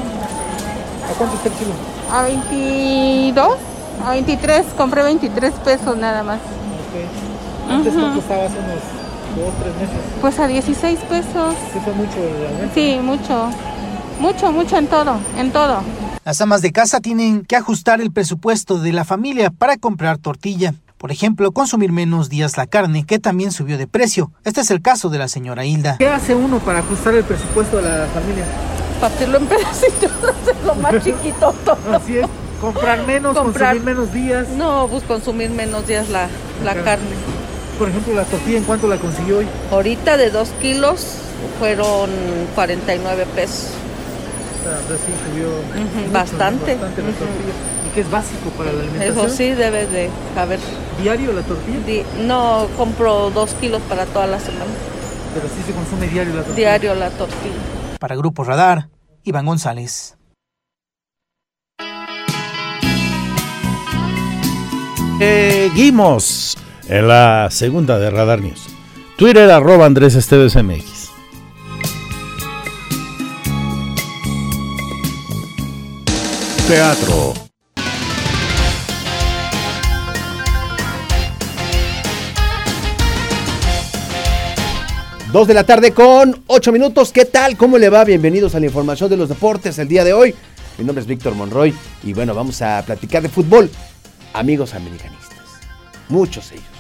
¿A 1.11 1.19
cuánto 1.19 1.37
está 1.37 1.49
el 1.51 1.55
kilo? 1.57 1.73
A 2.11 2.23
22, 2.23 3.59
a 4.03 4.11
23, 4.13 4.67
compré 4.79 5.03
23 5.03 5.53
pesos 5.57 5.95
nada 5.99 6.23
más. 6.23 6.39
Ok. 6.39 7.26
¿Antes 7.69 7.95
cuánto 7.95 8.21
estaba 8.21 8.45
hace 8.47 8.59
unos 8.59 8.81
dos, 9.37 9.55
tres 9.63 9.75
meses? 9.77 9.97
Pues 10.21 10.39
a 10.39 10.47
16 10.47 10.99
pesos. 11.09 11.55
¿Sí 11.73 11.79
fue 11.85 11.93
mucho 11.95 12.17
realmente? 12.41 12.71
Sí, 12.75 12.99
mucho. 13.03 13.51
Mucho, 14.21 14.53
mucho 14.53 14.79
en 14.79 14.87
todo, 14.87 15.17
en 15.37 15.53
todo. 15.53 15.83
Las 16.25 16.41
amas 16.41 16.63
de 16.63 16.73
casa 16.73 17.01
tienen 17.01 17.45
que 17.45 17.55
ajustar 17.57 18.01
el 18.01 18.11
presupuesto 18.11 18.79
de 18.79 18.93
la 18.93 19.05
familia 19.05 19.51
para 19.51 19.77
comprar 19.77 20.19
tortilla. 20.19 20.75
Por 20.99 21.13
ejemplo, 21.13 21.53
consumir 21.53 21.93
menos 21.93 22.31
días 22.31 22.57
la 22.57 22.67
carne, 22.67 23.05
que 23.05 23.19
también 23.19 23.53
subió 23.53 23.77
de 23.77 23.87
precio. 23.87 24.33
Este 24.45 24.63
es 24.63 24.71
el 24.71 24.81
caso 24.81 25.11
de 25.11 25.19
la 25.19 25.29
señora 25.29 25.67
Hilda. 25.67 25.97
¿Qué 25.99 26.09
hace 26.09 26.35
uno 26.35 26.59
para 26.59 26.79
ajustar 26.79 27.15
el 27.15 27.25
presupuesto 27.25 27.77
de 27.77 27.83
la 27.83 28.07
familia? 28.07 28.45
Partirlo 29.01 29.37
en 29.39 29.47
pedacitos, 29.47 30.11
hacerlo 30.43 30.75
más 30.77 30.95
chiquito 31.05 31.55
todo. 31.65 31.95
Así 31.95 32.19
es. 32.19 32.27
Comprar 32.61 33.07
menos, 33.07 33.37
consumir 33.37 33.83
menos 33.83 34.13
días. 34.15 34.49
No, 34.49 34.89
pues 34.91 35.05
consumir 35.05 35.51
menos 35.51 35.87
días 35.87 36.09
la, 36.09 36.29
la 36.65 36.75
carne. 36.83 37.05
Por 37.79 37.89
ejemplo, 37.91 38.15
la 38.15 38.25
tortilla, 38.25 38.59
¿en 38.59 38.65
cuánto 38.65 38.89
la 38.89 38.97
consiguió 38.97 39.39
hoy? 39.39 39.47
Ahorita 39.71 40.17
de 40.17 40.31
dos 40.31 40.49
kilos 40.63 41.19
fueron 41.59 42.11
49 42.55 43.27
pesos. 43.35 43.71
O 44.61 44.89
sea, 44.89 44.97
sí 44.99 45.13
subió 45.31 45.49
bastante. 46.13 46.75
bastante 46.75 47.03
la 47.03 47.09
tortilla 47.09 47.77
que 47.97 48.03
es 48.03 48.11
básico 48.11 48.51
para 48.51 48.73
la 48.73 48.81
alimentación. 48.81 49.27
Eso 49.27 49.35
sí 49.35 49.51
debe 49.53 49.87
de 49.87 50.11
haber. 50.37 50.61
¿Diario 51.01 51.33
la 51.33 51.41
tortilla? 51.41 51.79
Di 51.87 52.03
no, 52.27 52.67
compro 52.77 53.31
dos 53.31 53.55
kilos 53.55 53.81
para 53.89 54.05
toda 54.05 54.27
la 54.27 54.39
semana. 54.39 54.67
Pero 55.35 55.49
sí 55.49 55.63
se 55.67 55.73
consume 55.73 56.07
diario 56.09 56.35
la 56.35 56.43
tortilla. 56.43 56.57
Diario 56.57 56.95
la 56.95 57.09
tortilla. 57.09 57.55
Para 57.99 58.15
Grupo 58.17 58.45
Radar, 58.45 58.91
Iván 59.25 59.47
González. 59.47 60.19
Seguimos 65.19 66.59
en 66.89 67.09
la 67.09 67.49
segunda 67.51 67.99
de 67.99 68.11
Radar 68.11 68.41
News. 68.41 68.67
Twitter 69.17 69.51
arroba 69.51 69.87
Andrés 69.87 70.15
Esteves 70.15 70.55
MX. 70.57 71.11
Teatro. 76.69 77.35
Dos 85.33 85.49
de 85.49 85.55
la 85.55 85.65
tarde 85.65 85.93
con 85.93 86.43
ocho 86.47 86.73
minutos. 86.73 87.13
¿Qué 87.13 87.25
tal? 87.25 87.57
¿Cómo 87.57 87.79
le 87.79 87.89
va? 87.89 88.05
Bienvenidos 88.05 88.55
a 88.55 88.61
la 88.61 88.67
información 88.67 89.11
de 89.11 89.17
los 89.17 89.29
deportes 89.29 89.79
el 89.79 89.89
día 89.89 90.03
de 90.03 90.13
hoy. 90.13 90.35
Mi 90.79 90.85
nombre 90.85 91.03
es 91.03 91.07
Víctor 91.07 91.35
Monroy 91.35 91.75
y 92.03 92.13
bueno, 92.13 92.35
vamos 92.35 92.61
a 92.63 92.83
platicar 92.85 93.23
de 93.23 93.29
fútbol. 93.29 93.71
Amigos 94.33 94.75
americanistas. 94.75 95.39
Muchos 96.09 96.53
ellos. 96.53 96.76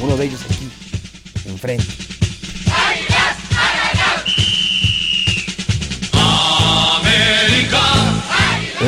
Uno 0.00 0.16
de 0.16 0.24
ellos 0.24 0.40
aquí, 0.44 0.68
enfrente. 1.46 1.84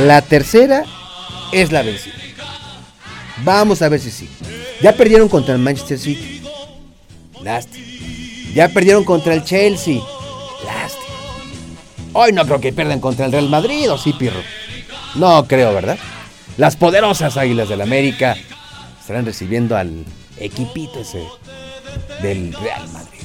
La 0.06 0.22
tercera 0.22 0.84
es 1.52 1.70
la 1.70 1.82
vencida. 1.82 2.14
Vamos 3.44 3.82
a 3.82 3.88
ver 3.88 4.00
si 4.00 4.10
sí. 4.10 4.28
Ya 4.80 4.92
perdieron 4.92 5.28
contra 5.28 5.54
el 5.54 5.60
Manchester 5.60 5.98
City. 5.98 6.42
Lástima. 7.42 7.86
Ya 8.54 8.68
perdieron 8.68 9.04
contra 9.04 9.34
el 9.34 9.44
Chelsea. 9.44 10.00
Lástima. 10.64 11.02
Hoy 12.14 12.32
no 12.32 12.44
creo 12.46 12.60
que 12.60 12.72
pierdan 12.72 13.00
contra 13.00 13.26
el 13.26 13.32
Real 13.32 13.48
Madrid, 13.48 13.90
¿o 13.90 13.98
sí, 13.98 14.12
Pirro? 14.12 14.40
No 15.14 15.46
creo, 15.46 15.74
¿verdad? 15.74 15.98
Las 16.56 16.76
poderosas 16.76 17.36
Águilas 17.36 17.68
del 17.68 17.80
América 17.80 18.36
estarán 19.00 19.26
recibiendo 19.26 19.76
al 19.76 20.04
equipito 20.38 21.00
ese 21.00 21.24
del 22.22 22.52
Real 22.52 22.88
Madrid. 22.88 23.20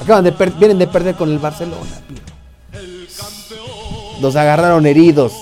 Acaban 0.00 0.24
de 0.24 0.30
vienen 0.58 0.78
de 0.78 0.86
perder 0.86 1.14
con 1.14 1.30
el 1.30 1.38
Barcelona. 1.38 1.90
Los 4.20 4.36
agarraron 4.36 4.86
heridos, 4.86 5.32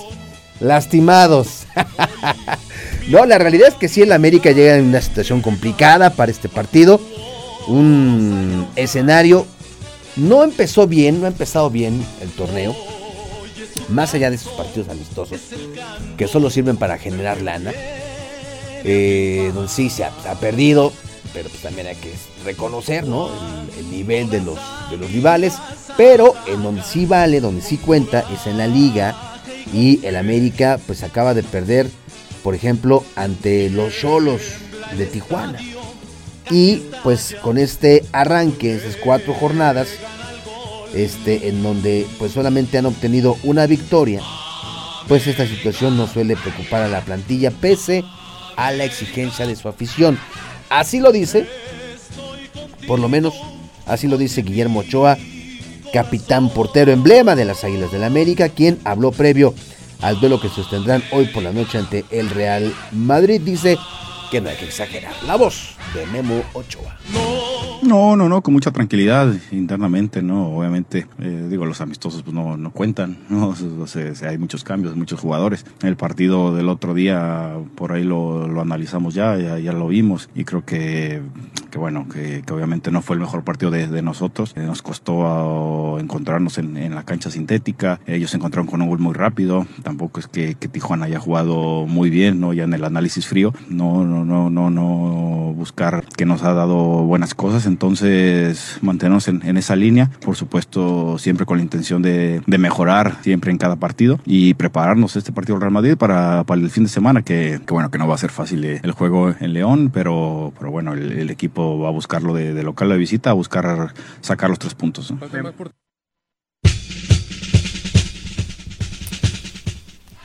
lastimados. 0.59 1.65
no, 3.09 3.25
la 3.25 3.37
realidad 3.37 3.69
es 3.69 3.75
que 3.75 3.87
sí, 3.87 4.01
el 4.01 4.11
América 4.11 4.51
llega 4.51 4.77
en 4.77 4.85
una 4.85 5.01
situación 5.01 5.41
complicada 5.41 6.09
para 6.11 6.31
este 6.31 6.49
partido 6.49 6.99
un 7.67 8.67
escenario. 8.75 9.45
No 10.15 10.43
empezó 10.43 10.87
bien, 10.87 11.19
no 11.19 11.25
ha 11.25 11.29
empezado 11.29 11.69
bien 11.69 12.05
el 12.21 12.29
torneo. 12.31 12.75
Más 13.89 14.13
allá 14.13 14.29
de 14.29 14.37
esos 14.37 14.53
partidos 14.53 14.89
amistosos, 14.89 15.39
que 16.17 16.27
solo 16.27 16.49
sirven 16.49 16.77
para 16.77 16.97
generar 16.97 17.41
lana. 17.41 17.71
Eh, 18.85 19.51
donde 19.53 19.69
sí 19.69 19.89
se 19.89 20.03
ha, 20.03 20.11
perdido, 20.39 20.91
pero 21.33 21.49
pues 21.49 21.61
también 21.61 21.87
hay 21.87 21.95
que 21.95 22.13
reconocer 22.43 23.07
¿no? 23.07 23.29
el, 23.77 23.89
nivel 23.89 24.29
de 24.29 24.41
los, 24.41 24.59
de 24.89 24.97
los 24.97 25.11
rivales. 25.11 25.53
Pero 25.95 26.33
en 26.47 26.63
donde 26.63 26.83
sí 26.83 27.05
vale, 27.05 27.39
donde 27.39 27.61
sí 27.61 27.77
cuenta, 27.77 28.25
es 28.33 28.47
en 28.47 28.57
la 28.57 28.67
liga. 28.67 29.15
Y 29.71 30.05
el 30.05 30.17
América 30.17 30.79
pues 30.85 31.03
acaba 31.03 31.33
de 31.33 31.43
perder, 31.43 31.89
por 32.43 32.55
ejemplo, 32.55 33.03
ante 33.15 33.69
los 33.69 33.93
Cholos 33.95 34.41
de 34.97 35.05
Tijuana. 35.05 35.59
Y 36.51 36.83
pues 37.03 37.35
con 37.41 37.57
este 37.57 38.03
arranque, 38.11 38.75
esas 38.75 38.97
cuatro 38.97 39.33
jornadas, 39.33 39.87
este, 40.93 41.47
en 41.47 41.63
donde 41.63 42.05
pues 42.19 42.33
solamente 42.33 42.77
han 42.77 42.85
obtenido 42.85 43.37
una 43.43 43.65
victoria, 43.65 44.21
pues 45.07 45.25
esta 45.27 45.47
situación 45.47 45.97
no 45.97 46.07
suele 46.07 46.35
preocupar 46.35 46.81
a 46.81 46.87
la 46.87 47.01
plantilla 47.01 47.51
pese 47.51 48.03
a 48.03 48.22
la 48.57 48.83
exigencia 48.83 49.47
de 49.47 49.55
su 49.55 49.67
afición. 49.67 50.17
Así 50.69 50.99
lo 50.99 51.11
dice, 51.11 51.47
por 52.87 52.99
lo 52.99 53.09
menos 53.09 53.33
así 53.85 54.07
lo 54.07 54.17
dice 54.17 54.41
Guillermo 54.41 54.79
Ochoa, 54.79 55.17
capitán 55.93 56.49
portero 56.49 56.91
emblema 56.91 57.35
de 57.35 57.45
las 57.45 57.63
Águilas 57.63 57.91
del 57.91 58.01
la 58.01 58.07
América, 58.07 58.49
quien 58.49 58.79
habló 58.83 59.11
previo 59.11 59.53
al 60.01 60.19
duelo 60.19 60.39
que 60.41 60.49
sostendrán 60.49 61.03
hoy 61.11 61.25
por 61.25 61.43
la 61.43 61.53
noche 61.53 61.77
ante 61.77 62.05
el 62.09 62.29
Real 62.29 62.73
Madrid. 62.91 63.41
Dice 63.41 63.77
que 64.31 64.41
no 64.41 64.49
hay 64.49 64.57
que 64.57 64.65
exagerar. 64.65 65.13
La 65.25 65.35
voz 65.35 65.75
de 65.93 66.05
Memo 66.07 66.43
Ochoa. 66.53 66.97
No, 67.83 68.15
no, 68.15 68.29
no, 68.29 68.41
con 68.41 68.53
mucha 68.53 68.71
tranquilidad 68.71 69.33
internamente, 69.51 70.21
¿no? 70.21 70.47
Obviamente, 70.55 71.05
eh, 71.19 71.47
digo, 71.49 71.65
los 71.65 71.81
amistosos 71.81 72.23
pues 72.23 72.33
no, 72.33 72.55
no 72.55 72.71
cuentan, 72.71 73.17
¿no? 73.29 73.55
Sea, 73.55 74.29
hay 74.29 74.37
muchos 74.37 74.63
cambios, 74.63 74.95
muchos 74.95 75.19
jugadores. 75.19 75.65
El 75.81 75.97
partido 75.97 76.55
del 76.55 76.69
otro 76.69 76.93
día, 76.93 77.55
por 77.75 77.91
ahí 77.91 78.03
lo, 78.03 78.61
analizamos 78.61 79.13
ya, 79.13 79.37
ya, 79.37 79.59
ya, 79.59 79.73
lo 79.73 79.87
vimos 79.87 80.29
y 80.33 80.45
creo 80.45 80.63
que, 80.63 81.21
que 81.71 81.77
bueno, 81.77 82.07
que, 82.07 82.41
obviamente 82.51 82.91
no 82.91 83.01
fue 83.01 83.15
el 83.15 83.19
mejor 83.19 83.43
partido 83.43 83.71
de, 83.71 84.01
nosotros. 84.01 84.55
nos 84.55 84.81
costó 84.81 85.99
encontrarnos 85.99 86.57
en, 86.57 86.95
la 86.95 87.03
cancha 87.03 87.29
sintética. 87.29 87.99
Ellos 88.05 88.31
se 88.31 88.37
encontraron 88.37 88.67
con 88.67 88.81
un 88.81 88.89
gol 88.89 88.99
muy 88.99 89.13
rápido. 89.13 89.65
Tampoco 89.81 90.19
es 90.19 90.27
que, 90.27 90.55
Tijuana 90.55 91.05
haya 91.05 91.19
jugado 91.19 91.85
muy 91.85 92.09
bien, 92.09 92.39
¿no? 92.39 92.53
Ya 92.53 92.63
en 92.63 92.73
el 92.73 92.83
análisis 92.83 93.27
frío. 93.27 93.53
No, 93.69 94.05
no, 94.05 94.23
no, 94.25 94.49
no, 94.49 94.69
no 94.69 95.53
buscar 95.53 96.05
que 96.17 96.25
nos 96.25 96.43
ha 96.43 96.53
dado 96.53 96.77
buenas 97.03 97.33
cosas. 97.33 97.65
Entonces, 97.73 98.77
mantenernos 98.81 99.27
en, 99.27 99.57
esa 99.57 99.75
línea. 99.75 100.11
Por 100.23 100.35
supuesto, 100.35 101.17
siempre 101.17 101.47
con 101.47 101.57
la 101.57 101.63
intención 101.63 102.03
de, 102.03 102.43
mejorar 102.45 103.17
siempre 103.23 103.49
en 103.49 103.57
cada 103.57 103.77
partido 103.77 104.19
y 104.25 104.53
prepararnos 104.53 105.15
este 105.15 105.31
partido 105.31 105.55
del 105.55 105.61
Real 105.61 105.73
Madrid 105.73 105.97
para, 105.97 106.43
para 106.43 106.61
el 106.61 106.69
fin 106.69 106.83
de 106.83 106.89
semana, 106.89 107.23
que, 107.23 107.59
bueno, 107.67 107.89
que 107.89 107.97
no 107.97 108.07
va 108.07 108.13
a 108.13 108.19
ser 108.19 108.29
fácil 108.29 108.63
el 108.63 108.91
juego 108.91 109.33
en 109.39 109.53
León, 109.53 109.89
pero, 109.91 110.53
pero 110.59 110.69
bueno, 110.69 110.93
el, 110.93 111.31
equipo 111.31 111.79
va 111.79 111.87
a 111.87 111.91
buscarlo 111.91 112.35
de, 112.35 112.53
de 112.53 112.61
local 112.61 112.89
de 112.89 112.97
visita, 112.97 113.31
a 113.31 113.33
buscar 113.33 113.95
sacar 114.21 114.51
los 114.51 114.59
tres 114.59 114.75
puntos. 114.75 115.11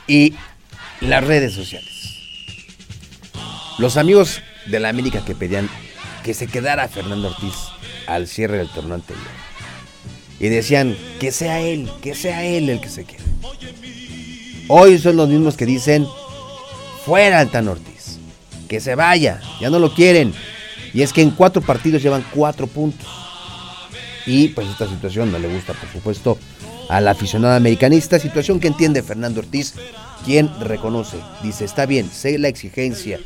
Y 0.07 0.35
las 1.01 1.23
redes 1.23 1.53
sociales. 1.53 1.89
Los 3.79 3.97
amigos 3.97 4.43
de 4.67 4.79
la 4.79 4.89
América 4.89 5.25
que 5.25 5.33
pedían 5.33 5.67
que 6.23 6.33
se 6.33 6.47
quedara 6.47 6.87
Fernando 6.87 7.29
Ortiz 7.29 7.55
al 8.07 8.27
cierre 8.27 8.57
del 8.57 8.69
torneo 8.69 8.95
anterior. 8.95 9.25
Y 10.39 10.47
decían 10.47 10.95
que 11.19 11.31
sea 11.31 11.59
él, 11.59 11.89
que 12.01 12.15
sea 12.15 12.43
él 12.45 12.69
el 12.69 12.79
que 12.79 12.89
se 12.89 13.03
quede. 13.05 13.23
Hoy 14.67 14.97
son 14.99 15.17
los 15.17 15.27
mismos 15.27 15.57
que 15.57 15.65
dicen, 15.65 16.07
fuera 17.05 17.39
Altan 17.39 17.67
Ortiz, 17.67 18.19
que 18.67 18.79
se 18.79 18.95
vaya, 18.95 19.41
ya 19.59 19.69
no 19.69 19.79
lo 19.79 19.93
quieren. 19.93 20.33
Y 20.93 21.01
es 21.01 21.11
que 21.11 21.21
en 21.21 21.31
cuatro 21.31 21.61
partidos 21.61 22.01
llevan 22.01 22.25
cuatro 22.33 22.67
puntos. 22.67 23.07
Y 24.25 24.49
pues 24.49 24.67
esta 24.67 24.87
situación 24.87 25.31
no 25.31 25.39
le 25.39 25.47
gusta, 25.47 25.73
por 25.73 25.89
supuesto, 25.91 26.37
al 26.89 27.07
aficionado 27.07 27.55
americanista, 27.55 28.19
situación 28.19 28.59
que 28.59 28.67
entiende 28.67 29.03
Fernando 29.03 29.39
Ortiz, 29.39 29.73
quien 30.25 30.49
reconoce, 30.59 31.17
dice, 31.43 31.65
está 31.65 31.85
bien, 31.85 32.09
sé 32.09 32.37
la 32.37 32.47
exigencia 32.47 33.19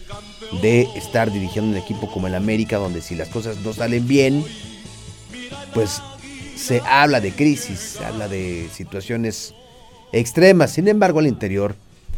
de 0.61 0.87
estar 0.95 1.31
dirigiendo 1.31 1.71
un 1.71 1.77
equipo 1.77 2.11
como 2.11 2.27
el 2.27 2.35
América, 2.35 2.77
donde 2.77 3.01
si 3.01 3.15
las 3.15 3.29
cosas 3.29 3.57
no 3.57 3.73
salen 3.73 4.07
bien, 4.07 4.43
pues 5.73 6.01
se 6.55 6.81
habla 6.85 7.19
de 7.19 7.31
crisis, 7.31 7.79
se 7.79 8.05
habla 8.05 8.27
de 8.27 8.69
situaciones 8.71 9.53
extremas. 10.11 10.71
Sin 10.71 10.87
embargo, 10.87 11.19
al 11.19 11.27
interior 11.27 11.75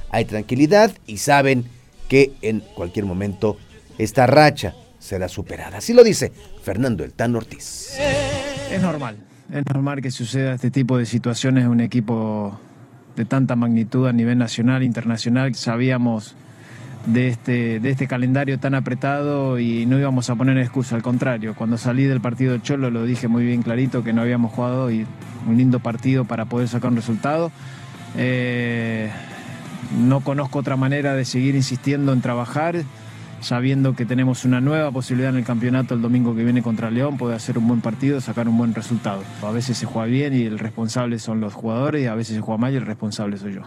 hay 0.10 0.26
tranquilidad 0.26 0.92
y 1.08 1.18
saben 1.18 1.66
que 2.08 2.34
en 2.42 2.60
cualquier 2.60 3.06
momento 3.06 3.58
esta 3.98 4.28
racha 4.28 4.76
será 5.00 5.28
superada. 5.28 5.78
Así 5.78 5.94
lo 5.94 6.04
dice 6.04 6.32
Fernando 6.64 7.04
El 7.04 7.14
Tan 7.14 7.36
Ortiz. 7.36 7.98
Es 8.72 8.82
normal, 8.82 9.18
es 9.52 9.64
normal 9.66 10.02
que 10.02 10.12
suceda 10.12 10.56
este 10.56 10.72
tipo 10.72 10.98
de 10.98 11.06
situaciones 11.06 11.64
en 11.64 11.70
un 11.70 11.80
equipo 11.80 12.60
de 13.16 13.26
tanta 13.26 13.56
magnitud 13.56 14.08
a 14.08 14.14
nivel 14.14 14.38
nacional, 14.38 14.84
internacional. 14.84 15.56
Sabíamos 15.56 16.36
de 17.06 17.28
este, 17.28 17.80
de 17.80 17.90
este 17.90 18.08
calendario 18.08 18.60
tan 18.60 18.74
apretado 18.74 19.60
y 19.60 19.86
no 19.86 20.00
íbamos 20.00 20.30
a 20.30 20.36
poner 20.36 20.58
excusa, 20.58 20.96
al 20.96 21.04
contrario, 21.04 21.54
cuando 21.56 21.78
salí 21.78 22.06
del 22.06 22.20
partido 22.20 22.58
Cholo 22.58 22.90
lo 22.90 23.06
dije 23.06 23.28
muy 23.28 23.46
bien 23.46 23.62
clarito 23.62 24.04
que 24.04 24.12
no 24.12 24.22
habíamos 24.22 24.52
jugado 24.52 24.92
y 24.92 25.06
un 25.48 25.58
lindo 25.58 25.80
partido 25.80 26.26
para 26.26 26.46
poder 26.46 26.68
sacar 26.68 26.90
un 26.90 26.98
resultado. 26.98 27.52
Eh, 28.18 29.12
no 30.00 30.22
conozco 30.22 30.60
otra 30.60 30.76
manera 30.76 31.14
de 31.14 31.26
seguir 31.26 31.56
insistiendo 31.56 32.12
en 32.12 32.22
trabajar, 32.22 32.84
sabiendo 33.42 33.96
que 33.96 34.06
tenemos 34.06 34.46
una 34.46 34.62
nueva 34.62 34.92
posibilidad 34.92 35.32
en 35.32 35.38
el 35.38 35.46
campeonato 35.46 35.94
el 35.94 36.02
domingo 36.02 36.36
que 36.36 36.44
viene 36.44 36.62
contra 36.62 36.90
León, 36.90 37.18
poder 37.18 37.36
hacer 37.36 37.58
un 37.58 37.68
buen 37.68 37.82
partido, 37.82 38.22
sacar 38.22 38.48
un 38.48 38.58
buen 38.58 38.74
resultado. 38.74 39.24
A 39.42 39.52
veces 39.52 39.78
se 39.78 39.86
juega 39.86 40.08
bien 40.08 40.36
y 40.36 40.44
el 40.44 40.60
responsable 40.60 41.20
son 41.20 41.42
los 41.42 41.54
jugadores 41.54 42.04
y 42.04 42.08
a 42.08 42.16
veces 42.16 42.36
se 42.36 42.42
juega 42.42 42.58
mal 42.58 42.74
y 42.74 42.78
el 42.78 42.86
responsable 42.86 43.38
soy 43.38 43.56
yo. 43.56 43.62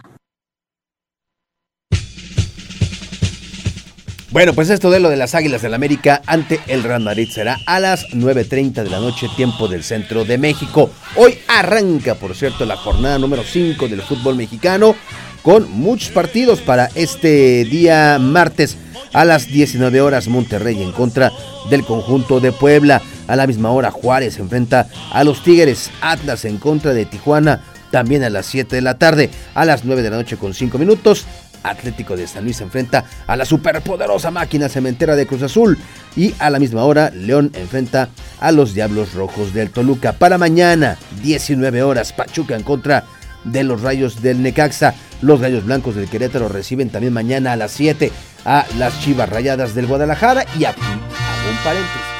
Bueno, 4.31 4.53
pues 4.53 4.69
esto 4.69 4.91
de 4.91 4.99
lo 4.99 5.09
de 5.09 5.17
las 5.17 5.33
Águilas 5.33 5.63
del 5.63 5.71
la 5.71 5.77
América 5.77 6.21
ante 6.27 6.59
el 6.67 6.83
Real 6.83 7.01
Madrid 7.01 7.29
será 7.31 7.57
a 7.65 7.79
las 7.79 8.05
9.30 8.09 8.83
de 8.83 8.89
la 8.89 8.99
noche, 8.99 9.27
tiempo 9.35 9.67
del 9.67 9.83
centro 9.83 10.23
de 10.23 10.37
México. 10.37 10.91
Hoy 11.15 11.39
arranca, 11.47 12.13
por 12.13 12.35
cierto, 12.35 12.63
la 12.65 12.75
jornada 12.75 13.17
número 13.17 13.41
5 13.43 13.87
del 13.87 14.03
fútbol 14.03 14.35
mexicano 14.35 14.95
con 15.41 15.71
muchos 15.71 16.09
partidos 16.09 16.59
para 16.59 16.89
este 16.93 17.63
día 17.65 18.19
martes 18.19 18.77
a 19.13 19.25
las 19.25 19.47
19 19.47 20.01
horas 20.01 20.27
Monterrey 20.27 20.81
en 20.81 20.91
contra 20.91 21.31
del 21.69 21.83
conjunto 21.85 22.39
de 22.39 22.51
Puebla. 22.51 23.01
A 23.27 23.35
la 23.35 23.47
misma 23.47 23.71
hora 23.71 23.91
Juárez 23.91 24.39
enfrenta 24.39 24.87
a 25.11 25.23
los 25.23 25.43
Tigres, 25.43 25.91
Atlas 26.01 26.45
en 26.45 26.57
contra 26.57 26.93
de 26.93 27.05
Tijuana 27.05 27.61
también 27.91 28.23
a 28.23 28.29
las 28.29 28.45
7 28.45 28.75
de 28.75 28.81
la 28.81 28.97
tarde, 28.97 29.29
a 29.55 29.65
las 29.65 29.85
9 29.85 30.01
de 30.01 30.09
la 30.09 30.17
noche 30.17 30.37
con 30.37 30.53
5 30.53 30.77
minutos. 30.77 31.25
Atlético 31.61 32.15
de 32.15 32.25
San 32.25 32.45
Luis 32.45 32.57
se 32.57 32.63
enfrenta 32.63 33.03
a 33.27 33.35
la 33.35 33.43
superpoderosa 33.43 34.31
máquina 34.31 34.69
cementera 34.69 35.17
de 35.17 35.27
Cruz 35.27 35.43
Azul 35.43 35.77
y 36.15 36.33
a 36.39 36.49
la 36.49 36.57
misma 36.57 36.85
hora 36.85 37.09
León 37.09 37.51
enfrenta 37.53 38.09
a 38.39 38.53
los 38.53 38.73
Diablos 38.73 39.13
Rojos 39.13 39.53
del 39.53 39.69
Toluca. 39.69 40.13
Para 40.13 40.37
mañana, 40.37 40.97
19 41.21 41.83
horas, 41.83 42.13
Pachuca 42.13 42.55
en 42.55 42.63
contra 42.63 43.03
de 43.43 43.63
los 43.63 43.81
Rayos 43.81 44.21
del 44.21 44.41
Necaxa. 44.41 44.93
Los 45.21 45.41
Rayos 45.41 45.65
Blancos 45.65 45.95
del 45.95 46.09
Querétaro 46.09 46.47
reciben 46.47 46.89
también 46.89 47.11
mañana 47.11 47.51
a 47.51 47.57
las 47.57 47.71
7 47.71 48.09
a 48.45 48.65
las 48.77 48.99
Chivas 49.01 49.29
Rayadas 49.29 49.75
del 49.75 49.87
Guadalajara 49.87 50.45
y 50.57 50.65
aquí 50.65 50.81
hago 50.81 51.49
un 51.49 51.63
paréntesis 51.63 52.19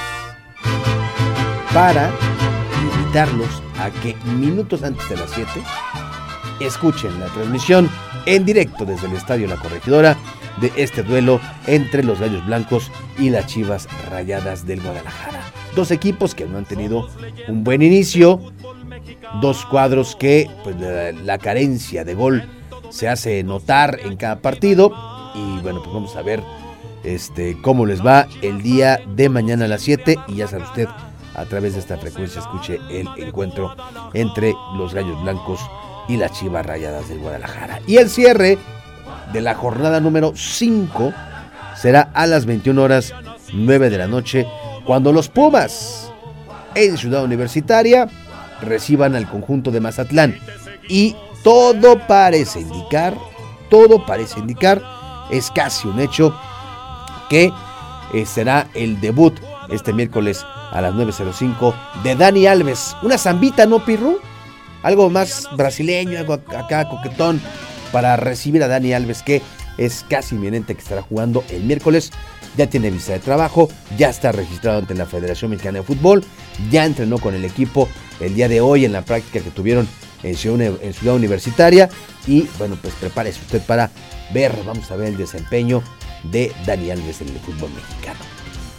para 1.73 2.11
invitarlos 2.81 3.61
a 3.79 3.89
que 4.01 4.15
minutos 4.25 4.83
antes 4.83 5.07
de 5.09 5.17
las 5.17 5.29
7 5.31 5.49
escuchen 6.59 7.19
la 7.19 7.27
transmisión 7.27 7.89
en 8.25 8.45
directo 8.45 8.85
desde 8.85 9.07
el 9.07 9.13
Estadio 9.13 9.47
La 9.47 9.55
Corregidora 9.55 10.17
de 10.59 10.71
este 10.75 11.03
duelo 11.03 11.39
entre 11.67 12.03
los 12.03 12.19
Gallos 12.19 12.45
Blancos 12.45 12.91
y 13.17 13.29
las 13.29 13.47
Chivas 13.47 13.87
Rayadas 14.09 14.65
del 14.65 14.81
Guadalajara. 14.81 15.39
Dos 15.75 15.91
equipos 15.91 16.35
que 16.35 16.45
no 16.45 16.57
han 16.57 16.65
tenido 16.65 17.07
un 17.47 17.63
buen 17.63 17.81
inicio, 17.81 18.41
dos 19.41 19.65
cuadros 19.65 20.15
que 20.15 20.49
pues, 20.63 20.75
la, 21.23 21.37
carencia 21.37 22.03
de 22.03 22.13
gol 22.13 22.43
se 22.89 23.07
hace 23.07 23.43
notar 23.43 23.99
en 24.03 24.17
cada 24.17 24.41
partido 24.41 24.91
y 25.33 25.59
bueno, 25.59 25.81
pues 25.81 25.93
vamos 25.93 26.15
a 26.15 26.21
ver 26.21 26.43
este, 27.03 27.57
cómo 27.61 27.85
les 27.85 28.05
va 28.05 28.27
el 28.41 28.61
día 28.61 28.99
de 29.15 29.29
mañana 29.29 29.65
a 29.65 29.67
las 29.67 29.81
7 29.81 30.17
y 30.27 30.35
ya 30.35 30.47
sabe 30.47 30.63
usted 30.63 30.87
a 31.35 31.45
través 31.45 31.73
de 31.73 31.79
esta 31.79 31.97
frecuencia 31.97 32.41
escuche 32.41 32.79
el 32.89 33.07
encuentro 33.17 33.73
entre 34.13 34.53
los 34.75 34.93
Gallos 34.93 35.21
Blancos 35.21 35.59
y 36.07 36.17
las 36.17 36.33
Chivas 36.33 36.65
Rayadas 36.65 37.07
del 37.07 37.19
Guadalajara. 37.19 37.79
Y 37.87 37.97
el 37.97 38.09
cierre 38.09 38.57
de 39.31 39.41
la 39.41 39.55
jornada 39.55 39.99
número 39.99 40.33
5 40.35 41.13
será 41.75 42.09
a 42.13 42.25
las 42.27 42.45
21 42.45 42.81
horas 42.81 43.13
9 43.53 43.89
de 43.89 43.97
la 43.97 44.07
noche 44.07 44.45
cuando 44.85 45.11
los 45.11 45.29
Pumas 45.29 46.11
en 46.75 46.97
Ciudad 46.97 47.23
Universitaria 47.23 48.07
reciban 48.61 49.15
al 49.15 49.29
conjunto 49.29 49.71
de 49.71 49.79
Mazatlán. 49.79 50.37
Y 50.89 51.15
todo 51.43 52.05
parece 52.07 52.59
indicar, 52.59 53.15
todo 53.69 54.05
parece 54.05 54.39
indicar, 54.39 54.81
es 55.29 55.51
casi 55.51 55.87
un 55.87 55.99
hecho 55.99 56.33
que 57.29 57.51
eh, 58.13 58.25
será 58.25 58.67
el 58.73 58.99
debut 58.99 59.33
este 59.69 59.93
miércoles 59.93 60.45
a 60.71 60.81
las 60.81 60.93
9.05 60.93 61.73
de 62.03 62.15
Dani 62.15 62.47
Alves. 62.47 62.95
Una 63.03 63.17
zambita, 63.17 63.65
¿no, 63.65 63.85
Pirru? 63.85 64.19
algo 64.83 65.09
más 65.09 65.47
brasileño, 65.55 66.19
algo 66.19 66.33
acá 66.33 66.87
coquetón 66.87 67.41
para 67.91 68.15
recibir 68.17 68.63
a 68.63 68.67
Dani 68.67 68.93
Alves 68.93 69.23
que 69.23 69.41
es 69.77 70.05
casi 70.09 70.35
inminente 70.35 70.75
que 70.75 70.81
estará 70.81 71.01
jugando 71.01 71.43
el 71.49 71.63
miércoles. 71.63 72.11
Ya 72.57 72.67
tiene 72.67 72.91
visa 72.91 73.13
de 73.13 73.19
trabajo, 73.19 73.69
ya 73.97 74.09
está 74.09 74.31
registrado 74.31 74.79
ante 74.79 74.93
la 74.93 75.05
Federación 75.05 75.51
Mexicana 75.51 75.79
de 75.79 75.85
Fútbol, 75.85 76.25
ya 76.69 76.85
entrenó 76.85 77.17
con 77.19 77.33
el 77.33 77.45
equipo 77.45 77.87
el 78.19 78.35
día 78.35 78.49
de 78.49 78.59
hoy 78.59 78.83
en 78.83 78.91
la 78.91 79.03
práctica 79.03 79.39
que 79.39 79.51
tuvieron 79.51 79.87
en 80.23 80.35
Ciudad, 80.35 81.15
Universitaria. 81.15 81.89
Y 82.27 82.49
bueno, 82.57 82.77
pues 82.81 82.93
prepárese 82.95 83.39
usted 83.39 83.61
para 83.61 83.89
ver, 84.33 84.53
vamos 84.65 84.89
a 84.91 84.95
ver 84.95 85.09
el 85.09 85.17
desempeño 85.17 85.83
de 86.23 86.51
Dani 86.65 86.91
Alves 86.91 87.21
en 87.21 87.29
el 87.29 87.39
fútbol 87.39 87.71
mexicano. 87.71 88.19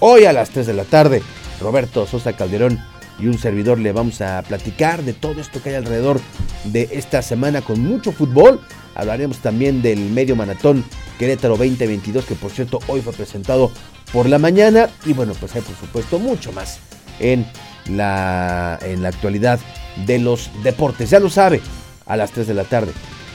Hoy 0.00 0.24
a 0.24 0.32
las 0.32 0.50
3 0.50 0.66
de 0.66 0.74
la 0.74 0.84
tarde, 0.84 1.22
Roberto 1.60 2.06
Sosa 2.06 2.34
Calderón 2.34 2.78
y 3.18 3.26
un 3.26 3.38
servidor 3.38 3.78
le 3.78 3.92
vamos 3.92 4.20
a 4.20 4.42
platicar 4.42 5.02
de 5.02 5.12
todo 5.12 5.40
esto 5.40 5.62
que 5.62 5.70
hay 5.70 5.74
alrededor 5.74 6.20
de 6.64 6.88
esta 6.92 7.22
semana 7.22 7.60
con 7.60 7.80
mucho 7.80 8.12
fútbol. 8.12 8.60
Hablaremos 8.94 9.38
también 9.38 9.82
del 9.82 9.98
medio 9.98 10.36
maratón 10.36 10.84
Querétaro 11.18 11.56
2022 11.56 12.24
que 12.24 12.34
por 12.34 12.50
cierto 12.50 12.80
hoy 12.86 13.02
fue 13.02 13.12
presentado 13.12 13.70
por 14.12 14.28
la 14.28 14.38
mañana 14.38 14.88
y 15.04 15.12
bueno 15.12 15.34
pues 15.38 15.54
hay 15.54 15.62
por 15.62 15.76
supuesto 15.76 16.18
mucho 16.18 16.50
más 16.52 16.78
en 17.18 17.46
la, 17.86 18.78
en 18.82 19.02
la 19.02 19.08
actualidad 19.08 19.60
de 20.06 20.18
los 20.18 20.50
deportes. 20.62 21.10
Ya 21.10 21.20
lo 21.20 21.28
sabe, 21.28 21.60
a 22.06 22.16
las 22.16 22.30
3 22.32 22.46
de 22.46 22.54
la 22.54 22.64
tarde, 22.64 22.92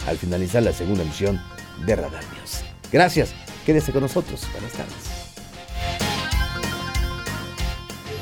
al 0.07 0.17
finalizar 0.17 0.63
la 0.63 0.73
segunda 0.73 1.03
emisión 1.03 1.39
de 1.85 1.95
Radar 1.95 2.23
News. 2.33 2.63
Gracias, 2.91 3.33
quédese 3.65 3.91
con 3.91 4.01
nosotros. 4.01 4.41
Buenas 4.51 4.71
tardes. 4.73 5.15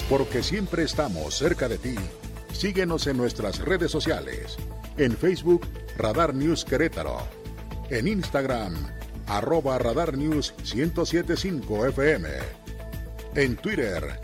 Porque 0.09 0.43
siempre 0.43 0.83
estamos 0.83 1.35
cerca 1.35 1.67
de 1.67 1.77
ti. 1.77 1.95
Síguenos 2.51 3.07
en 3.07 3.17
nuestras 3.17 3.59
redes 3.59 3.91
sociales. 3.91 4.57
En 4.97 5.17
Facebook, 5.17 5.65
Radar 5.97 6.33
News 6.35 6.65
Querétaro. 6.65 7.17
En 7.89 8.07
Instagram, 8.07 8.75
arroba 9.27 9.77
Radar 9.79 10.17
News 10.17 10.53
1075 10.73 11.87
FM. 11.87 12.29
En 13.35 13.55
Twitter, 13.55 14.19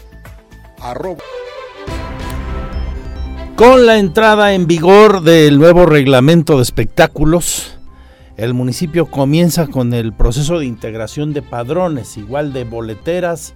arroba... 0.79 1.23
Con 3.55 3.85
la 3.85 3.97
entrada 3.97 4.53
en 4.53 4.67
vigor 4.67 5.21
del 5.21 5.59
nuevo 5.59 5.85
reglamento 5.85 6.55
de 6.55 6.63
espectáculos, 6.63 7.78
el 8.39 8.53
municipio 8.53 9.05
comienza 9.05 9.67
con 9.67 9.93
el 9.93 10.13
proceso 10.13 10.59
de 10.59 10.65
integración 10.65 11.33
de 11.33 11.41
padrones, 11.41 12.15
igual 12.15 12.53
de 12.53 12.63
boleteras 12.63 13.53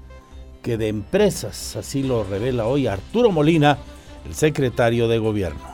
que 0.61 0.75
de 0.75 0.89
empresas. 0.89 1.77
Así 1.77 2.03
lo 2.03 2.25
revela 2.25 2.65
hoy 2.65 2.87
Arturo 2.87 3.31
Molina, 3.31 3.77
el 4.25 4.35
secretario 4.35 5.07
de 5.07 5.19
gobierno. 5.19 5.72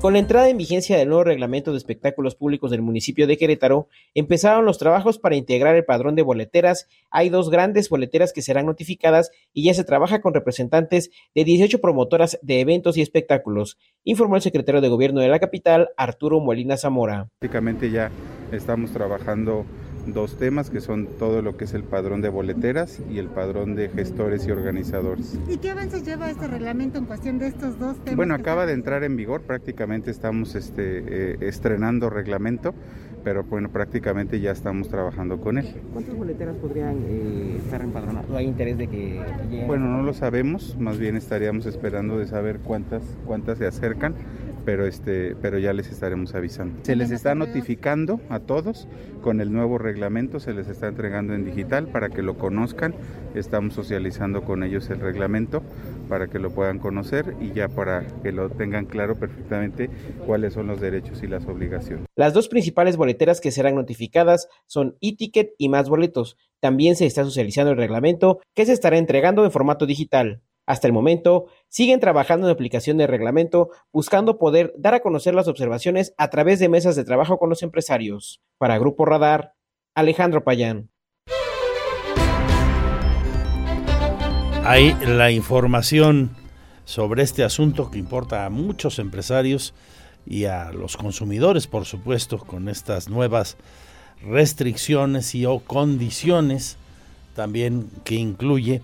Con 0.00 0.12
la 0.12 0.20
entrada 0.20 0.48
en 0.48 0.56
vigencia 0.56 0.96
del 0.96 1.08
nuevo 1.08 1.24
reglamento 1.24 1.72
de 1.72 1.76
espectáculos 1.76 2.36
públicos 2.36 2.70
del 2.70 2.82
municipio 2.82 3.26
de 3.26 3.36
Querétaro, 3.36 3.88
empezaron 4.14 4.64
los 4.64 4.78
trabajos 4.78 5.18
para 5.18 5.34
integrar 5.34 5.74
el 5.74 5.84
padrón 5.84 6.14
de 6.14 6.22
boleteras. 6.22 6.86
Hay 7.10 7.30
dos 7.30 7.50
grandes 7.50 7.88
boleteras 7.88 8.32
que 8.32 8.40
serán 8.40 8.66
notificadas 8.66 9.32
y 9.52 9.64
ya 9.64 9.74
se 9.74 9.82
trabaja 9.82 10.20
con 10.20 10.34
representantes 10.34 11.10
de 11.34 11.42
18 11.42 11.80
promotoras 11.80 12.38
de 12.42 12.60
eventos 12.60 12.96
y 12.96 13.02
espectáculos, 13.02 13.76
informó 14.04 14.36
el 14.36 14.42
secretario 14.42 14.80
de 14.80 14.88
gobierno 14.88 15.20
de 15.20 15.30
la 15.30 15.40
capital, 15.40 15.88
Arturo 15.96 16.38
Molina 16.38 16.76
Zamora. 16.76 17.28
Prácticamente 17.40 17.90
ya 17.90 18.12
estamos 18.52 18.92
trabajando 18.92 19.66
dos 20.12 20.36
temas 20.36 20.70
que 20.70 20.80
son 20.80 21.06
todo 21.18 21.42
lo 21.42 21.56
que 21.56 21.64
es 21.64 21.74
el 21.74 21.84
padrón 21.84 22.20
de 22.20 22.28
boleteras 22.28 23.00
y 23.10 23.18
el 23.18 23.28
padrón 23.28 23.74
de 23.74 23.88
gestores 23.88 24.46
y 24.46 24.50
organizadores. 24.50 25.38
¿Y 25.48 25.58
qué 25.58 25.70
avances 25.70 26.04
lleva 26.04 26.30
este 26.30 26.46
reglamento 26.46 26.98
en 26.98 27.04
cuestión 27.04 27.38
de 27.38 27.48
estos 27.48 27.78
dos 27.78 27.96
temas? 27.98 28.16
Bueno, 28.16 28.34
acaba 28.34 28.66
de 28.66 28.72
entrar 28.72 29.04
en 29.04 29.16
vigor, 29.16 29.42
prácticamente 29.42 30.10
estamos 30.10 30.54
este, 30.54 31.32
eh, 31.32 31.36
estrenando 31.40 32.10
reglamento, 32.10 32.74
pero 33.24 33.44
bueno, 33.44 33.68
prácticamente 33.70 34.40
ya 34.40 34.52
estamos 34.52 34.88
trabajando 34.88 35.40
con 35.40 35.58
él. 35.58 35.74
¿Cuántas 35.92 36.16
boleteras 36.16 36.56
podrían 36.56 37.04
eh, 37.06 37.56
estar 37.58 37.82
empadronadas? 37.82 38.30
¿Hay 38.30 38.46
interés 38.46 38.78
de 38.78 38.88
que 38.88 39.22
lleguen? 39.50 39.66
Bueno, 39.66 39.86
no 39.88 40.02
lo 40.02 40.14
sabemos, 40.14 40.76
más 40.78 40.98
bien 40.98 41.16
estaríamos 41.16 41.66
esperando 41.66 42.18
de 42.18 42.26
saber 42.26 42.60
cuántas, 42.60 43.02
cuántas 43.26 43.58
se 43.58 43.66
acercan 43.66 44.14
pero 44.64 44.86
este 44.86 45.34
pero 45.40 45.58
ya 45.58 45.72
les 45.72 45.90
estaremos 45.90 46.34
avisando. 46.34 46.80
Se 46.82 46.96
les 46.96 47.10
está 47.10 47.34
notificando 47.34 48.20
a 48.28 48.40
todos 48.40 48.88
con 49.22 49.40
el 49.40 49.52
nuevo 49.52 49.78
reglamento, 49.78 50.40
se 50.40 50.52
les 50.52 50.68
está 50.68 50.88
entregando 50.88 51.34
en 51.34 51.44
digital 51.44 51.88
para 51.88 52.08
que 52.08 52.22
lo 52.22 52.38
conozcan. 52.38 52.94
Estamos 53.34 53.74
socializando 53.74 54.42
con 54.42 54.62
ellos 54.62 54.90
el 54.90 55.00
reglamento 55.00 55.62
para 56.08 56.28
que 56.28 56.38
lo 56.38 56.50
puedan 56.50 56.78
conocer 56.78 57.34
y 57.40 57.52
ya 57.52 57.68
para 57.68 58.06
que 58.22 58.32
lo 58.32 58.48
tengan 58.50 58.86
claro 58.86 59.16
perfectamente 59.16 59.90
cuáles 60.26 60.54
son 60.54 60.66
los 60.66 60.80
derechos 60.80 61.22
y 61.22 61.26
las 61.26 61.46
obligaciones. 61.46 62.06
Las 62.16 62.32
dos 62.32 62.48
principales 62.48 62.96
boleteras 62.96 63.40
que 63.40 63.50
serán 63.50 63.74
notificadas 63.74 64.48
son 64.66 64.96
e-ticket 65.00 65.50
y 65.58 65.68
más 65.68 65.88
boletos. 65.88 66.36
También 66.60 66.96
se 66.96 67.06
está 67.06 67.24
socializando 67.24 67.72
el 67.72 67.78
reglamento 67.78 68.40
que 68.54 68.66
se 68.66 68.72
estará 68.72 68.98
entregando 68.98 69.44
en 69.44 69.52
formato 69.52 69.86
digital. 69.86 70.42
Hasta 70.68 70.86
el 70.86 70.92
momento, 70.92 71.46
siguen 71.70 71.98
trabajando 71.98 72.46
en 72.46 72.52
aplicación 72.52 72.98
de 72.98 73.06
reglamento, 73.06 73.70
buscando 73.90 74.38
poder 74.38 74.74
dar 74.76 74.92
a 74.92 75.00
conocer 75.00 75.34
las 75.34 75.48
observaciones 75.48 76.12
a 76.18 76.28
través 76.28 76.58
de 76.58 76.68
mesas 76.68 76.94
de 76.94 77.06
trabajo 77.06 77.38
con 77.38 77.48
los 77.48 77.62
empresarios. 77.62 78.42
Para 78.58 78.78
Grupo 78.78 79.06
Radar, 79.06 79.54
Alejandro 79.94 80.44
Payán. 80.44 80.90
Hay 84.62 84.94
la 85.06 85.30
información 85.30 86.36
sobre 86.84 87.22
este 87.22 87.44
asunto 87.44 87.90
que 87.90 87.96
importa 87.96 88.44
a 88.44 88.50
muchos 88.50 88.98
empresarios 88.98 89.72
y 90.26 90.44
a 90.44 90.70
los 90.72 90.98
consumidores, 90.98 91.66
por 91.66 91.86
supuesto, 91.86 92.36
con 92.36 92.68
estas 92.68 93.08
nuevas 93.08 93.56
restricciones 94.20 95.34
y 95.34 95.46
o 95.46 95.60
condiciones 95.60 96.76
también 97.34 97.88
que 98.04 98.16
incluye 98.16 98.82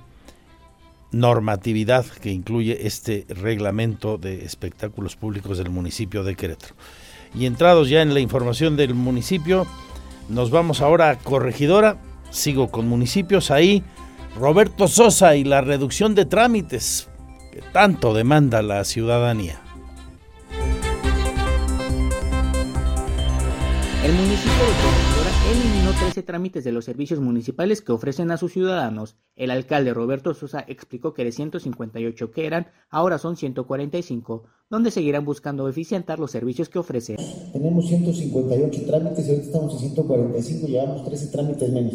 normatividad 1.14 2.04
que 2.06 2.30
incluye 2.30 2.86
este 2.86 3.26
reglamento 3.28 4.18
de 4.18 4.44
espectáculos 4.44 5.16
públicos 5.16 5.58
del 5.58 5.70
municipio 5.70 6.24
de 6.24 6.34
Querétaro. 6.34 6.74
Y 7.34 7.46
entrados 7.46 7.88
ya 7.88 8.02
en 8.02 8.14
la 8.14 8.20
información 8.20 8.76
del 8.76 8.94
municipio, 8.94 9.66
nos 10.28 10.50
vamos 10.50 10.80
ahora 10.80 11.10
a 11.10 11.18
Corregidora, 11.18 11.98
sigo 12.30 12.70
con 12.70 12.88
municipios 12.88 13.50
ahí, 13.50 13.82
Roberto 14.38 14.88
Sosa 14.88 15.36
y 15.36 15.44
la 15.44 15.60
reducción 15.60 16.14
de 16.14 16.26
trámites 16.26 17.08
que 17.52 17.62
tanto 17.72 18.14
demanda 18.14 18.62
la 18.62 18.84
ciudadanía. 18.84 19.60
El 24.04 24.12
municipio 24.12 24.52
de 24.52 25.03
Eliminó 25.85 26.03
13 26.03 26.22
trámites 26.22 26.64
de 26.64 26.72
los 26.72 26.87
servicios 26.87 27.20
municipales 27.20 27.82
que 27.82 27.93
ofrecen 27.93 28.30
a 28.30 28.39
sus 28.39 28.55
ciudadanos. 28.55 29.16
El 29.37 29.51
alcalde 29.51 29.93
Roberto 29.93 30.32
Sosa 30.32 30.64
explicó 30.66 31.12
que 31.12 31.24
de 31.24 31.32
158 31.32 32.30
que 32.30 32.47
eran, 32.47 32.68
ahora 32.89 33.18
son 33.18 33.37
145, 33.37 34.45
donde 34.70 34.91
seguirán 34.91 35.26
buscando 35.26 35.68
eficientar 35.68 36.18
los 36.18 36.30
servicios 36.30 36.70
que 36.70 36.78
ofrecen. 36.78 37.16
Tenemos 37.53 37.87
158 37.87 38.87
trámites 38.87 39.26
y 39.26 39.30
ahorita 39.30 39.47
estamos 39.47 39.74
en 39.74 39.78
145, 39.80 40.66
llevamos 40.68 41.05
13 41.05 41.26
trámites 41.26 41.70
menos. 41.70 41.95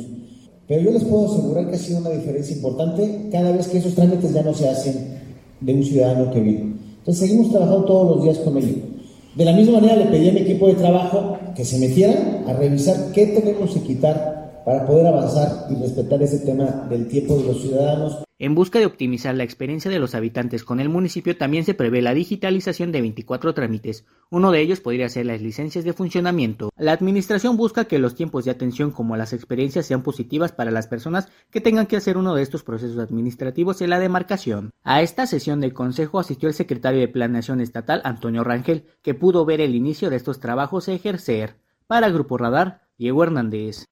Pero 0.67 0.81
yo 0.83 0.91
les 0.91 1.03
puedo 1.03 1.25
asegurar 1.25 1.67
que 1.67 1.75
ha 1.75 1.79
sido 1.79 1.99
una 2.01 2.11
diferencia 2.11 2.55
importante 2.55 3.29
cada 3.31 3.51
vez 3.53 3.69
que 3.69 3.79
esos 3.79 3.95
trámites 3.95 4.31
ya 4.31 4.43
no 4.43 4.53
se 4.53 4.69
hacen 4.69 5.19
de 5.61 5.73
un 5.73 5.83
ciudadano 5.83 6.31
que 6.31 6.39
vive. 6.39 6.61
Entonces 6.99 7.27
seguimos 7.27 7.49
trabajando 7.49 7.85
todos 7.85 8.17
los 8.17 8.23
días 8.23 8.37
con 8.37 8.55
ellos. 8.55 8.98
De 9.39 9.45
la 9.45 9.53
misma 9.53 9.79
manera 9.79 9.95
le 9.95 10.07
pedí 10.07 10.27
a 10.27 10.33
mi 10.33 10.41
equipo 10.41 10.67
de 10.67 10.73
trabajo 10.73 11.37
que 11.55 11.63
se 11.63 11.79
metieran 11.79 12.43
a 12.45 12.51
revisar 12.51 13.13
qué 13.13 13.25
tenemos 13.27 13.73
que 13.73 13.79
quitar 13.83 14.38
para 14.69 14.85
poder 14.85 15.07
avanzar 15.07 15.65
y 15.71 15.81
respetar 15.81 16.21
ese 16.21 16.45
tema 16.45 16.65
del 16.91 17.07
tiempo 17.07 17.35
de 17.35 17.43
los 17.43 17.59
ciudadanos. 17.59 18.23
En 18.37 18.53
busca 18.53 18.77
de 18.77 18.85
optimizar 18.85 19.33
la 19.33 19.43
experiencia 19.43 19.89
de 19.89 19.97
los 19.97 20.13
habitantes 20.13 20.63
con 20.63 20.79
el 20.79 20.89
municipio, 20.89 21.35
también 21.35 21.65
se 21.65 21.73
prevé 21.73 22.03
la 22.03 22.13
digitalización 22.13 22.91
de 22.91 23.01
24 23.01 23.55
trámites. 23.55 24.05
Uno 24.29 24.51
de 24.51 24.61
ellos 24.61 24.79
podría 24.79 25.09
ser 25.09 25.25
las 25.25 25.41
licencias 25.41 25.85
de 25.85 25.93
funcionamiento. 25.93 26.69
La 26.77 26.91
administración 26.91 27.57
busca 27.57 27.85
que 27.85 27.97
los 27.97 28.13
tiempos 28.13 28.45
de 28.45 28.51
atención 28.51 28.91
como 28.91 29.17
las 29.17 29.33
experiencias 29.33 29.87
sean 29.87 30.03
positivas 30.03 30.51
para 30.51 30.69
las 30.69 30.85
personas 30.85 31.29
que 31.49 31.61
tengan 31.61 31.87
que 31.87 31.97
hacer 31.97 32.15
uno 32.15 32.35
de 32.35 32.43
estos 32.43 32.61
procesos 32.61 32.99
administrativos 32.99 33.81
en 33.81 33.89
la 33.89 33.97
demarcación. 33.97 34.69
A 34.83 35.01
esta 35.01 35.25
sesión 35.25 35.61
del 35.61 35.73
Consejo 35.73 36.19
asistió 36.19 36.47
el 36.47 36.53
secretario 36.53 36.99
de 36.99 37.07
Planeación 37.07 37.59
Estatal, 37.59 38.01
Antonio 38.03 38.43
Rangel, 38.43 38.85
que 39.01 39.15
pudo 39.15 39.45
ver 39.45 39.61
el 39.61 39.73
inicio 39.73 40.11
de 40.11 40.17
estos 40.17 40.39
trabajos 40.39 40.87
a 40.87 40.93
ejercer. 40.93 41.55
Para 41.87 42.09
Grupo 42.09 42.37
Radar, 42.37 42.83
Diego 42.99 43.23
Hernández. 43.23 43.85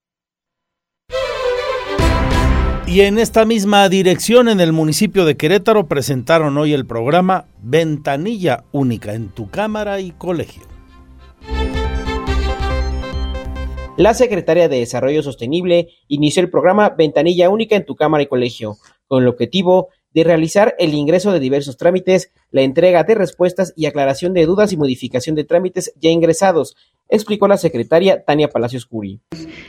Y 2.88 3.01
en 3.01 3.19
esta 3.19 3.43
misma 3.43 3.89
dirección, 3.89 4.47
en 4.47 4.61
el 4.61 4.71
municipio 4.71 5.25
de 5.25 5.35
Querétaro, 5.35 5.89
presentaron 5.89 6.57
hoy 6.57 6.71
el 6.71 6.85
programa 6.85 7.45
Ventanilla 7.61 8.63
Única 8.71 9.13
en 9.13 9.27
tu 9.27 9.49
cámara 9.49 9.99
y 9.99 10.11
colegio. 10.11 10.63
La 13.97 14.13
Secretaría 14.13 14.69
de 14.69 14.79
Desarrollo 14.79 15.21
Sostenible 15.21 15.89
inició 16.07 16.41
el 16.41 16.49
programa 16.49 16.91
Ventanilla 16.97 17.49
Única 17.49 17.75
en 17.75 17.85
tu 17.85 17.97
cámara 17.97 18.23
y 18.23 18.27
colegio, 18.27 18.77
con 19.07 19.21
el 19.21 19.27
objetivo 19.27 19.89
de 20.14 20.24
realizar 20.24 20.76
el 20.80 20.93
ingreso 20.93 21.32
de 21.32 21.39
diversos 21.39 21.78
trámites, 21.78 22.32
la 22.51 22.62
entrega 22.62 23.03
de 23.03 23.16
respuestas 23.16 23.74
y 23.76 23.86
aclaración 23.86 24.34
de 24.34 24.45
dudas 24.45 24.74
y 24.74 24.78
modificación 24.78 25.36
de 25.36 25.43
trámites 25.43 25.93
ya 25.99 26.10
ingresados, 26.10 26.76
explicó 27.10 27.47
la 27.47 27.58
secretaria 27.58 28.24
Tania 28.24 28.49
Palacios 28.49 28.86
Curi. 28.86 29.20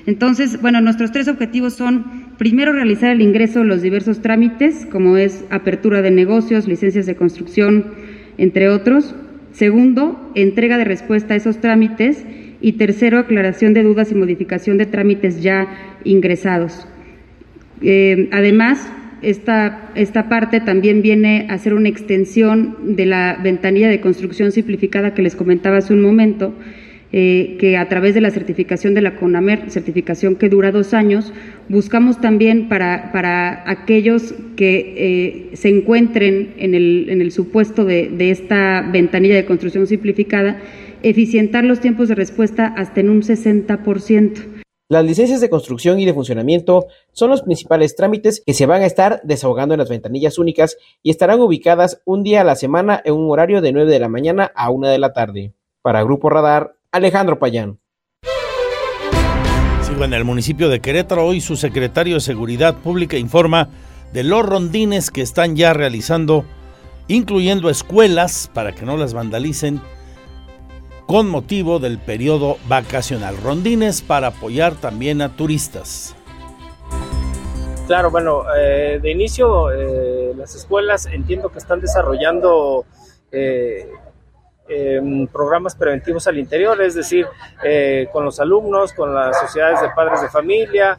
Entonces, 0.07 0.61
bueno, 0.61 0.81
nuestros 0.81 1.13
tres 1.13 1.29
objetivos 1.29 1.75
son, 1.75 2.35
primero, 2.39 2.73
realizar 2.73 3.11
el 3.11 3.21
ingreso 3.21 3.61
de 3.61 3.67
los 3.67 3.83
diversos 3.83 4.21
trámites, 4.21 4.87
como 4.87 5.17
es 5.17 5.45
apertura 5.51 6.03
de 6.03 6.11
negocios, 6.11 6.67
licencias 6.67 7.07
de 7.07 7.17
construcción, 7.17 7.95
entre 8.39 8.69
otros. 8.69 9.15
Segundo, 9.53 10.31
entrega 10.35 10.79
de 10.79 10.85
respuesta 10.85 11.35
a 11.35 11.37
esos 11.37 11.61
trámites. 11.61 12.25
Y 12.61 12.73
tercero, 12.73 13.19
aclaración 13.19 13.73
de 13.73 13.85
dudas 13.85 14.11
y 14.11 14.17
modificación 14.17 14.79
de 14.79 14.87
trámites 14.87 15.43
ya 15.43 15.69
ingresados. 16.05 16.89
Eh, 17.83 18.29
además, 18.33 18.91
esta, 19.23 19.91
esta 19.95 20.29
parte 20.29 20.61
también 20.61 21.03
viene 21.03 21.47
a 21.51 21.59
ser 21.59 21.75
una 21.75 21.89
extensión 21.89 22.97
de 22.97 23.07
la 23.07 23.39
ventanilla 23.43 23.89
de 23.89 24.01
construcción 24.01 24.53
simplificada 24.53 25.15
que 25.15 25.23
les 25.23 25.37
comentaba 25.37 25.79
hace 25.79 25.93
un 25.93 26.03
momento, 26.03 26.55
eh, 27.11 27.57
que 27.59 27.79
a 27.79 27.89
través 27.89 28.15
de 28.15 28.21
la 28.21 28.31
certificación 28.31 28.93
de 28.93 29.01
la 29.01 29.17
CONAMER, 29.17 29.71
certificación 29.71 30.37
que 30.37 30.51
dura 30.51 30.73
dos 30.73 30.93
años, 30.93 31.33
buscamos 31.71 32.21
también 32.21 32.69
para, 32.69 33.13
para 33.13 33.65
aquellos 33.71 34.35
que 34.57 34.95
eh, 34.97 35.57
se 35.57 35.71
encuentren 35.71 36.51
en 36.59 36.75
el, 36.75 37.07
en 37.09 37.23
el 37.23 37.33
supuesto 37.33 37.87
de, 37.87 38.09
de 38.09 38.31
esta 38.31 38.83
ventanilla 38.93 39.37
de 39.37 39.47
construcción 39.47 39.87
simplificada, 39.87 40.61
eficientar 41.03 41.65
los 41.65 41.81
tiempos 41.81 42.09
de 42.09 42.15
respuesta 42.15 42.67
hasta 42.77 43.01
en 43.01 43.09
un 43.09 43.23
60%. 43.23 44.58
Las 44.91 45.05
licencias 45.05 45.43
de 45.43 45.51
construcción 45.51 46.01
y 46.01 46.07
de 46.07 46.15
funcionamiento 46.15 46.87
son 47.13 47.29
los 47.29 47.43
principales 47.43 47.95
trámites 47.95 48.43
que 48.47 48.55
se 48.55 48.65
van 48.65 48.81
a 48.81 48.87
estar 48.87 49.21
desahogando 49.23 49.75
en 49.75 49.81
las 49.81 49.91
ventanillas 49.91 50.39
únicas 50.39 50.79
y 51.03 51.11
estarán 51.11 51.43
ubicadas 51.43 52.01
un 52.07 52.23
día 52.23 52.41
a 52.41 52.45
la 52.45 52.57
semana 52.57 53.03
en 53.05 53.13
un 53.13 53.31
horario 53.31 53.61
de 53.61 53.71
9 53.73 53.91
de 53.91 53.99
la 53.99 54.09
mañana 54.09 54.51
a 54.55 54.71
1 54.71 54.89
de 54.89 54.99
la 54.99 55.13
tarde. 55.13 55.53
Para 55.83 56.03
Grupo 56.05 56.31
Radar, 56.31 56.77
Alejandro 56.91 57.39
Payán. 57.39 57.79
Sigo 59.83 60.05
en 60.05 60.15
el 60.15 60.25
municipio 60.25 60.71
de 60.71 60.81
Querétaro. 60.81 61.27
Hoy 61.27 61.43
su 61.43 61.57
secretario 61.57 62.15
de 62.15 62.21
Seguridad 62.21 62.75
Pública 62.75 63.19
informa 63.19 63.69
de 64.15 64.25
los 64.25 64.47
rondines 64.47 65.11
que 65.11 65.21
están 65.21 65.55
ya 65.55 65.75
realizando, 65.75 66.47
incluyendo 67.09 67.69
escuelas 67.69 68.51
para 68.55 68.75
que 68.75 68.87
no 68.87 68.97
las 68.97 69.13
vandalicen 69.13 69.83
con 71.09 71.27
motivo 71.27 71.79
del 71.79 71.97
periodo 71.97 72.59
vacacional. 72.69 73.39
Rondines 73.39 74.03
para 74.03 74.27
apoyar 74.27 74.75
también 74.75 75.23
a 75.23 75.35
turistas. 75.35 76.15
Claro, 77.87 78.11
bueno, 78.11 78.43
eh, 78.55 78.99
de 79.01 79.11
inicio 79.11 79.73
eh, 79.73 80.35
las 80.37 80.55
escuelas 80.55 81.07
entiendo 81.07 81.49
que 81.49 81.61
están 81.61 81.81
desarrollando 81.81 82.85
eh, 83.33 83.91
em, 84.69 85.27
programas 85.29 85.75
preventivos 85.75 86.27
al 86.27 86.39
interior, 86.39 86.79
es 86.83 86.95
decir, 86.95 87.27
con 88.13 88.27
los 88.27 88.39
alumnos, 88.39 88.93
con 88.93 89.15
las 89.15 89.41
sociedades 89.41 89.81
de 89.81 89.89
padres 89.97 90.21
de 90.21 90.29
familia, 90.29 90.99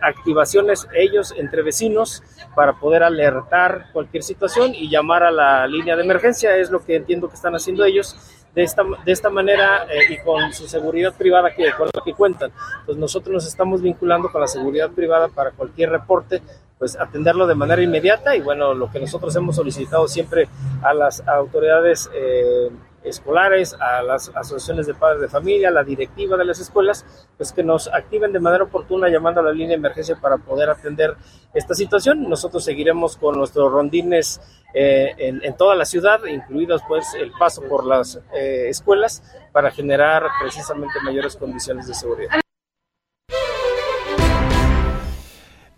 activaciones 0.00 0.88
ellos 0.94 1.34
entre 1.36 1.62
vecinos 1.62 2.22
para 2.54 2.78
poder 2.78 3.02
alertar 3.02 3.88
cualquier 3.92 4.22
situación 4.22 4.74
y 4.74 4.88
llamar 4.88 5.24
a 5.24 5.30
la 5.30 5.66
línea 5.66 5.94
de 5.94 6.04
emergencia, 6.04 6.56
es 6.56 6.70
lo 6.70 6.82
que 6.82 6.96
entiendo 6.96 7.28
que 7.28 7.34
están 7.34 7.54
haciendo 7.54 7.84
ellos 7.84 8.41
de 8.54 8.62
esta, 8.62 8.82
de 9.04 9.12
esta 9.12 9.30
manera 9.30 9.86
eh, 9.90 10.12
y 10.12 10.18
con 10.18 10.52
su 10.52 10.66
seguridad 10.68 11.14
privada 11.14 11.54
que, 11.54 11.72
con 11.72 11.88
la 11.92 12.02
que 12.04 12.14
cuentan. 12.14 12.50
Pues 12.84 12.98
nosotros 12.98 13.32
nos 13.32 13.46
estamos 13.46 13.82
vinculando 13.82 14.30
con 14.30 14.40
la 14.40 14.46
seguridad 14.46 14.90
privada 14.90 15.28
para 15.28 15.52
cualquier 15.52 15.90
reporte, 15.90 16.42
pues 16.78 16.98
atenderlo 16.98 17.46
de 17.46 17.54
manera 17.54 17.82
inmediata 17.82 18.36
y 18.36 18.40
bueno, 18.40 18.74
lo 18.74 18.90
que 18.90 19.00
nosotros 19.00 19.34
hemos 19.36 19.56
solicitado 19.56 20.08
siempre 20.08 20.48
a 20.82 20.92
las 20.92 21.26
autoridades 21.26 22.10
eh, 22.14 22.70
escolares, 23.04 23.74
a 23.74 24.02
las 24.02 24.30
asociaciones 24.34 24.86
de 24.86 24.94
padres 24.94 25.20
de 25.20 25.28
familia, 25.28 25.68
a 25.68 25.72
la 25.72 25.84
directiva 25.84 26.36
de 26.36 26.44
las 26.44 26.60
escuelas, 26.60 27.04
pues 27.36 27.52
que 27.52 27.62
nos 27.62 27.88
activen 27.88 28.32
de 28.32 28.40
manera 28.40 28.64
oportuna 28.64 29.08
llamando 29.08 29.40
a 29.40 29.44
la 29.44 29.52
línea 29.52 29.68
de 29.68 29.74
emergencia 29.74 30.16
para 30.20 30.38
poder 30.38 30.70
atender 30.70 31.16
esta 31.54 31.74
situación. 31.74 32.28
Nosotros 32.28 32.64
seguiremos 32.64 33.16
con 33.16 33.36
nuestros 33.36 33.72
rondines 33.72 34.40
eh, 34.74 35.14
en, 35.18 35.56
toda 35.56 35.74
la 35.74 35.84
ciudad, 35.84 36.20
incluidos 36.26 36.82
pues 36.88 37.06
el 37.14 37.32
paso 37.32 37.62
por 37.62 37.86
las 37.86 38.20
eh, 38.34 38.68
escuelas 38.68 39.22
para 39.52 39.70
generar 39.70 40.24
precisamente 40.40 40.94
mayores 41.04 41.36
condiciones 41.36 41.86
de 41.86 41.94
seguridad. 41.94 42.40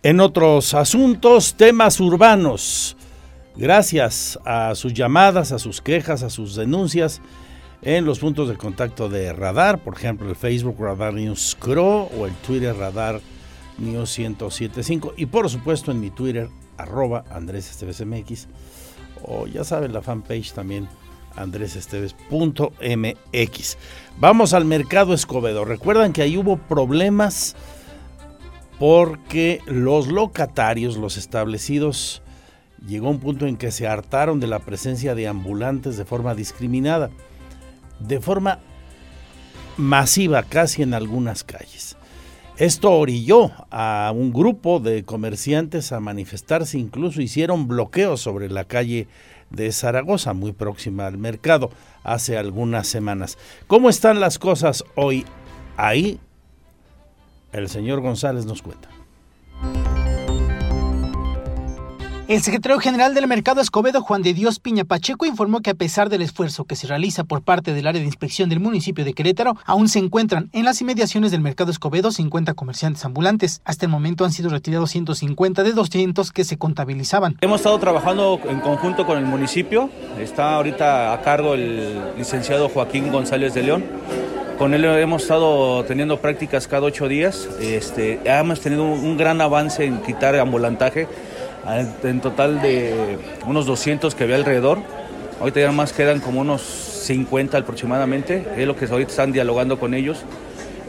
En 0.03 0.21
otros 0.21 0.75
asuntos, 0.75 1.55
temas 1.55 1.99
urbanos 1.99 2.95
gracias 3.57 4.39
a 4.45 4.75
sus 4.75 4.95
llamadas, 4.95 5.53
a 5.53 5.59
sus 5.59 5.81
quejas, 5.81 6.23
a 6.23 6.31
sus 6.31 6.57
denuncias 6.57 7.21
en 7.83 8.05
los 8.05 8.19
puntos 8.19 8.49
de 8.49 8.57
contacto 8.57 9.09
de 9.09 9.33
Radar, 9.33 9.79
por 9.79 9.95
ejemplo 9.95 10.29
el 10.29 10.37
Facebook 10.37 10.77
Radar 10.79 11.15
News 11.15 11.57
Cro 11.59 12.05
o 12.05 12.27
el 12.27 12.33
Twitter 12.35 12.75
Radar 12.75 13.21
News 13.79 14.19
1075 14.19 15.15
y 15.17 15.27
por 15.27 15.49
supuesto 15.51 15.91
en 15.91 16.01
mi 16.01 16.11
Twitter 16.11 16.49
arroba 16.77 17.25
Andrés 17.31 17.71
Esteves 17.71 18.05
MX 18.05 18.49
o 19.23 19.47
ya 19.47 19.65
saben 19.65 19.93
la 19.93 20.03
fanpage 20.03 20.53
también 20.53 20.89
andresesteves.mx. 21.37 23.79
Vamos 24.19 24.55
al 24.55 24.65
mercado 24.65 25.15
Escobedo. 25.15 25.65
Recuerdan 25.65 26.13
que 26.13 26.23
ahí 26.23 26.37
hubo 26.37 26.57
problemas 26.57 27.57
porque 28.79 29.61
los 29.67 30.09
locatarios, 30.09 30.97
los 30.97 31.17
establecidos 31.17 32.23
llegó 32.87 33.11
un 33.11 33.21
punto 33.21 33.47
en 33.47 33.57
que 33.57 33.71
se 33.71 33.87
hartaron 33.87 34.41
de 34.41 34.47
la 34.47 34.59
presencia 34.59 35.15
de 35.15 35.29
ambulantes 35.29 35.97
de 35.97 36.05
forma 36.05 36.35
discriminada, 36.35 37.11
de 38.01 38.21
forma 38.21 38.59
masiva 39.77 40.43
casi 40.43 40.83
en 40.83 40.95
algunas 40.95 41.45
calles. 41.45 41.97
Esto 42.57 42.93
orilló 42.93 43.51
a 43.71 44.13
un 44.15 44.33
grupo 44.33 44.79
de 44.79 45.03
comerciantes 45.05 45.91
a 45.91 45.99
manifestarse, 45.99 46.79
incluso 46.79 47.21
hicieron 47.21 47.67
bloqueos 47.67 48.21
sobre 48.21 48.49
la 48.49 48.65
calle 48.65 49.09
de 49.51 49.73
Zaragoza, 49.73 50.35
muy 50.35 50.53
próxima 50.53 51.07
al 51.07 51.19
mercado, 51.19 51.71
hace 52.05 52.39
algunas 52.39 52.87
semanas. 52.87 53.39
¿Cómo 53.67 53.89
están 53.89 54.21
las 54.21 54.39
cosas 54.39 54.85
hoy 54.95 55.25
ahí? 55.77 56.21
El 57.53 57.69
señor 57.69 58.01
González 58.01 58.47
nos 58.47 58.63
cuenta. 58.63 58.94
El 62.27 62.41
secretario 62.41 62.79
general 62.79 63.13
del 63.13 63.27
Mercado 63.27 63.61
Escobedo, 63.61 64.01
Juan 64.01 64.23
de 64.23 64.33
Dios 64.33 64.59
Piña 64.59 64.85
Pacheco, 64.85 65.27
informó 65.27 65.61
que 65.61 65.69
a 65.69 65.75
pesar 65.75 66.09
del 66.09 66.23
esfuerzo 66.23 66.65
que 66.65 66.75
se 66.75 66.87
realiza 66.87 67.25
por 67.25 67.43
parte 67.43 67.75
del 67.75 67.87
área 67.87 68.01
de 68.01 68.07
inspección 68.07 68.49
del 68.49 68.61
municipio 68.61 69.05
de 69.05 69.13
Querétaro, 69.13 69.59
aún 69.67 69.91
se 69.91 69.99
encuentran 69.99 70.49
en 70.55 70.65
las 70.65 70.81
inmediaciones 70.81 71.33
del 71.33 71.43
Mercado 71.43 71.71
Escobedo 71.71 72.11
50 72.11 72.55
comerciantes 72.55 73.05
ambulantes. 73.05 73.61
Hasta 73.67 73.85
el 73.85 73.93
momento 73.93 74.25
han 74.25 74.33
sido 74.33 74.49
retirados 74.49 74.91
150 74.93 75.65
de 75.65 75.73
200 75.75 76.33
que 76.33 76.45
se 76.45 76.57
contabilizaban. 76.57 77.37
Hemos 77.43 77.61
estado 77.61 77.79
trabajando 77.79 78.41
en 78.49 78.61
conjunto 78.61 79.05
con 79.05 79.19
el 79.19 79.27
municipio. 79.27 79.91
Está 80.19 80.55
ahorita 80.55 81.13
a 81.13 81.21
cargo 81.21 81.53
el 81.53 82.17
licenciado 82.17 82.71
Joaquín 82.71 83.13
González 83.13 83.53
de 83.53 83.65
León. 83.65 83.85
Con 84.57 84.73
él 84.73 84.87
hemos 84.87 85.23
estado 85.23 85.85
teniendo 85.85 86.19
prácticas 86.21 86.69
cada 86.69 86.87
ocho 86.87 87.07
días. 87.07 87.51
Este, 87.61 88.19
hemos 88.25 88.61
tenido 88.61 88.85
un 88.85 89.19
gran 89.19 89.43
avance 89.43 89.85
en 89.85 90.01
quitar 90.01 90.35
ambulantaje 90.37 91.07
en 92.03 92.21
total 92.21 92.61
de 92.61 93.19
unos 93.47 93.67
200 93.67 94.15
que 94.15 94.25
había 94.25 94.37
alrededor. 94.37 94.79
Ahorita 95.41 95.61
ya 95.61 95.73
más 95.73 95.93
quedan 95.93 96.21
como 96.21 96.41
unos 96.41 96.63
50 96.63 97.59
aproximadamente, 97.59 98.47
es 98.57 98.67
lo 98.67 98.77
que 98.77 98.87
ahorita 98.87 99.11
están 99.11 99.33
dialogando 99.33 99.79
con 99.79 99.95
ellos 99.95 100.25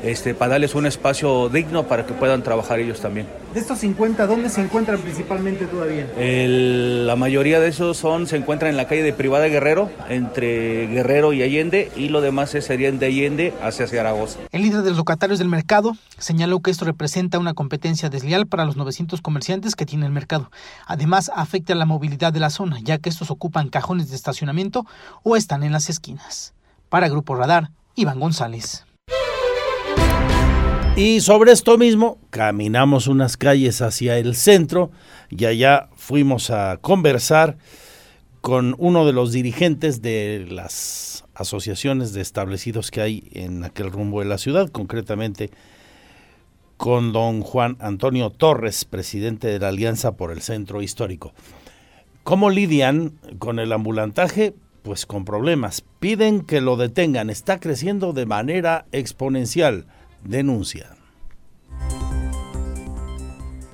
este, 0.06 0.34
para 0.34 0.51
darles 0.51 0.76
un 0.76 0.86
espacio 0.86 1.49
digno 1.49 1.88
para 1.88 2.06
que 2.06 2.14
puedan 2.14 2.43
trabajar 2.43 2.80
ellos 2.80 3.01
también. 3.01 3.28
De 3.53 3.60
estos 3.60 3.80
50, 3.80 4.28
¿dónde 4.28 4.49
se 4.49 4.62
encuentran 4.62 4.99
principalmente 4.99 5.66
todavía? 5.66 6.08
la 6.18 7.16
mayoría 7.16 7.60
de 7.60 7.70
esos 7.70 7.97
son, 7.97 8.28
se 8.28 8.38
encuentran 8.38 8.72
en 8.72 8.78
la 8.78 8.88
calle 8.88 9.03
de 9.03 9.14
Privada 9.14 9.47
Guerrero, 9.47 9.89
entre 10.10 10.88
Guerrero 10.88 11.34
y 11.34 11.41
Allende, 11.43 11.91
y 11.95 12.10
lo 12.10 12.22
demás 12.22 12.51
serían 12.51 12.99
de 12.99 13.08
Allende 13.08 13.53
hacia 13.62 13.88
Zaragoza. 13.88 14.39
El 14.51 14.62
líder 14.62 14.82
de 14.82 14.89
los 14.89 14.97
locatarios 14.97 15.39
del 15.39 15.47
mercado 15.47 15.97
señaló 16.18 16.60
que 16.60 16.72
esto 16.72 16.86
representa 16.86 17.39
una 17.39 17.53
competencia 17.53 18.10
desleal 18.10 18.47
para 18.47 18.66
los 18.66 18.76
900 18.76 19.22
comerciantes 19.22 19.76
que 19.76 19.86
tiene 19.86 20.06
el 20.06 20.12
mercado. 20.12 20.51
Además, 20.86 21.32
afecta 21.36 21.76
la 21.76 21.86
movilidad 21.86 22.34
de 22.34 22.39
la 22.39 22.49
zona, 22.49 22.80
ya 22.82 22.97
que 22.97 23.10
estos 23.10 23.32
ocupan 23.32 23.70
cajones 23.70 24.10
de 24.10 24.16
estacionamiento 24.16 24.86
o 25.24 25.36
están 25.36 25.64
en 25.64 25.72
las 25.72 25.89
esquinas. 25.89 26.53
Para 26.89 27.10
Grupo 27.10 27.36
Radar, 27.36 27.72
Iván 27.95 28.20
González. 28.20 28.85
Y 30.98 31.20
sobre 31.20 31.52
esto 31.52 31.78
mismo, 31.78 32.20
caminamos 32.30 33.08
unas 33.08 33.36
calles 33.36 33.82
hacia 33.82 34.18
el 34.18 34.34
centro 34.34 34.91
y 35.30 35.43
allá 35.43 35.89
fuimos 35.98 36.50
a 36.52 36.78
conversar 36.78 37.58
con 38.39 38.76
uno 38.78 39.06
de 39.06 39.12
los 39.12 39.34
dirigentes 39.34 40.02
de 40.02 40.48
las 40.50 41.26
asociaciones 41.34 42.14
de 42.14 42.22
establecidos 42.22 42.91
que 42.91 43.02
hay 43.02 43.28
en 43.34 43.66
aquel 43.66 43.91
rumbo 43.91 44.22
de 44.22 44.28
la 44.28 44.38
ciudad, 44.38 44.70
concretamente 44.70 45.52
con 46.78 47.12
don 47.12 47.41
Juan 47.41 47.76
Antonio 47.82 48.30
Torres, 48.30 48.86
presidente 48.86 49.50
de 49.50 49.60
la 49.60 49.68
Alianza 49.68 50.16
por 50.16 50.32
el 50.32 50.41
Centro 50.41 50.82
Histórico. 50.82 51.34
¿Cómo 52.24 52.50
lidian 52.50 53.20
con 53.38 53.60
el 53.60 53.74
ambulantaje? 53.74 54.54
Pues 54.82 55.06
con 55.06 55.26
problemas. 55.26 55.84
Piden 56.00 56.39
que 56.39 56.62
lo 56.62 56.78
detengan. 56.78 57.30
Está 57.30 57.60
creciendo 57.60 58.14
de 58.14 58.26
manera 58.26 58.86
exponencial 58.93 59.88
denuncia. 60.26 60.98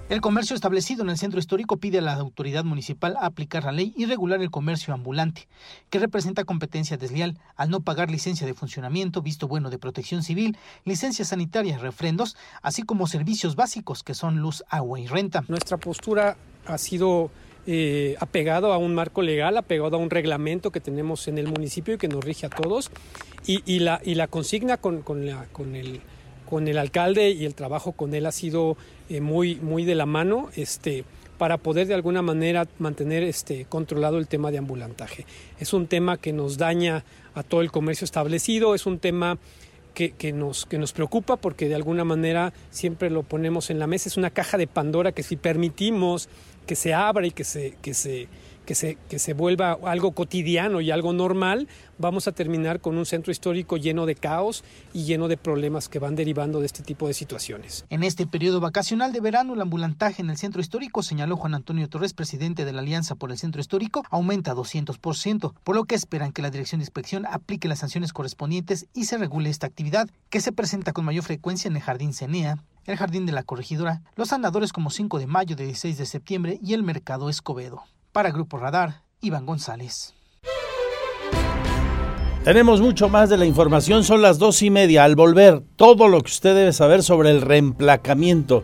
El 0.10 0.20
comercio 0.20 0.58
establecido 0.58 1.04
en 1.04 1.10
el 1.10 1.18
centro 1.18 1.39
histórico 1.39 1.78
pide 1.78 1.99
a 1.99 2.02
la 2.02 2.16
autoridad 2.16 2.66
municipal 2.66 3.16
aplicar 3.22 3.64
la 3.64 3.72
ley 3.72 3.93
y 3.95 4.06
regular 4.06 4.41
el 4.41 4.52
comercio 4.52 4.93
ambulante, 4.93 5.47
que 5.89 5.99
representa 5.99 6.43
competencia 6.43 6.97
desleal 6.97 7.38
al 7.56 7.70
no 7.70 7.80
pagar 7.80 8.12
licencia 8.12 8.45
de 8.45 8.54
funcionamiento, 8.54 9.22
visto 9.22 9.47
bueno 9.47 9.70
de 9.70 9.80
protección 9.80 10.22
civil, 10.22 10.58
licencia 10.84 11.24
sanitaria, 11.24 11.78
refrendos, 11.78 12.36
así 12.62 12.84
como 12.84 13.08
servicios 13.08 13.56
básicos 13.56 14.04
que 14.04 14.14
son 14.14 14.39
luz, 14.39 14.66
agua 14.68 14.99
y 14.99 15.08
renta. 15.08 15.45
Nuestra 15.47 15.78
postura 15.78 16.36
ha 16.66 16.78
sido 16.78 17.32
eh, 17.66 18.18
apegado 18.20 18.74
a 18.74 18.78
un 18.78 18.93
marco 18.93 19.22
legal, 19.22 19.56
apegado 19.56 19.95
a 19.95 19.99
un 19.99 20.10
reglamento 20.10 20.72
que 20.72 20.82
tenemos 20.82 21.30
en 21.30 21.38
el 21.38 21.47
municipio 21.47 21.93
y 21.93 21.97
que 21.97 22.10
nos 22.10 22.22
rige 22.22 22.47
a 22.47 22.49
todos. 22.49 22.91
Y, 23.45 23.80
la, 23.80 24.02
y 24.04 24.16
la 24.16 24.28
consigna 24.28 24.78
con, 24.78 25.04
la, 25.26 25.45
con 25.54 25.76
el 25.76 26.02
con 26.52 26.68
el 26.68 26.78
alcalde 26.78 27.30
y 27.30 27.45
el 27.45 27.56
trabajo 27.56 27.93
con 27.93 28.14
él 28.14 28.26
ha 28.26 28.34
sido 28.34 28.76
eh, 29.08 29.22
muy, 29.22 29.56
muy 29.56 29.86
de 29.86 29.95
la 29.95 30.06
mano 30.06 30.49
este, 30.58 31.06
para 31.38 31.58
poder 31.58 31.88
de 31.88 31.93
alguna 31.93 32.22
manera 32.22 32.68
mantener 32.78 33.24
este, 33.24 33.64
controlado 33.70 34.18
el 34.18 34.28
tema 34.28 34.52
de 34.52 34.58
ambulantaje. 34.58 35.26
Es 35.62 35.72
un 35.72 35.88
tema 35.88 36.18
que 36.18 36.34
nos 36.34 36.58
daña 36.58 37.06
a 37.36 37.43
todo 37.43 37.62
el 37.62 37.72
comercio 37.72 38.04
establecido, 38.04 38.76
es 38.76 38.86
un 38.86 38.99
tema 38.99 39.38
que, 39.93 40.12
que, 40.12 40.34
nos, 40.34 40.66
que 40.66 40.78
nos 40.78 40.91
preocupa 40.91 41.38
porque 41.38 41.70
de 41.70 41.76
alguna 41.76 42.04
manera 42.04 42.52
siempre 42.70 43.10
lo 43.10 43.24
ponemos 43.24 43.70
en 43.70 43.80
la 43.80 43.88
mesa. 43.88 44.10
Es 44.10 44.18
una 44.18 44.32
caja 44.32 44.58
de 44.58 44.68
Pandora 44.68 45.14
que 45.14 45.24
si 45.24 45.38
permitimos 45.38 46.28
que 46.68 46.76
se 46.76 46.93
abra 46.93 47.26
y 47.26 47.32
que 47.32 47.45
se, 47.45 47.76
que 47.82 47.93
se, 47.93 48.28
que 48.66 48.76
se, 48.76 48.97
que 49.09 49.20
se 49.20 49.34
vuelva 49.34 49.78
algo 49.84 50.12
cotidiano 50.12 50.82
y 50.82 50.91
algo 50.91 51.14
normal, 51.14 51.68
vamos 51.97 52.28
a 52.28 52.32
terminar 52.32 52.82
con 52.82 52.97
un 52.97 53.05
centro 53.05 53.32
histórico 53.32 53.78
lleno 53.78 54.05
de 54.05 54.16
caos 54.16 54.64
y 54.93 55.03
lleno 55.03 55.28
de 55.28 55.38
problemas 55.38 55.88
que 55.88 55.99
van 55.99 56.16
derivando 56.16 56.59
de 56.59 56.66
este 56.66 56.84
tipo 56.84 57.07
de 57.07 57.14
situaciones. 57.14 57.86
En 57.89 58.03
este 58.03 58.26
periodo 58.28 58.59
vacacional 58.59 59.14
de 59.14 59.22
verano, 59.22 59.53
el 59.53 59.62
ambulantaje 59.62 60.22
en 60.22 60.30
el 60.30 60.38
centro 60.38 60.62
histórico, 60.62 61.03
señaló 61.03 61.38
Juan 61.38 61.53
Antonio 61.53 61.88
Torres, 61.89 62.14
presidente 62.14 62.66
de 62.66 62.74
la 62.74 62.82
Alianza 62.82 63.16
por 63.16 63.32
el 63.32 63.38
Centro 63.38 63.62
Histórico, 63.62 64.03
aumenta 64.09 64.53
200%, 64.53 65.53
por 65.64 65.76
lo 65.76 65.86
que 65.86 65.95
esperan 65.95 66.32
que 66.32 66.41
la 66.41 66.49
Dirección 66.49 66.80
de 66.80 66.84
Inspección 66.84 67.26
aplique 67.26 67.68
las 67.68 67.80
sanciones 67.80 68.14
correspondientes 68.14 68.88
y 68.93 69.05
se 69.05 69.18
regule 69.18 69.49
esta 69.49 69.68
actividad, 69.68 70.09
que 70.30 70.41
se 70.41 70.51
presenta 70.51 70.93
con 70.93 71.05
mayor 71.05 71.24
frecuencia 71.24 71.68
en 71.68 71.76
el 71.76 71.82
Jardín 71.82 72.14
Cenea, 72.14 72.57
el 72.86 72.97
Jardín 72.97 73.26
de 73.26 73.32
la 73.32 73.43
Corregidora, 73.43 74.01
los 74.16 74.34
andadores 74.34 74.74
como 74.74 74.89
5 74.89 75.20
de 75.20 75.28
mayo 75.28 75.55
de 75.55 75.66
16 75.66 75.97
de 75.97 76.05
septiembre 76.05 76.59
y 76.64 76.74
el 76.74 76.84
Mercado 76.84 77.30
Escobedo. 77.30 77.84
Para 78.12 78.32
Grupo 78.32 78.57
Radar, 78.57 79.03
Iván 79.22 79.45
González. 79.45 80.14
Tenemos 82.43 82.82
mucho 82.82 83.07
más 83.07 83.30
de 83.30 83.38
la 83.38 83.45
información, 83.45 84.03
son 84.03 84.22
las 84.22 84.38
dos 84.38 84.62
y 84.64 84.70
media. 84.70 85.05
Al 85.05 85.16
volver, 85.16 85.62
todo 85.78 86.09
lo 86.09 86.20
que 86.20 86.32
usted 86.32 86.53
debe 86.53 86.74
saber 86.74 87.03
sobre 87.03 87.30
el 87.30 87.41
reemplacamiento. 87.41 88.64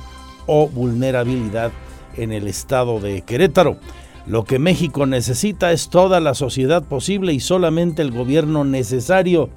o 0.45 0.67
vulnerabilidad 0.67 1.71
en 2.15 2.31
el 2.31 2.47
estado 2.47 2.99
de 2.99 3.21
Querétaro. 3.21 3.77
Lo 4.25 4.43
que 4.43 4.59
México 4.59 5.05
necesita 5.05 5.71
es 5.71 5.89
toda 5.89 6.19
la 6.19 6.33
sociedad 6.33 6.83
posible 6.83 7.33
y 7.33 7.39
solamente 7.39 8.01
el 8.01 8.11
gobierno 8.11 8.63
necesario. 8.65 9.49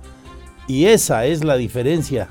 Y 0.69 0.85
esa 0.87 1.27
es 1.27 1.43
la 1.43 1.57
diferencia 1.57 2.29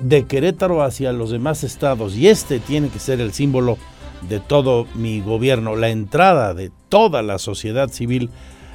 de 0.00 0.24
Querétaro 0.24 0.82
hacia 0.82 1.12
los 1.12 1.30
demás 1.30 1.62
estados. 1.64 2.16
Y 2.16 2.28
este 2.28 2.60
tiene 2.60 2.88
que 2.88 2.98
ser 2.98 3.20
el 3.20 3.32
símbolo 3.32 3.76
de 4.28 4.40
todo 4.40 4.86
mi 4.94 5.20
gobierno, 5.20 5.76
la 5.76 5.90
entrada 5.90 6.54
de 6.54 6.70
toda 6.88 7.22
la 7.22 7.38
sociedad 7.38 7.90
civil. 7.90 8.30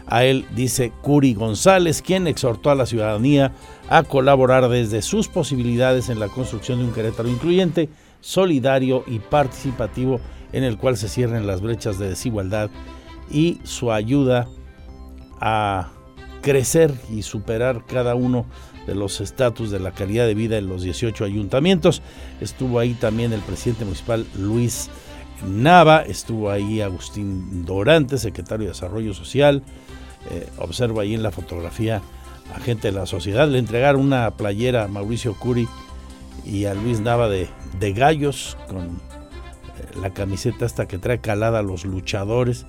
A 0.07 0.23
él 0.23 0.45
dice 0.55 0.91
Curi 1.01 1.33
González, 1.33 2.03
quien 2.03 2.27
exhortó 2.27 2.69
a 2.69 2.75
la 2.75 2.85
ciudadanía 2.85 3.53
a 3.89 4.03
colaborar 4.03 4.67
desde 4.69 5.01
sus 5.01 5.27
posibilidades 5.27 6.09
en 6.09 6.19
la 6.19 6.27
construcción 6.27 6.79
de 6.79 6.85
un 6.85 6.93
Querétaro 6.93 7.29
incluyente, 7.29 7.89
solidario 8.21 9.03
y 9.07 9.19
participativo 9.19 10.19
en 10.53 10.63
el 10.63 10.77
cual 10.77 10.97
se 10.97 11.09
cierren 11.09 11.47
las 11.47 11.61
brechas 11.61 11.99
de 11.99 12.09
desigualdad 12.09 12.69
y 13.29 13.59
su 13.63 13.91
ayuda 13.91 14.47
a 15.39 15.89
crecer 16.41 16.93
y 17.11 17.23
superar 17.23 17.83
cada 17.85 18.15
uno 18.15 18.45
de 18.87 18.95
los 18.95 19.19
estatus 19.19 19.71
de 19.71 19.79
la 19.79 19.91
calidad 19.91 20.27
de 20.27 20.35
vida 20.35 20.57
en 20.57 20.67
los 20.67 20.83
18 20.83 21.25
ayuntamientos. 21.25 22.01
Estuvo 22.39 22.79
ahí 22.79 22.93
también 22.93 23.33
el 23.33 23.41
presidente 23.41 23.83
municipal 23.83 24.25
Luis 24.37 24.89
Nava, 25.47 26.01
estuvo 26.03 26.49
ahí 26.49 26.81
Agustín 26.81 27.65
Dorante, 27.65 28.17
secretario 28.17 28.67
de 28.67 28.73
Desarrollo 28.73 29.13
Social. 29.13 29.63
Eh, 30.31 30.47
observo 30.57 30.99
ahí 30.99 31.13
en 31.13 31.23
la 31.23 31.31
fotografía 31.31 32.01
a 32.53 32.59
gente 32.59 32.89
de 32.89 32.93
la 32.93 33.05
sociedad. 33.05 33.47
Le 33.47 33.59
entregaron 33.59 34.01
una 34.01 34.31
playera 34.31 34.83
a 34.83 34.87
Mauricio 34.87 35.33
Curi 35.35 35.67
y 36.45 36.65
a 36.65 36.73
Luis 36.73 36.99
Nava 36.99 37.29
de, 37.29 37.47
de 37.79 37.93
gallos 37.93 38.57
con 38.67 38.99
la 39.99 40.11
camiseta 40.11 40.65
esta 40.65 40.87
que 40.87 40.97
trae 40.97 41.19
calada 41.19 41.59
a 41.59 41.63
los 41.63 41.85
luchadores. 41.85 42.65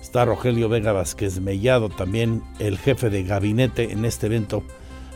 Está 0.00 0.24
Rogelio 0.24 0.68
Vega 0.68 0.92
Vázquez 0.92 1.40
Mellado, 1.40 1.88
también 1.88 2.42
el 2.58 2.78
jefe 2.78 3.10
de 3.10 3.24
gabinete 3.24 3.92
en 3.92 4.04
este 4.04 4.26
evento 4.26 4.62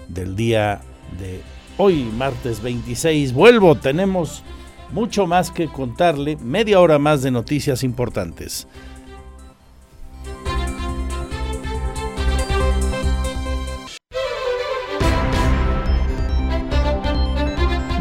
del 0.08 0.34
día 0.34 0.80
de 1.18 1.40
hoy, 1.76 2.04
martes 2.04 2.62
26. 2.62 3.32
Vuelvo, 3.32 3.74
tenemos 3.74 4.42
mucho 4.92 5.26
más 5.26 5.50
que 5.50 5.68
contarle, 5.68 6.36
media 6.36 6.80
hora 6.80 6.98
más 6.98 7.22
de 7.22 7.30
noticias 7.30 7.82
importantes. 7.84 8.66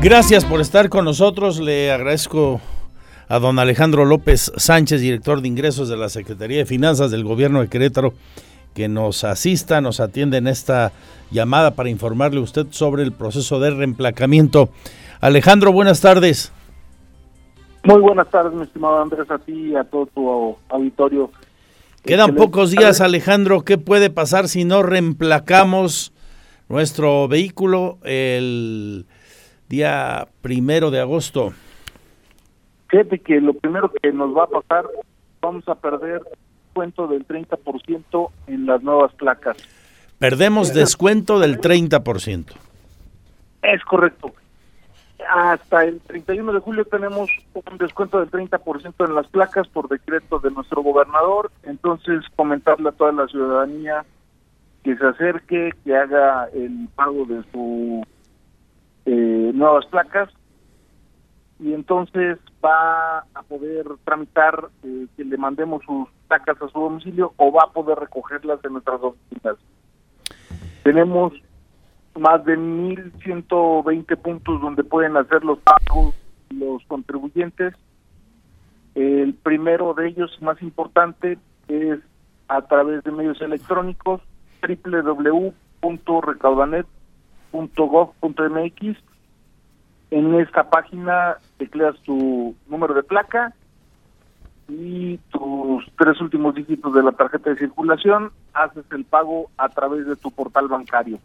Gracias 0.09 0.45
por 0.45 0.61
estar 0.61 0.87
con 0.87 1.03
nosotros, 1.03 1.59
le 1.59 1.91
agradezco 1.91 2.61
a 3.27 3.39
don 3.39 3.59
Alejandro 3.59 4.05
López 4.05 4.53
Sánchez, 4.55 5.01
director 5.01 5.41
de 5.41 5.49
ingresos 5.49 5.89
de 5.89 5.97
la 5.97 6.07
Secretaría 6.07 6.59
de 6.59 6.65
Finanzas 6.65 7.11
del 7.11 7.25
Gobierno 7.25 7.59
de 7.59 7.67
Querétaro, 7.67 8.13
que 8.73 8.87
nos 8.87 9.25
asista, 9.25 9.81
nos 9.81 9.99
atiende 9.99 10.37
en 10.37 10.47
esta 10.47 10.93
llamada 11.29 11.71
para 11.71 11.89
informarle 11.89 12.39
a 12.39 12.43
usted 12.43 12.67
sobre 12.69 13.03
el 13.03 13.11
proceso 13.11 13.59
de 13.59 13.71
reemplacamiento. 13.71 14.69
Alejandro, 15.19 15.73
buenas 15.73 15.99
tardes. 15.99 16.53
Muy 17.83 17.99
buenas 17.99 18.29
tardes, 18.29 18.53
mi 18.53 18.63
estimado 18.63 19.01
Andrés, 19.01 19.29
a 19.29 19.37
ti 19.39 19.71
y 19.71 19.75
a 19.75 19.83
todo 19.83 20.05
tu 20.05 20.55
auditorio. 20.69 21.31
Quedan 22.05 22.33
pocos 22.33 22.71
días, 22.71 23.01
Alejandro. 23.01 23.65
¿Qué 23.65 23.77
puede 23.77 24.09
pasar 24.09 24.47
si 24.47 24.63
no 24.63 24.83
reemplacamos 24.83 26.13
nuestro 26.69 27.27
vehículo 27.27 27.97
el 28.03 29.05
día 29.69 30.27
primero 30.41 30.91
de 30.91 30.99
agosto? 30.99 31.53
Fíjate 32.89 33.19
que 33.19 33.41
lo 33.41 33.53
primero 33.53 33.91
que 34.01 34.11
nos 34.13 34.35
va 34.35 34.43
a 34.43 34.47
pasar, 34.47 34.85
vamos 35.41 35.67
a 35.67 35.75
perder 35.75 36.21
descuento 36.77 37.07
del 37.07 37.27
30% 37.27 38.29
en 38.47 38.65
las 38.65 38.83
nuevas 38.83 39.13
placas. 39.13 39.57
Perdemos 40.19 40.73
descuento 40.73 41.39
del 41.39 41.59
30%. 41.59 42.53
Es 43.63 43.83
correcto. 43.83 44.33
Hasta 45.27 45.83
el 45.83 45.99
31 46.01 46.53
de 46.53 46.59
julio 46.59 46.85
tenemos 46.85 47.29
un 47.53 47.77
descuento 47.77 48.19
del 48.19 48.29
30% 48.29 49.07
en 49.07 49.15
las 49.15 49.27
placas 49.27 49.67
por 49.67 49.89
decreto 49.89 50.39
de 50.39 50.51
nuestro 50.51 50.81
gobernador. 50.83 51.51
Entonces, 51.63 52.23
comentarle 52.35 52.89
a 52.89 52.93
toda 52.93 53.11
la 53.11 53.27
ciudadanía 53.27 54.05
que 54.83 54.95
se 54.95 55.05
acerque, 55.05 55.71
que 55.83 55.95
haga 55.95 56.47
el 56.53 56.87
pago 56.95 57.25
de 57.25 57.41
sus 57.51 58.07
eh, 59.07 59.51
nuevas 59.53 59.85
placas 59.85 60.29
y 61.59 61.73
entonces 61.73 62.37
va 62.63 63.19
a 63.19 63.43
poder 63.47 63.85
tramitar 64.03 64.69
eh, 64.83 65.07
que 65.15 65.23
le 65.23 65.37
mandemos 65.37 65.81
sus 65.85 66.09
placas 66.27 66.61
a 66.61 66.67
su 66.67 66.77
domicilio 66.77 67.33
o 67.37 67.49
va 67.51 67.63
a 67.63 67.71
poder 67.71 67.97
recogerlas 67.97 68.61
de 68.61 68.69
nuestras 68.69 69.01
oficinas. 69.01 69.55
Tenemos 70.83 71.31
más 72.19 72.43
de 72.43 72.57
1.120 72.57 74.17
puntos 74.17 74.61
donde 74.61 74.83
pueden 74.83 75.15
hacer 75.15 75.45
los 75.45 75.59
pagos 75.59 76.13
los 76.49 76.83
contribuyentes. 76.87 77.73
El 78.95 79.35
primero 79.35 79.93
de 79.93 80.09
ellos, 80.09 80.37
más 80.41 80.61
importante, 80.61 81.37
es 81.69 81.99
a 82.49 82.61
través 82.63 83.05
de 83.05 83.11
medios 83.11 83.39
electrónicos 83.41 84.21
www.recaudanet 84.61 86.85
.gov.mx. 87.51 88.97
En 90.09 90.35
esta 90.35 90.69
página 90.69 91.37
tecleas 91.57 91.95
tu 92.03 92.55
número 92.67 92.93
de 92.93 93.03
placa 93.03 93.53
y 94.69 95.17
tus 95.31 95.85
tres 95.97 96.19
últimos 96.21 96.55
dígitos 96.55 96.93
de 96.93 97.03
la 97.03 97.11
tarjeta 97.11 97.49
de 97.49 97.57
circulación, 97.57 98.31
haces 98.53 98.85
el 98.91 99.05
pago 99.05 99.49
a 99.57 99.69
través 99.69 100.05
de 100.05 100.15
tu 100.15 100.31
portal 100.31 100.67
bancario. 100.67 101.19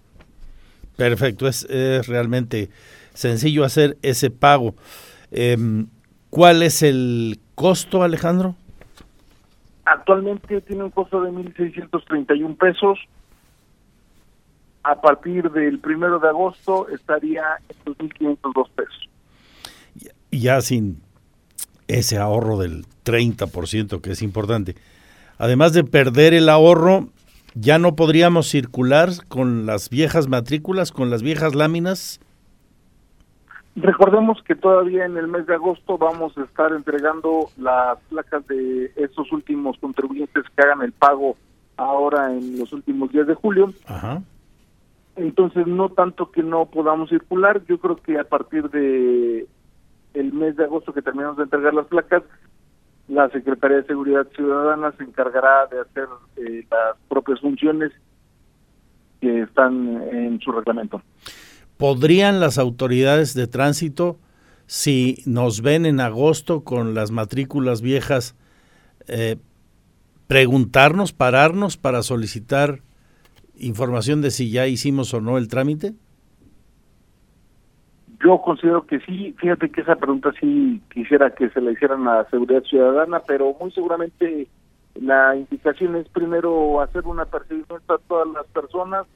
Perfecto, 0.96 1.48
es, 1.48 1.64
es 1.64 2.06
realmente 2.06 2.70
sencillo 3.14 3.64
hacer 3.64 3.96
ese 4.02 4.30
pago. 4.30 4.74
Em, 5.30 5.86
¿Cuál 6.30 6.62
es 6.62 6.82
el 6.82 7.38
costo, 7.54 8.02
Alejandro? 8.02 8.54
Actualmente 9.84 10.60
tiene 10.62 10.84
un 10.84 10.90
costo 10.90 11.20
de 11.20 11.30
1.631 11.30 12.56
pesos. 12.56 12.98
A 14.84 15.00
partir 15.00 15.50
del 15.50 15.78
primero 15.78 16.18
de 16.18 16.28
agosto 16.28 16.88
estaría 16.88 17.42
en 17.68 17.94
2.502 17.94 18.70
pesos. 18.70 19.08
Ya 20.30 20.60
sin 20.60 21.02
ese 21.88 22.18
ahorro 22.18 22.58
del 22.58 22.84
30% 23.04 24.00
que 24.00 24.12
es 24.12 24.22
importante. 24.22 24.74
Además 25.38 25.72
de 25.72 25.84
perder 25.84 26.34
el 26.34 26.48
ahorro, 26.48 27.08
ya 27.54 27.78
no 27.78 27.96
podríamos 27.96 28.48
circular 28.48 29.10
con 29.28 29.66
las 29.66 29.90
viejas 29.90 30.28
matrículas, 30.28 30.92
con 30.92 31.10
las 31.10 31.22
viejas 31.22 31.54
láminas. 31.54 32.20
Recordemos 33.74 34.42
que 34.42 34.54
todavía 34.54 35.06
en 35.06 35.16
el 35.16 35.28
mes 35.28 35.46
de 35.46 35.54
agosto 35.54 35.96
vamos 35.96 36.36
a 36.36 36.42
estar 36.42 36.72
entregando 36.72 37.50
las 37.56 37.98
placas 38.10 38.46
de 38.46 38.92
estos 38.96 39.32
últimos 39.32 39.78
contribuyentes 39.78 40.44
que 40.54 40.62
hagan 40.62 40.82
el 40.82 40.92
pago 40.92 41.36
ahora 41.76 42.32
en 42.32 42.58
los 42.58 42.72
últimos 42.72 43.10
días 43.12 43.26
de 43.26 43.34
julio. 43.34 43.72
Ajá. 43.86 44.22
Entonces, 45.16 45.66
no 45.66 45.90
tanto 45.90 46.30
que 46.30 46.42
no 46.42 46.66
podamos 46.66 47.10
circular, 47.10 47.62
yo 47.66 47.78
creo 47.78 47.96
que 47.96 48.18
a 48.18 48.24
partir 48.24 48.70
de 48.70 49.46
el 50.14 50.32
mes 50.32 50.56
de 50.56 50.64
agosto 50.64 50.92
que 50.92 51.02
terminamos 51.02 51.36
de 51.36 51.44
entregar 51.44 51.74
las 51.74 51.86
placas, 51.86 52.22
la 53.08 53.28
Secretaría 53.30 53.78
de 53.78 53.86
Seguridad 53.86 54.26
Ciudadana 54.34 54.92
se 54.96 55.04
encargará 55.04 55.66
de 55.66 55.80
hacer 55.80 56.08
eh, 56.36 56.66
las 56.70 56.96
propias 57.08 57.40
funciones 57.40 57.92
que 59.20 59.42
están 59.42 60.02
en 60.12 60.40
su 60.40 60.52
reglamento. 60.52 61.02
¿Podrían 61.76 62.40
las 62.40 62.58
autoridades 62.58 63.34
de 63.34 63.46
tránsito, 63.46 64.18
si 64.66 65.22
nos 65.26 65.62
ven 65.62 65.84
en 65.84 66.00
agosto 66.00 66.64
con 66.64 66.94
las 66.94 67.10
matrículas 67.10 67.82
viejas, 67.82 68.34
eh, 69.08 69.36
preguntarnos, 70.26 71.12
pararnos 71.12 71.76
para 71.76 72.02
solicitar 72.02 72.80
información 73.62 74.20
de 74.20 74.30
si 74.30 74.50
ya 74.50 74.66
hicimos 74.66 75.14
o 75.14 75.20
no 75.20 75.38
el 75.38 75.48
trámite? 75.48 75.94
Yo 78.24 78.40
considero 78.40 78.86
que 78.86 79.00
sí, 79.00 79.34
fíjate 79.38 79.70
que 79.70 79.80
esa 79.80 79.96
pregunta 79.96 80.32
sí 80.40 80.80
quisiera 80.92 81.34
que 81.34 81.50
se 81.50 81.60
la 81.60 81.72
hicieran 81.72 82.06
a 82.06 82.24
Seguridad 82.30 82.62
Ciudadana, 82.62 83.20
pero 83.26 83.56
muy 83.58 83.72
seguramente 83.72 84.46
la 84.94 85.34
indicación 85.34 85.96
es 85.96 86.08
primero 86.08 86.80
hacer 86.80 87.04
un 87.06 87.18
apercibimiento 87.18 87.94
a 87.94 87.98
todas 87.98 88.28
las 88.28 88.46
personas 88.46 89.06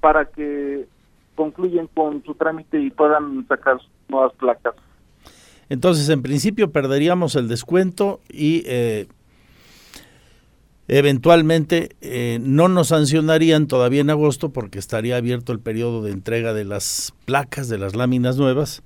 para 0.00 0.24
que 0.26 0.86
concluyan 1.34 1.88
con 1.88 2.22
su 2.24 2.34
trámite 2.34 2.80
y 2.80 2.90
puedan 2.90 3.46
sacar 3.48 3.78
nuevas 4.08 4.32
placas. 4.34 4.74
Entonces, 5.68 6.08
en 6.08 6.22
principio 6.22 6.70
perderíamos 6.70 7.36
el 7.36 7.48
descuento 7.48 8.20
y 8.30 8.62
eh, 8.66 9.08
eventualmente 10.88 11.96
eh, 12.00 12.38
no 12.40 12.68
nos 12.68 12.88
sancionarían 12.88 13.66
todavía 13.66 14.02
en 14.02 14.10
agosto 14.10 14.52
porque 14.52 14.78
estaría 14.78 15.16
abierto 15.16 15.52
el 15.52 15.60
periodo 15.60 16.02
de 16.02 16.12
entrega 16.12 16.52
de 16.52 16.64
las 16.64 17.14
placas, 17.24 17.68
de 17.68 17.78
las 17.78 17.96
láminas 17.96 18.36
nuevas, 18.36 18.82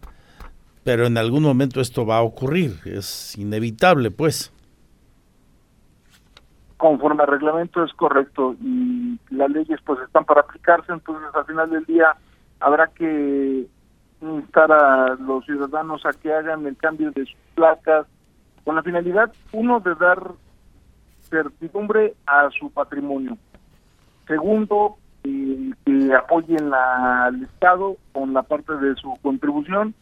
pero 0.84 1.07
en 1.07 1.18
algún 1.18 1.42
momento 1.42 1.80
esto 1.80 2.07
va 2.07 2.18
a 2.18 2.22
ocurrir, 2.22 2.80
es 2.84 3.36
inevitable 3.36 4.11
pues. 4.11 4.53
Conforme 6.76 7.24
al 7.24 7.28
reglamento 7.28 7.82
es 7.82 7.92
correcto 7.94 8.55
y 8.62 9.18
las 9.30 9.51
leyes 9.51 9.80
pues 9.84 9.99
están 10.01 10.24
para 10.24 10.42
aplicarse, 10.42 10.92
entonces 10.92 11.28
al 11.34 11.44
final 11.46 11.70
del 11.70 11.84
día 11.84 12.14
habrá 12.61 12.86
que 12.88 13.66
instar 14.20 14.70
a 14.70 15.16
los 15.16 15.44
ciudadanos 15.44 16.05
a 16.07 16.12
que 16.12 16.32
hagan 16.32 16.66
el 16.66 16.76
cambio 16.76 17.11
de 17.11 17.24
sus 17.24 17.36
placas 17.55 18.07
con 18.64 18.76
la 18.76 18.82
finalidad, 18.82 19.32
uno, 19.53 19.80
de 19.80 19.94
dar 19.94 20.32
certidumbre 21.29 22.14
a 22.26 22.49
su 22.59 22.70
patrimonio. 22.70 23.37
Segundo, 24.26 24.97
que 25.22 26.14
apoyen 26.14 26.72
al 26.72 27.43
Estado 27.43 27.97
con 28.12 28.33
la 28.33 28.43
parte 28.43 28.74
de 28.74 28.95
su 28.97 29.14
contribución. 29.22 29.95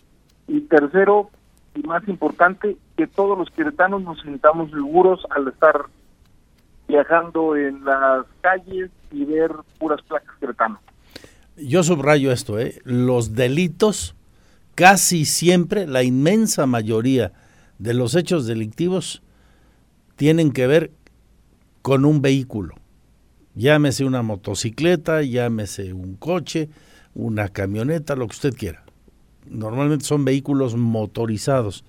Y 0.48 0.60
tercero, 0.62 1.30
y 1.74 1.82
más 1.82 2.06
importante, 2.08 2.76
que 2.96 3.06
todos 3.06 3.36
los 3.36 3.50
queretanos 3.50 4.02
nos 4.02 4.20
sintamos 4.22 4.70
seguros 4.70 5.20
al 5.30 5.48
estar 5.48 5.86
viajando 6.88 7.56
en 7.56 7.84
las 7.84 8.26
calles 8.40 8.90
y 9.10 9.24
ver 9.24 9.50
puras 9.78 10.00
placas 10.02 10.36
queretanas. 10.38 10.78
Yo 11.56 11.82
subrayo 11.82 12.30
esto, 12.30 12.58
¿eh? 12.58 12.80
los 12.84 13.34
delitos, 13.34 14.14
casi 14.74 15.24
siempre, 15.24 15.86
la 15.86 16.02
inmensa 16.02 16.66
mayoría 16.66 17.32
de 17.78 17.94
los 17.94 18.14
hechos 18.14 18.46
delictivos 18.46 19.22
tienen 20.16 20.52
que 20.52 20.66
ver 20.66 20.90
con 21.86 22.04
un 22.04 22.20
vehículo. 22.20 22.74
Llámese 23.54 24.04
una 24.04 24.20
motocicleta, 24.20 25.22
llámese 25.22 25.92
un 25.92 26.16
coche, 26.16 26.68
una 27.14 27.48
camioneta, 27.48 28.16
lo 28.16 28.26
que 28.26 28.34
usted 28.34 28.56
quiera. 28.56 28.84
Normalmente 29.48 30.04
son 30.04 30.24
vehículos 30.24 30.74
motorizados. 30.74 31.84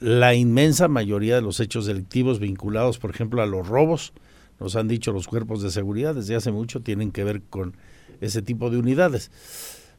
La 0.00 0.34
inmensa 0.34 0.88
mayoría 0.88 1.36
de 1.36 1.42
los 1.42 1.60
hechos 1.60 1.86
delictivos 1.86 2.40
vinculados, 2.40 2.98
por 2.98 3.10
ejemplo, 3.10 3.42
a 3.42 3.46
los 3.46 3.68
robos, 3.68 4.12
nos 4.58 4.74
han 4.74 4.88
dicho 4.88 5.12
los 5.12 5.28
cuerpos 5.28 5.62
de 5.62 5.70
seguridad 5.70 6.16
desde 6.16 6.34
hace 6.34 6.50
mucho, 6.50 6.80
tienen 6.80 7.12
que 7.12 7.22
ver 7.22 7.42
con 7.42 7.76
ese 8.20 8.42
tipo 8.42 8.70
de 8.70 8.78
unidades. 8.78 9.30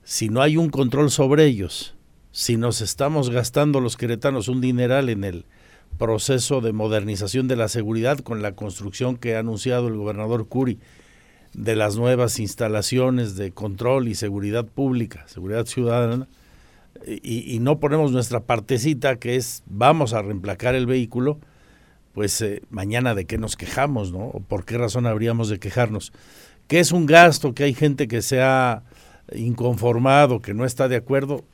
Si 0.03 0.27
no 0.27 0.41
hay 0.41 0.57
un 0.57 0.69
control 0.69 1.11
sobre 1.11 1.45
ellos, 1.45 1.95
si 2.33 2.57
nos 2.57 2.81
estamos 2.81 3.29
gastando 3.29 3.79
los 3.79 3.95
queretanos 3.95 4.49
un 4.49 4.59
dineral 4.59 5.07
en 5.07 5.23
el 5.23 5.45
proceso 5.97 6.61
de 6.61 6.73
modernización 6.73 7.47
de 7.47 7.55
la 7.55 7.67
seguridad 7.67 8.19
con 8.19 8.41
la 8.41 8.53
construcción 8.53 9.17
que 9.17 9.35
ha 9.35 9.39
anunciado 9.39 9.87
el 9.87 9.97
gobernador 9.97 10.47
Curi 10.47 10.79
de 11.53 11.75
las 11.75 11.97
nuevas 11.97 12.39
instalaciones 12.39 13.35
de 13.35 13.51
control 13.51 14.07
y 14.07 14.15
seguridad 14.15 14.65
pública, 14.65 15.25
seguridad 15.27 15.65
ciudadana, 15.65 16.27
y, 17.05 17.59
no 17.59 17.79
ponemos 17.79 18.11
nuestra 18.11 18.39
partecita 18.41 19.17
que 19.17 19.35
es 19.35 19.63
vamos 19.67 20.13
a 20.13 20.21
reemplacar 20.23 20.73
el 20.73 20.87
vehículo, 20.87 21.39
pues 22.13 22.41
eh, 22.41 22.63
mañana 22.71 23.13
de 23.13 23.25
qué 23.25 23.37
nos 23.37 23.55
quejamos, 23.55 24.11
¿no? 24.11 24.19
¿O 24.19 24.39
¿Por 24.39 24.65
qué 24.65 24.79
razón 24.79 25.05
habríamos 25.05 25.49
de 25.49 25.59
quejarnos? 25.59 26.11
Que 26.67 26.79
es 26.79 26.91
un 26.91 27.05
gasto, 27.05 27.53
que 27.53 27.63
hay 27.63 27.75
gente 27.75 28.07
que 28.07 28.23
se 28.23 28.41
ha 28.41 28.81
inconformado, 29.33 30.41
que 30.41 30.55
no 30.55 30.65
está 30.65 30.87
de 30.87 30.95
acuerdo, 30.95 31.45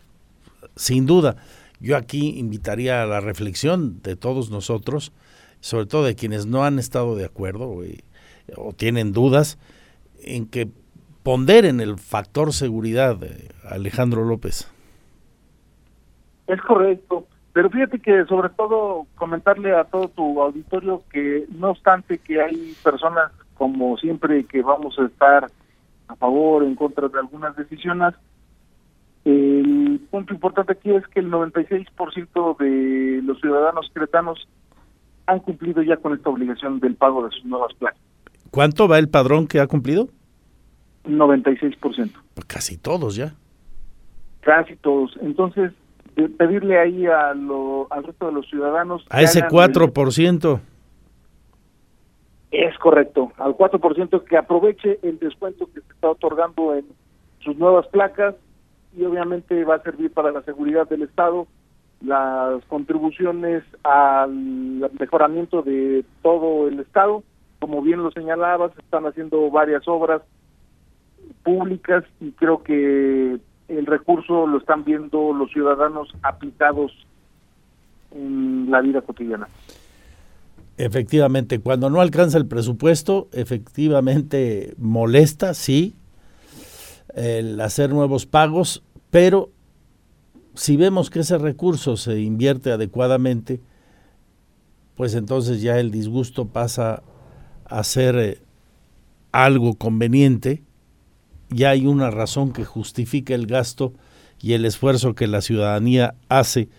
sin 0.76 1.06
duda 1.06 1.36
yo 1.84 1.98
aquí 1.98 2.40
invitaría 2.40 3.04
a 3.04 3.06
la 3.06 3.20
reflexión 3.20 4.02
de 4.02 4.16
todos 4.16 4.50
nosotros, 4.50 5.12
sobre 5.60 5.86
todo 5.86 6.06
de 6.06 6.16
quienes 6.16 6.46
no 6.46 6.64
han 6.64 6.80
estado 6.80 7.18
de 7.18 7.26
acuerdo 7.26 7.76
o, 8.56 8.74
tienen 8.74 9.12
dudas, 9.12 9.60
en 10.24 10.48
que 10.48 10.70
ponderen 11.24 11.82
el 11.82 11.98
factor 11.98 12.54
seguridad, 12.54 13.18
de 13.18 13.50
Alejandro 13.70 14.24
López. 14.24 14.72
Es 16.48 16.62
correcto, 16.62 17.28
pero 17.52 17.70
fíjate 17.70 18.00
que 18.00 18.24
sobre 18.26 18.50
todo 18.50 19.06
comentarle 19.16 19.76
a 19.76 19.84
todo 19.84 20.08
tu 20.08 20.42
auditorio 20.42 21.04
que 21.12 21.46
no 21.52 21.72
obstante 21.72 22.18
que 22.18 22.42
hay 22.42 22.74
personas 22.82 23.30
como 23.56 23.98
siempre 23.98 24.46
que 24.46 24.62
vamos 24.62 24.98
a 24.98 25.06
estar 25.06 25.52
a 26.08 26.16
favor 26.16 26.64
o 26.64 26.66
en 26.66 26.76
contra 26.76 27.10
de 27.10 27.20
algunas 27.20 27.58
decisiones, 27.58 28.14
el 29.26 30.02
punto 30.12 30.34
importante 30.34 30.74
aquí 30.74 30.92
es 30.92 31.08
que 31.08 31.22
el 31.22 31.32
96% 31.32 32.58
de 32.58 33.22
los 33.24 33.40
ciudadanos 33.40 33.90
cretanos 33.94 34.48
han 35.26 35.40
cumplido 35.40 35.82
ya 35.82 35.98
con 35.98 36.14
esta 36.14 36.30
obligación 36.30 36.80
del 36.80 36.96
pago 36.96 37.26
de 37.26 37.32
sus 37.32 37.46
nuevas 37.46 37.74
placas. 37.76 38.02
¿Cuánto 38.52 38.88
va 38.88 39.00
el 39.00 39.10
padrón 39.10 39.48
que 39.48 39.60
ha 39.60 39.68
cumplido? 39.68 40.10
96%. 41.06 42.12
Pues 42.34 42.46
casi 42.46 42.78
todos 42.78 43.16
ya. 43.16 43.34
Casi 44.42 44.76
todos. 44.76 45.18
Entonces, 45.22 45.72
pedirle 46.38 46.80
ahí 46.80 47.06
a 47.08 47.34
lo, 47.34 47.88
al 47.92 48.04
resto 48.04 48.28
de 48.28 48.34
los 48.34 48.48
ciudadanos... 48.50 49.06
A 49.10 49.22
ese 49.22 49.42
4%. 49.44 50.60
es 52.52 52.78
correcto, 52.78 53.32
al 53.38 53.56
4% 53.56 54.24
que 54.26 54.38
aproveche 54.38 55.00
el 55.02 55.18
descuento 55.20 55.68
que 55.74 55.82
se 55.82 55.94
está 55.94 56.10
otorgando 56.10 56.76
en 56.76 56.86
sus 57.40 57.58
nuevas 57.58 57.88
placas 57.88 58.36
y 58.96 59.04
obviamente 59.06 59.64
va 59.64 59.76
a 59.76 59.84
servir 59.84 60.12
para 60.12 60.32
la 60.32 60.44
seguridad 60.44 60.88
del 60.88 61.04
Estado, 61.04 61.48
las 62.02 62.64
contribuciones 62.66 63.64
al 63.84 64.90
mejoramiento 65.00 65.62
de 65.62 66.04
todo 66.22 66.68
el 66.68 66.80
Estado. 66.80 67.24
Como 67.60 67.82
bien 67.82 68.04
lo 68.04 68.12
señalabas, 68.12 68.72
están 68.78 69.06
haciendo 69.06 69.50
varias 69.50 69.88
obras 69.88 70.22
públicas 71.44 72.04
y 72.20 72.32
creo 72.32 72.62
que 72.64 73.40
el 73.68 73.86
recurso 73.86 74.46
lo 74.48 74.58
están 74.58 74.84
viendo 74.84 75.34
los 75.34 75.52
ciudadanos 75.52 76.14
aplicados 76.22 76.92
en 78.12 78.70
la 78.70 78.82
vida 78.82 79.02
cotidiana. 79.02 79.48
Efectivamente, 80.78 81.60
cuando 81.60 81.90
no 81.90 82.02
alcanza 82.02 82.38
el 82.38 82.48
presupuesto, 82.48 83.28
efectivamente 83.32 84.74
molesta, 84.78 85.54
sí, 85.54 85.96
el 87.16 87.60
hacer 87.62 87.90
nuevos 87.92 88.26
pagos, 88.26 88.84
pero 89.10 89.52
si 90.56 90.78
vemos 90.78 91.10
que 91.10 91.20
ese 91.20 91.38
recurso 91.38 91.98
se 91.98 92.20
invierte 92.20 92.72
adecuadamente, 92.72 93.62
pues 94.96 95.16
entonces 95.16 95.62
ya 95.62 95.80
el 95.80 95.92
disgusto 95.92 96.48
pasa 96.48 97.04
a 97.66 97.84
ser 97.84 98.16
eh, 98.18 98.42
algo 99.32 99.76
conveniente, 99.76 100.64
ya 101.50 101.72
hay 101.72 101.86
una 101.86 102.12
razón 102.12 102.52
que 102.52 102.66
justifica 102.66 103.34
el 103.36 103.48
gasto 103.48 103.94
y 104.42 104.54
el 104.54 104.66
esfuerzo 104.66 105.16
que 105.16 105.28
la 105.28 105.42
ciudadanía 105.42 106.16
hace 106.30 106.70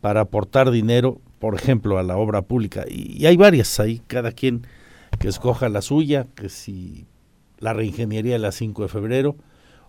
para 0.00 0.22
aportar 0.22 0.70
dinero 0.70 1.20
por 1.40 1.54
ejemplo, 1.54 1.98
a 1.98 2.04
la 2.04 2.16
obra 2.16 2.42
pública. 2.42 2.84
Y, 2.88 3.26
hay 3.26 3.36
varias 3.36 3.80
ahí, 3.80 4.02
cada 4.06 4.30
quien 4.30 4.66
que 5.18 5.26
escoja 5.26 5.68
la 5.68 5.80
suya, 5.80 6.26
que 6.36 6.50
si 6.50 7.06
la 7.58 7.72
reingeniería 7.72 8.34
de 8.34 8.38
la 8.38 8.52
5 8.52 8.82
de 8.82 8.88
febrero, 8.88 9.36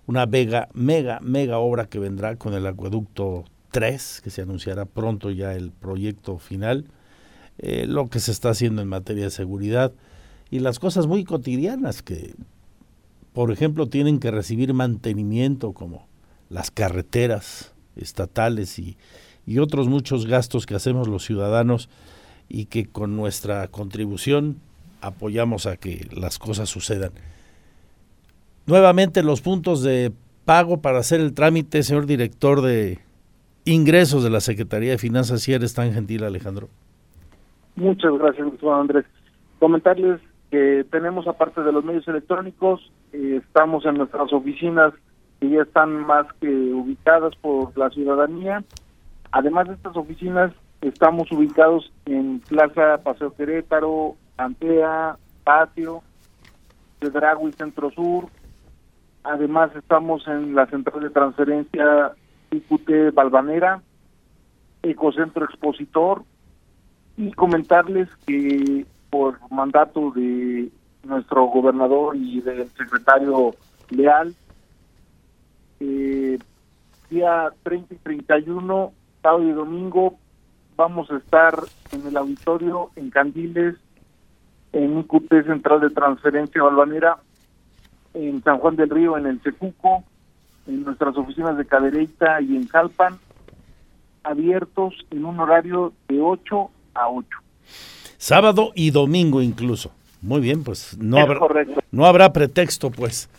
una 0.07 0.25
mega, 0.25 0.69
mega, 0.73 1.19
mega 1.21 1.59
obra 1.59 1.87
que 1.87 1.99
vendrá 1.99 2.35
con 2.35 2.53
el 2.53 2.65
acueducto 2.65 3.45
3, 3.71 4.21
que 4.23 4.29
se 4.29 4.41
anunciará 4.41 4.85
pronto 4.85 5.31
ya 5.31 5.53
el 5.53 5.71
proyecto 5.71 6.37
final, 6.37 6.85
eh, 7.57 7.85
lo 7.87 8.09
que 8.09 8.19
se 8.19 8.31
está 8.31 8.49
haciendo 8.49 8.81
en 8.81 8.87
materia 8.87 9.25
de 9.25 9.31
seguridad 9.31 9.93
y 10.49 10.59
las 10.59 10.79
cosas 10.79 11.07
muy 11.07 11.23
cotidianas 11.23 12.01
que, 12.01 12.35
por 13.33 13.51
ejemplo, 13.51 13.87
tienen 13.87 14.19
que 14.19 14.31
recibir 14.31 14.73
mantenimiento 14.73 15.73
como 15.73 16.07
las 16.49 16.71
carreteras 16.71 17.71
estatales 17.95 18.77
y, 18.79 18.97
y 19.45 19.59
otros 19.59 19.87
muchos 19.87 20.25
gastos 20.25 20.65
que 20.65 20.75
hacemos 20.75 21.07
los 21.07 21.25
ciudadanos 21.25 21.89
y 22.49 22.65
que 22.65 22.85
con 22.85 23.15
nuestra 23.15 23.67
contribución 23.69 24.57
apoyamos 24.99 25.65
a 25.65 25.77
que 25.77 26.07
las 26.11 26.37
cosas 26.37 26.69
sucedan. 26.69 27.11
Nuevamente 28.71 29.21
los 29.21 29.41
puntos 29.41 29.83
de 29.83 30.13
pago 30.45 30.81
para 30.81 30.99
hacer 30.99 31.19
el 31.19 31.33
trámite, 31.33 31.83
señor 31.83 32.05
director 32.05 32.61
de 32.61 32.99
ingresos 33.65 34.23
de 34.23 34.29
la 34.29 34.39
Secretaría 34.39 34.91
de 34.91 34.97
Finanzas, 34.97 35.41
si 35.41 35.51
eres 35.51 35.73
tan 35.73 35.91
gentil, 35.91 36.23
Alejandro. 36.23 36.69
Muchas 37.75 38.13
gracias, 38.17 38.47
Andrés. 38.63 39.03
Comentarles 39.59 40.21
que 40.51 40.85
tenemos, 40.89 41.27
aparte 41.27 41.61
de 41.63 41.73
los 41.73 41.83
medios 41.83 42.07
electrónicos, 42.07 42.79
eh, 43.11 43.41
estamos 43.45 43.85
en 43.85 43.95
nuestras 43.95 44.31
oficinas 44.31 44.93
que 45.41 45.49
ya 45.49 45.63
están 45.63 45.91
más 46.05 46.25
que 46.39 46.47
ubicadas 46.47 47.35
por 47.41 47.77
la 47.77 47.89
ciudadanía 47.89 48.63
Además 49.33 49.67
de 49.67 49.73
estas 49.73 49.97
oficinas, 49.97 50.53
estamos 50.79 51.29
ubicados 51.33 51.91
en 52.05 52.39
Plaza 52.47 52.99
Paseo 53.03 53.33
Querétaro, 53.33 54.15
Antea, 54.37 55.17
Patio, 55.43 56.03
y 57.01 57.51
Centro 57.51 57.91
Sur. 57.91 58.29
Además 59.23 59.71
estamos 59.75 60.27
en 60.27 60.55
la 60.55 60.65
central 60.67 61.01
de 61.01 61.09
transferencia 61.09 62.13
IQT 62.51 63.13
Balvanera, 63.13 63.81
Ecocentro 64.81 65.45
Expositor, 65.45 66.23
y 67.17 67.31
comentarles 67.33 68.09
que 68.25 68.85
por 69.09 69.37
mandato 69.51 70.11
de 70.11 70.69
nuestro 71.03 71.45
gobernador 71.45 72.15
y 72.15 72.41
del 72.41 72.67
secretario 72.69 73.53
Leal, 73.89 74.33
eh, 75.79 76.39
día 77.09 77.51
30 77.63 77.93
y 77.93 77.97
31 77.97 78.93
sábado 79.21 79.43
y 79.43 79.51
domingo 79.51 80.17
vamos 80.75 81.11
a 81.11 81.17
estar 81.17 81.59
en 81.91 82.07
el 82.07 82.17
auditorio 82.17 82.89
en 82.95 83.09
Candiles, 83.09 83.75
en 84.73 84.99
IQT 84.99 85.45
Central 85.45 85.81
de 85.81 85.89
Transferencia 85.89 86.63
Balvanera, 86.63 87.17
en 88.13 88.43
San 88.43 88.57
Juan 88.59 88.75
del 88.75 88.89
Río, 88.89 89.17
en 89.17 89.27
el 89.27 89.41
Secuco, 89.41 90.03
en 90.67 90.83
nuestras 90.83 91.15
oficinas 91.17 91.57
de 91.57 91.65
Cadereyta 91.65 92.41
y 92.41 92.55
en 92.55 92.67
Jalpan, 92.67 93.17
abiertos 94.23 94.93
en 95.09 95.25
un 95.25 95.39
horario 95.39 95.93
de 96.07 96.21
8 96.21 96.69
a 96.93 97.09
8. 97.09 97.27
Sábado 98.17 98.71
y 98.75 98.91
domingo 98.91 99.41
incluso. 99.41 99.91
Muy 100.21 100.39
bien, 100.39 100.63
pues 100.63 100.97
no 100.99 101.17
habrá, 101.17 101.39
no 101.91 102.05
habrá 102.05 102.31
pretexto, 102.31 102.91
pues. 102.91 103.29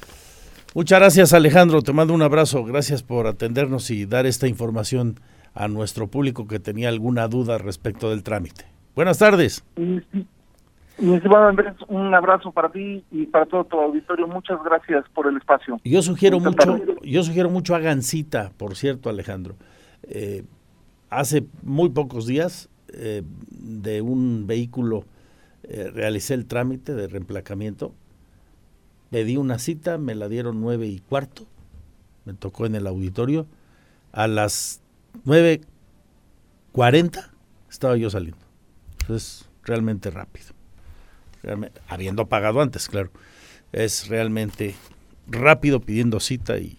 Muchas 0.74 0.98
gracias 0.98 1.32
Alejandro, 1.32 1.82
te 1.82 1.92
mando 1.92 2.14
un 2.14 2.22
abrazo, 2.22 2.64
gracias 2.64 3.02
por 3.02 3.26
atendernos 3.26 3.90
y 3.90 4.06
dar 4.06 4.26
esta 4.26 4.48
información 4.48 5.20
a 5.54 5.68
nuestro 5.68 6.06
público 6.06 6.48
que 6.48 6.58
tenía 6.58 6.88
alguna 6.88 7.28
duda 7.28 7.58
respecto 7.58 8.10
del 8.10 8.22
trámite. 8.22 8.64
Buenas 8.94 9.18
tardes. 9.18 9.62
Mi 11.02 11.16
estimado 11.16 11.48
Andrés, 11.48 11.74
un 11.88 12.14
abrazo 12.14 12.52
para 12.52 12.70
ti 12.70 13.04
y 13.10 13.26
para 13.26 13.44
todo 13.46 13.64
tu 13.64 13.76
auditorio. 13.76 14.28
Muchas 14.28 14.62
gracias 14.62 15.04
por 15.12 15.26
el 15.26 15.36
espacio. 15.36 15.80
Yo 15.82 16.00
sugiero 16.00 16.38
mucho, 16.38 16.78
yo 17.02 17.24
sugiero 17.24 17.50
mucho 17.50 17.74
hagan 17.74 18.02
cita, 18.02 18.52
por 18.56 18.76
cierto, 18.76 19.10
Alejandro. 19.10 19.56
Eh, 20.04 20.44
hace 21.10 21.44
muy 21.64 21.88
pocos 21.88 22.28
días 22.28 22.70
eh, 22.92 23.24
de 23.50 24.00
un 24.00 24.46
vehículo 24.46 25.04
eh, 25.64 25.90
realicé 25.92 26.34
el 26.34 26.46
trámite 26.46 26.94
de 26.94 27.08
reemplacamiento. 27.08 27.92
Pedí 29.10 29.36
una 29.36 29.58
cita, 29.58 29.98
me 29.98 30.14
la 30.14 30.28
dieron 30.28 30.60
nueve 30.60 30.86
y 30.86 31.00
cuarto. 31.00 31.46
Me 32.24 32.32
tocó 32.32 32.64
en 32.64 32.76
el 32.76 32.86
auditorio. 32.86 33.48
A 34.12 34.28
las 34.28 34.80
9.40 35.26 37.28
estaba 37.68 37.96
yo 37.96 38.08
saliendo. 38.08 38.38
Es 39.08 39.50
realmente 39.64 40.08
rápido. 40.08 40.61
Habiendo 41.88 42.26
pagado 42.28 42.60
antes, 42.60 42.88
claro. 42.88 43.10
Es 43.72 44.08
realmente 44.08 44.74
rápido 45.26 45.80
pidiendo 45.80 46.20
cita 46.20 46.58
y 46.58 46.78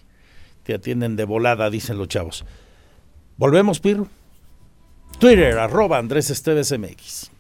te 0.64 0.74
atienden 0.74 1.16
de 1.16 1.26
volada, 1.26 1.70
dicen 1.70 1.98
los 1.98 2.08
chavos. 2.08 2.46
Volvemos, 3.38 3.80
Pirro. 3.80 4.08
Twitter, 5.20 5.58
arroba 5.58 5.98
Andrés 5.98 6.30
Esteves 6.30 6.72
MX. 6.78 7.32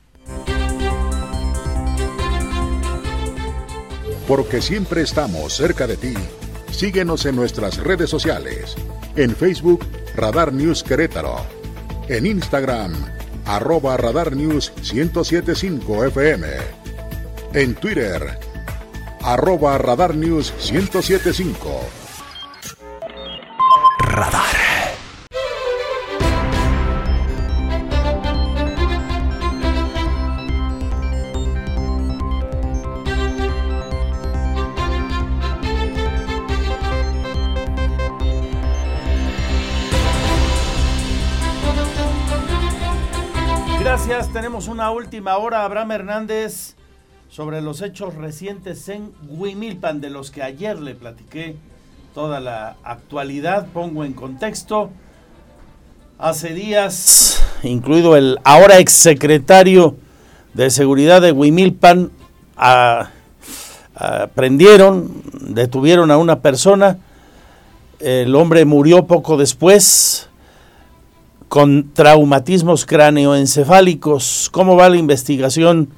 Porque 4.28 4.62
siempre 4.62 5.02
estamos 5.02 5.54
cerca 5.54 5.86
de 5.86 5.98
ti. 5.98 6.14
Síguenos 6.72 7.26
en 7.26 7.36
nuestras 7.36 7.78
redes 7.78 8.10
sociales. 8.10 8.76
En 9.16 9.36
Facebook, 9.36 9.86
Radar 10.16 10.54
News 10.54 10.82
Querétaro. 10.82 11.36
En 12.08 12.26
Instagram, 12.26 12.94
arroba 13.46 13.98
Radar 13.98 14.36
News 14.36 14.72
1075 14.82 16.06
FM. 16.06 16.83
En 17.56 17.76
Twitter, 17.76 18.40
arroba 19.22 19.78
Radar 19.78 20.16
News 20.16 20.54
1075. 20.72 21.70
Radar. 24.00 24.64
tenemos 44.34 44.68
una 44.68 44.92
última 44.92 45.38
hora. 45.38 45.64
Abraham 45.64 45.92
Hernández 45.92 46.76
sobre 47.34 47.62
los 47.64 47.82
hechos 47.82 48.14
recientes 48.14 48.88
en 48.90 49.12
Huimilpan, 49.28 50.02
de 50.02 50.12
los 50.12 50.30
que 50.30 50.44
ayer 50.44 50.80
le 50.80 50.94
platiqué 50.94 51.56
toda 52.14 52.40
la 52.40 52.76
actualidad. 52.84 53.66
Pongo 53.74 54.06
en 54.06 54.14
contexto. 54.14 54.92
Hace 56.20 56.54
días, 56.54 57.44
incluido 57.64 58.16
el 58.16 58.38
ahora 58.44 58.78
exsecretario 58.78 59.96
de 60.54 60.70
Seguridad 60.70 61.24
de 61.24 61.32
Huimilpan, 61.32 62.12
prendieron, 64.36 65.24
detuvieron 65.42 66.12
a 66.12 66.18
una 66.18 66.42
persona. 66.42 67.00
El 68.00 68.36
hombre 68.36 68.64
murió 68.66 69.08
poco 69.08 69.38
después 69.38 70.30
con 71.48 71.94
traumatismos 71.94 72.86
cráneoencefálicos. 72.86 74.50
¿Cómo 74.52 74.76
va 74.76 74.88
la 74.90 74.98
investigación 74.98 75.90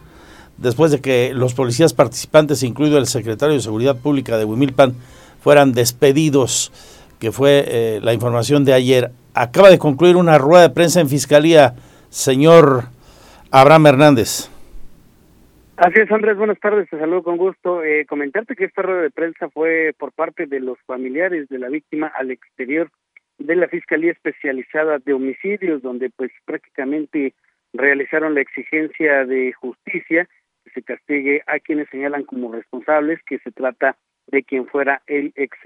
después 0.58 0.92
de 0.92 1.02
que 1.02 1.34
los 1.34 1.54
policías 1.54 1.94
participantes, 1.94 2.64
incluido 2.64 2.98
el 2.98 3.08
secretario 3.08 3.56
de 3.56 3.62
Seguridad 3.62 3.98
Pública 3.98 4.38
de 4.38 4.46
Huimilpan, 4.46 4.94
fueran 5.42 5.74
despedidos? 5.74 6.72
Que 7.20 7.32
fue 7.32 7.64
eh, 7.68 8.00
la 8.04 8.14
información 8.14 8.66
de 8.66 8.74
ayer. 8.74 9.12
Acaba 9.34 9.70
de 9.70 9.80
concluir 9.80 10.16
una 10.16 10.38
rueda 10.38 10.64
de 10.64 10.70
prensa 10.70 11.00
en 11.00 11.10
fiscalía, 11.10 11.76
señor 12.10 12.86
Abraham 13.52 13.88
Hernández. 13.88 14.50
Así 15.78 16.00
es, 16.00 16.10
Andrés, 16.10 16.38
buenas 16.38 16.60
tardes, 16.60 16.90
te 16.90 16.98
saludo 16.98 17.24
con 17.24 17.36
gusto. 17.36 17.84
Eh, 17.84 18.06
comentarte 18.06 18.56
que 18.56 18.64
esta 18.64 18.82
rueda 18.82 19.02
de 19.02 19.12
prensa 19.12 19.50
fue 19.50 19.94
por 19.98 20.14
parte 20.14 20.46
de 20.46 20.62
los 20.62 20.78
familiares 20.86 21.50
de 21.50 21.60
la 21.60 21.68
víctima 21.68 22.08
al 22.08 22.32
exterior 22.32 22.90
de 23.40 23.56
la 23.58 23.68
Fiscalía 23.68 24.14
Especializada 24.14 25.00
de 25.00 25.14
Homicidios, 25.14 25.82
donde 25.82 26.10
pues 26.10 26.32
prácticamente 26.46 27.34
realizaron 27.74 28.36
la 28.36 28.42
exigencia 28.42 29.26
de 29.26 29.52
justicia, 29.52 30.30
se 30.76 30.84
castigue 30.84 31.42
a 31.48 31.60
quienes 31.60 31.90
señalan 31.90 32.24
como 32.24 32.52
responsables, 32.52 33.20
que 33.24 33.40
se 33.40 33.52
trata 33.52 33.98
de 34.28 34.44
quien 34.44 34.68
fuera 34.68 35.02
el 35.08 35.32
ex 35.36 35.58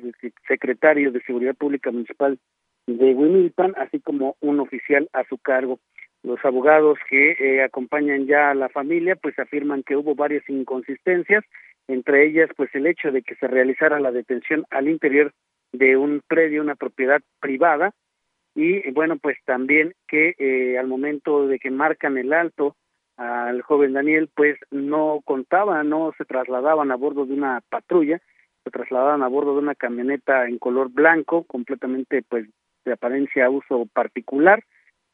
secretario 0.47 1.11
de 1.11 1.21
Seguridad 1.21 1.55
Pública 1.55 1.91
Municipal 1.91 2.39
de 2.87 3.13
Huimilpan, 3.13 3.73
así 3.77 3.99
como 3.99 4.35
un 4.39 4.59
oficial 4.59 5.09
a 5.13 5.23
su 5.25 5.37
cargo. 5.37 5.79
Los 6.23 6.43
abogados 6.43 6.97
que 7.09 7.31
eh, 7.31 7.63
acompañan 7.63 8.27
ya 8.27 8.51
a 8.51 8.55
la 8.55 8.69
familia 8.69 9.15
pues 9.15 9.37
afirman 9.39 9.83
que 9.83 9.95
hubo 9.95 10.15
varias 10.15 10.47
inconsistencias, 10.49 11.43
entre 11.87 12.25
ellas 12.27 12.49
pues 12.55 12.69
el 12.73 12.87
hecho 12.87 13.11
de 13.11 13.21
que 13.21 13.35
se 13.35 13.47
realizara 13.47 13.99
la 13.99 14.11
detención 14.11 14.65
al 14.69 14.87
interior 14.89 15.33
de 15.71 15.97
un 15.97 16.21
predio, 16.27 16.61
una 16.61 16.75
propiedad 16.75 17.21
privada, 17.39 17.93
y 18.53 18.91
bueno 18.91 19.17
pues 19.17 19.37
también 19.45 19.93
que 20.07 20.35
eh, 20.37 20.77
al 20.77 20.87
momento 20.87 21.47
de 21.47 21.59
que 21.59 21.71
marcan 21.71 22.17
el 22.17 22.33
alto 22.33 22.75
al 23.19 23.61
joven 23.63 23.91
Daniel 23.91 24.29
pues 24.33 24.57
no 24.71 25.19
contaba, 25.25 25.83
no 25.83 26.13
se 26.17 26.23
trasladaban 26.23 26.89
a 26.89 26.95
bordo 26.95 27.25
de 27.25 27.33
una 27.33 27.61
patrulla, 27.69 28.21
se 28.63 28.71
trasladaban 28.71 29.23
a 29.23 29.27
bordo 29.27 29.53
de 29.53 29.59
una 29.59 29.75
camioneta 29.75 30.47
en 30.47 30.57
color 30.57 30.89
blanco, 30.89 31.43
completamente 31.43 32.23
pues 32.27 32.47
de 32.85 32.93
apariencia 32.93 33.45
a 33.45 33.49
uso 33.49 33.87
particular, 33.91 34.63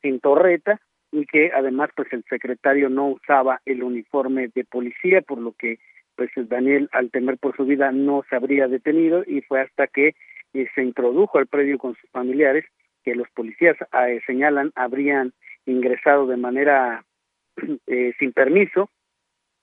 sin 0.04 0.20
torreta, 0.20 0.80
y 1.12 1.26
que 1.26 1.52
además 1.52 1.90
pues 1.96 2.08
el 2.14 2.24
secretario 2.30 2.90
no 2.90 3.08
usaba 3.08 3.60
el 3.66 3.82
uniforme 3.82 4.50
de 4.54 4.66
policía, 4.66 5.22
por 5.22 5.40
lo 5.40 5.54
que 5.54 5.80
pues 6.16 6.30
Daniel 6.36 6.90
al 6.92 7.10
temer 7.10 7.40
por 7.40 7.56
su 7.58 7.66
vida 7.66 7.92
no 7.92 8.24
se 8.30 8.36
habría 8.36 8.68
detenido 8.68 9.24
y 9.26 9.42
fue 9.42 9.62
hasta 9.62 9.88
que 9.88 10.14
eh, 10.54 10.68
se 10.76 10.84
introdujo 10.84 11.40
al 11.40 11.48
predio 11.48 11.80
con 11.80 11.96
sus 11.96 12.10
familiares 12.12 12.66
que 13.04 13.16
los 13.16 13.28
policías 13.32 13.76
eh, 13.82 14.22
señalan 14.28 14.72
habrían 14.76 15.34
ingresado 15.66 16.28
de 16.28 16.38
manera 16.38 17.04
eh, 17.88 18.14
sin 18.20 18.34
permiso 18.34 18.90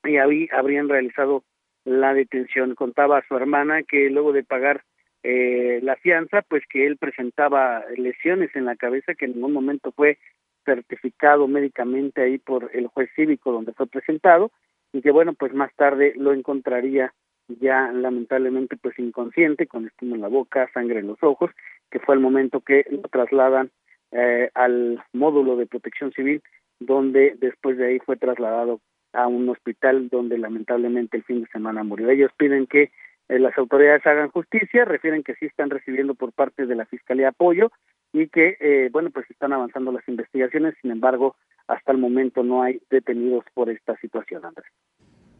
y 0.03 0.17
ahí 0.17 0.47
habrían 0.51 0.89
realizado 0.89 1.43
la 1.85 2.13
detención. 2.13 2.75
Contaba 2.75 3.19
a 3.19 3.27
su 3.27 3.35
hermana 3.35 3.83
que 3.83 4.09
luego 4.09 4.33
de 4.33 4.43
pagar 4.43 4.83
eh, 5.23 5.79
la 5.83 5.95
fianza, 5.95 6.41
pues 6.41 6.63
que 6.69 6.85
él 6.85 6.97
presentaba 6.97 7.83
lesiones 7.95 8.53
en 8.55 8.65
la 8.65 8.75
cabeza 8.75 9.15
que 9.15 9.25
en 9.25 9.33
ningún 9.35 9.53
momento 9.53 9.91
fue 9.91 10.17
certificado 10.65 11.47
médicamente 11.47 12.21
ahí 12.21 12.37
por 12.37 12.69
el 12.73 12.87
juez 12.87 13.09
cívico 13.15 13.51
donde 13.51 13.73
fue 13.73 13.87
presentado 13.87 14.51
y 14.93 15.01
que 15.01 15.11
bueno 15.11 15.33
pues 15.33 15.53
más 15.53 15.73
tarde 15.75 16.13
lo 16.15 16.33
encontraría 16.33 17.13
ya 17.47 17.91
lamentablemente 17.91 18.77
pues 18.77 18.97
inconsciente 18.97 19.67
con 19.67 19.85
espuma 19.85 20.15
en 20.15 20.21
la 20.21 20.29
boca 20.29 20.69
sangre 20.73 20.99
en 20.99 21.07
los 21.07 21.21
ojos 21.21 21.51
que 21.91 21.99
fue 21.99 22.15
el 22.15 22.21
momento 22.21 22.61
que 22.61 22.85
lo 22.89 23.01
trasladan 23.09 23.71
eh, 24.11 24.49
al 24.53 25.03
módulo 25.11 25.57
de 25.57 25.65
protección 25.65 26.11
civil 26.13 26.41
donde 26.85 27.35
después 27.39 27.77
de 27.77 27.87
ahí 27.87 27.99
fue 27.99 28.17
trasladado 28.17 28.79
a 29.13 29.27
un 29.27 29.47
hospital 29.49 30.09
donde 30.09 30.37
lamentablemente 30.37 31.17
el 31.17 31.23
fin 31.23 31.41
de 31.41 31.47
semana 31.47 31.83
murió 31.83 32.09
ellos 32.09 32.31
piden 32.37 32.65
que 32.67 32.91
eh, 33.29 33.39
las 33.39 33.57
autoridades 33.57 34.05
hagan 34.05 34.29
justicia 34.29 34.85
refieren 34.85 35.23
que 35.23 35.35
sí 35.35 35.45
están 35.45 35.69
recibiendo 35.69 36.15
por 36.15 36.33
parte 36.33 36.65
de 36.65 36.75
la 36.75 36.85
fiscalía 36.85 37.29
apoyo 37.29 37.71
y 38.13 38.27
que, 38.27 38.57
eh, 38.59 38.89
bueno, 38.91 39.09
pues 39.11 39.29
están 39.29 39.53
avanzando 39.53 39.91
las 39.91 40.07
investigaciones, 40.07 40.75
sin 40.81 40.91
embargo, 40.91 41.35
hasta 41.67 41.91
el 41.91 41.97
momento 41.97 42.43
no 42.43 42.61
hay 42.61 42.79
detenidos 42.89 43.43
por 43.55 43.69
esta 43.69 43.97
situación, 43.97 44.45
Andrés. 44.45 44.71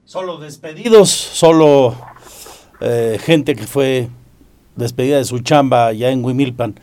Solo 0.06 0.38
despedidos, 0.38 1.10
solo 1.10 1.94
eh, 2.82 3.18
gente 3.20 3.56
que 3.56 3.64
fue 3.64 4.07
despedida 4.76 5.18
de 5.18 5.24
su 5.24 5.40
chamba 5.40 5.94
ya 5.94 6.10
en 6.10 6.26
Huimilpan. 6.26 6.76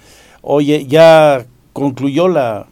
Oye, 0.43 0.87
ya 0.87 1.45
concluyó 1.73 2.28
la 2.28 2.66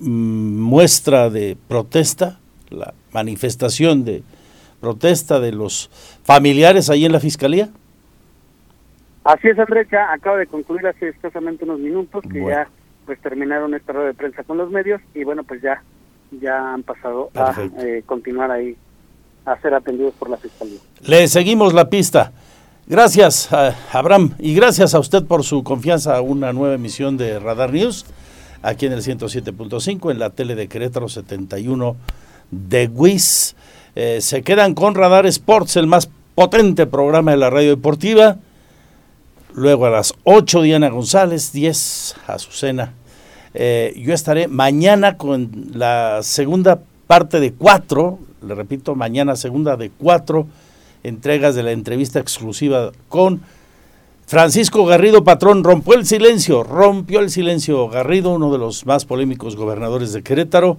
muestra 0.00 1.30
de 1.30 1.56
protesta, 1.68 2.38
la 2.70 2.94
manifestación 3.12 4.04
de 4.04 4.22
protesta 4.80 5.40
de 5.40 5.52
los 5.52 5.90
familiares 6.24 6.90
ahí 6.90 7.04
en 7.04 7.12
la 7.12 7.20
fiscalía. 7.20 7.68
Así 9.24 9.48
es, 9.48 9.58
Andrés, 9.58 9.88
ya 9.90 10.12
acaba 10.12 10.36
de 10.36 10.46
concluir 10.46 10.86
hace 10.86 11.08
escasamente 11.08 11.64
unos 11.64 11.80
minutos 11.80 12.24
que 12.30 12.44
ya 12.44 12.68
pues 13.04 13.20
terminaron 13.20 13.74
esta 13.74 13.92
rueda 13.92 14.08
de 14.08 14.14
prensa 14.14 14.42
con 14.44 14.56
los 14.58 14.70
medios 14.70 15.00
y 15.14 15.24
bueno, 15.24 15.44
pues 15.44 15.62
ya 15.62 15.82
ya 16.30 16.74
han 16.74 16.82
pasado 16.82 17.30
a 17.34 17.54
eh, 17.78 18.02
continuar 18.04 18.50
ahí 18.50 18.76
a 19.44 19.60
ser 19.60 19.74
atendidos 19.74 20.14
por 20.14 20.28
la 20.28 20.36
Fiscalía. 20.36 20.78
Le 21.06 21.28
seguimos 21.28 21.72
la 21.72 21.88
pista. 21.88 22.32
Gracias, 22.88 23.52
Abraham, 23.92 24.34
y 24.38 24.54
gracias 24.54 24.94
a 24.94 25.00
usted 25.00 25.24
por 25.24 25.42
su 25.42 25.64
confianza 25.64 26.16
a 26.16 26.20
una 26.20 26.52
nueva 26.52 26.74
emisión 26.74 27.16
de 27.16 27.40
Radar 27.40 27.72
News, 27.72 28.06
aquí 28.66 28.86
en 28.86 28.92
el 28.92 29.02
107.5, 29.02 30.10
en 30.10 30.18
la 30.18 30.30
tele 30.30 30.54
de 30.56 30.66
Querétaro 30.66 31.08
71 31.08 31.96
de 32.50 32.88
WIS. 32.88 33.54
Eh, 33.94 34.20
se 34.20 34.42
quedan 34.42 34.74
con 34.74 34.94
Radar 34.94 35.24
Sports, 35.26 35.76
el 35.76 35.86
más 35.86 36.10
potente 36.34 36.86
programa 36.86 37.30
de 37.30 37.36
la 37.36 37.48
radio 37.48 37.70
deportiva. 37.70 38.38
Luego 39.54 39.86
a 39.86 39.90
las 39.90 40.12
8 40.24 40.62
Diana 40.62 40.88
González, 40.88 41.52
10 41.52 42.16
Azucena. 42.26 42.92
Eh, 43.54 43.94
yo 43.96 44.12
estaré 44.12 44.48
mañana 44.48 45.16
con 45.16 45.50
la 45.72 46.20
segunda 46.22 46.80
parte 47.06 47.40
de 47.40 47.52
cuatro, 47.52 48.18
le 48.46 48.54
repito, 48.54 48.94
mañana 48.94 49.36
segunda 49.36 49.76
de 49.76 49.90
cuatro 49.90 50.46
entregas 51.04 51.54
de 51.54 51.62
la 51.62 51.70
entrevista 51.70 52.18
exclusiva 52.18 52.90
con 53.08 53.40
Francisco 54.26 54.84
Garrido 54.84 55.22
Patrón. 55.22 55.62
Rompió 55.62 55.94
el 55.94 56.04
silencio, 56.04 56.64
rompió 56.64 57.20
el 57.20 57.30
silencio 57.30 57.88
Garrido, 57.88 58.30
uno 58.30 58.50
de 58.50 58.58
los 58.58 58.84
más 58.84 59.04
polémicos 59.04 59.54
gobernadores 59.54 60.12
de 60.12 60.24
Querétaro, 60.24 60.78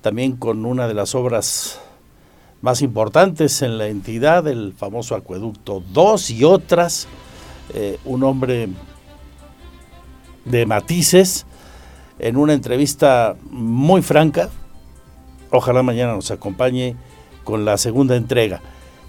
también 0.00 0.36
con 0.36 0.64
una 0.64 0.88
de 0.88 0.94
las 0.94 1.14
obras 1.14 1.78
más 2.62 2.80
importantes 2.80 3.60
en 3.60 3.76
la 3.76 3.88
entidad, 3.88 4.48
el 4.48 4.72
famoso 4.72 5.14
Acueducto 5.14 5.82
2 5.92 6.30
y 6.30 6.44
otras 6.44 7.06
eh, 7.74 7.98
un 8.06 8.24
hombre 8.24 8.68
de 10.46 10.64
matices, 10.64 11.44
en 12.18 12.38
una 12.38 12.54
entrevista 12.54 13.36
muy 13.50 14.00
franca. 14.00 14.48
Ojalá 15.50 15.82
mañana 15.82 16.14
nos 16.14 16.30
acompañe 16.30 16.96
con 17.44 17.66
la 17.66 17.76
segunda 17.76 18.16
entrega. 18.16 18.62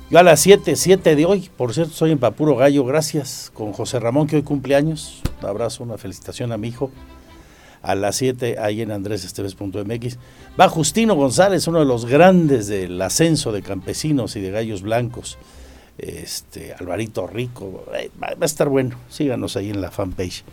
Yo 0.10 0.20
a 0.20 0.24
las 0.24 0.40
7, 0.40 0.76
7 0.76 1.16
de 1.16 1.26
hoy, 1.26 1.50
por 1.58 1.74
cierto, 1.74 1.94
soy 1.94 2.12
en 2.12 2.18
Papuro 2.18 2.56
Gallo, 2.56 2.86
gracias, 2.86 3.52
con 3.54 3.74
José 3.74 4.00
Ramón, 4.00 4.28
que 4.28 4.38
hoy 4.38 4.44
cumpleaños. 4.44 5.22
Un 5.42 5.50
abrazo, 5.50 5.84
una 5.84 5.98
felicitación 5.98 6.52
a 6.52 6.58
mi 6.58 6.70
hijo. 6.70 6.92
A 7.82 7.94
las 7.94 8.16
7, 8.16 8.58
ahí 8.60 8.82
en 8.82 8.92
andresesteves.mx. 8.92 10.18
Va 10.60 10.70
Justino 10.70 11.16
González, 11.16 11.68
uno 11.68 11.80
de 11.80 11.86
los 11.86 12.06
grandes 12.06 12.68
del 12.68 13.02
ascenso 13.02 13.52
de 13.52 13.62
campesinos 13.62 14.36
y 14.36 14.42
de 14.42 14.52
gallos 14.52 14.82
blancos 14.82 15.38
este 15.98 16.74
Alvarito 16.74 17.28
Rico, 17.28 17.86
eh, 17.96 18.12
va 18.22 18.36
a 18.40 18.46
estar 18.46 18.70
bueno, 18.70 18.98
síganos 19.10 19.56
ahí 19.58 19.70
en 19.70 19.82
la 19.82 19.92
fanpage. 19.92 20.44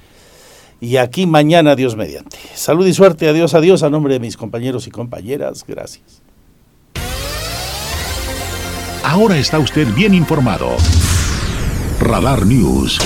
Y 0.80 0.96
aquí 0.96 1.26
mañana, 1.26 1.76
Dios 1.76 1.96
mediante. 1.96 2.36
Salud 2.54 2.86
y 2.86 2.92
suerte, 2.92 3.28
adiós, 3.28 3.54
adiós, 3.54 3.82
a 3.82 3.90
nombre 3.90 4.14
de 4.14 4.20
mis 4.20 4.36
compañeros 4.36 4.86
y 4.86 4.90
compañeras, 4.90 5.64
gracias. 5.66 6.23
Ahora 9.04 9.36
está 9.36 9.58
usted 9.58 9.86
bien 9.94 10.14
informado. 10.14 10.76
Radar 12.00 12.46
News 12.46 12.98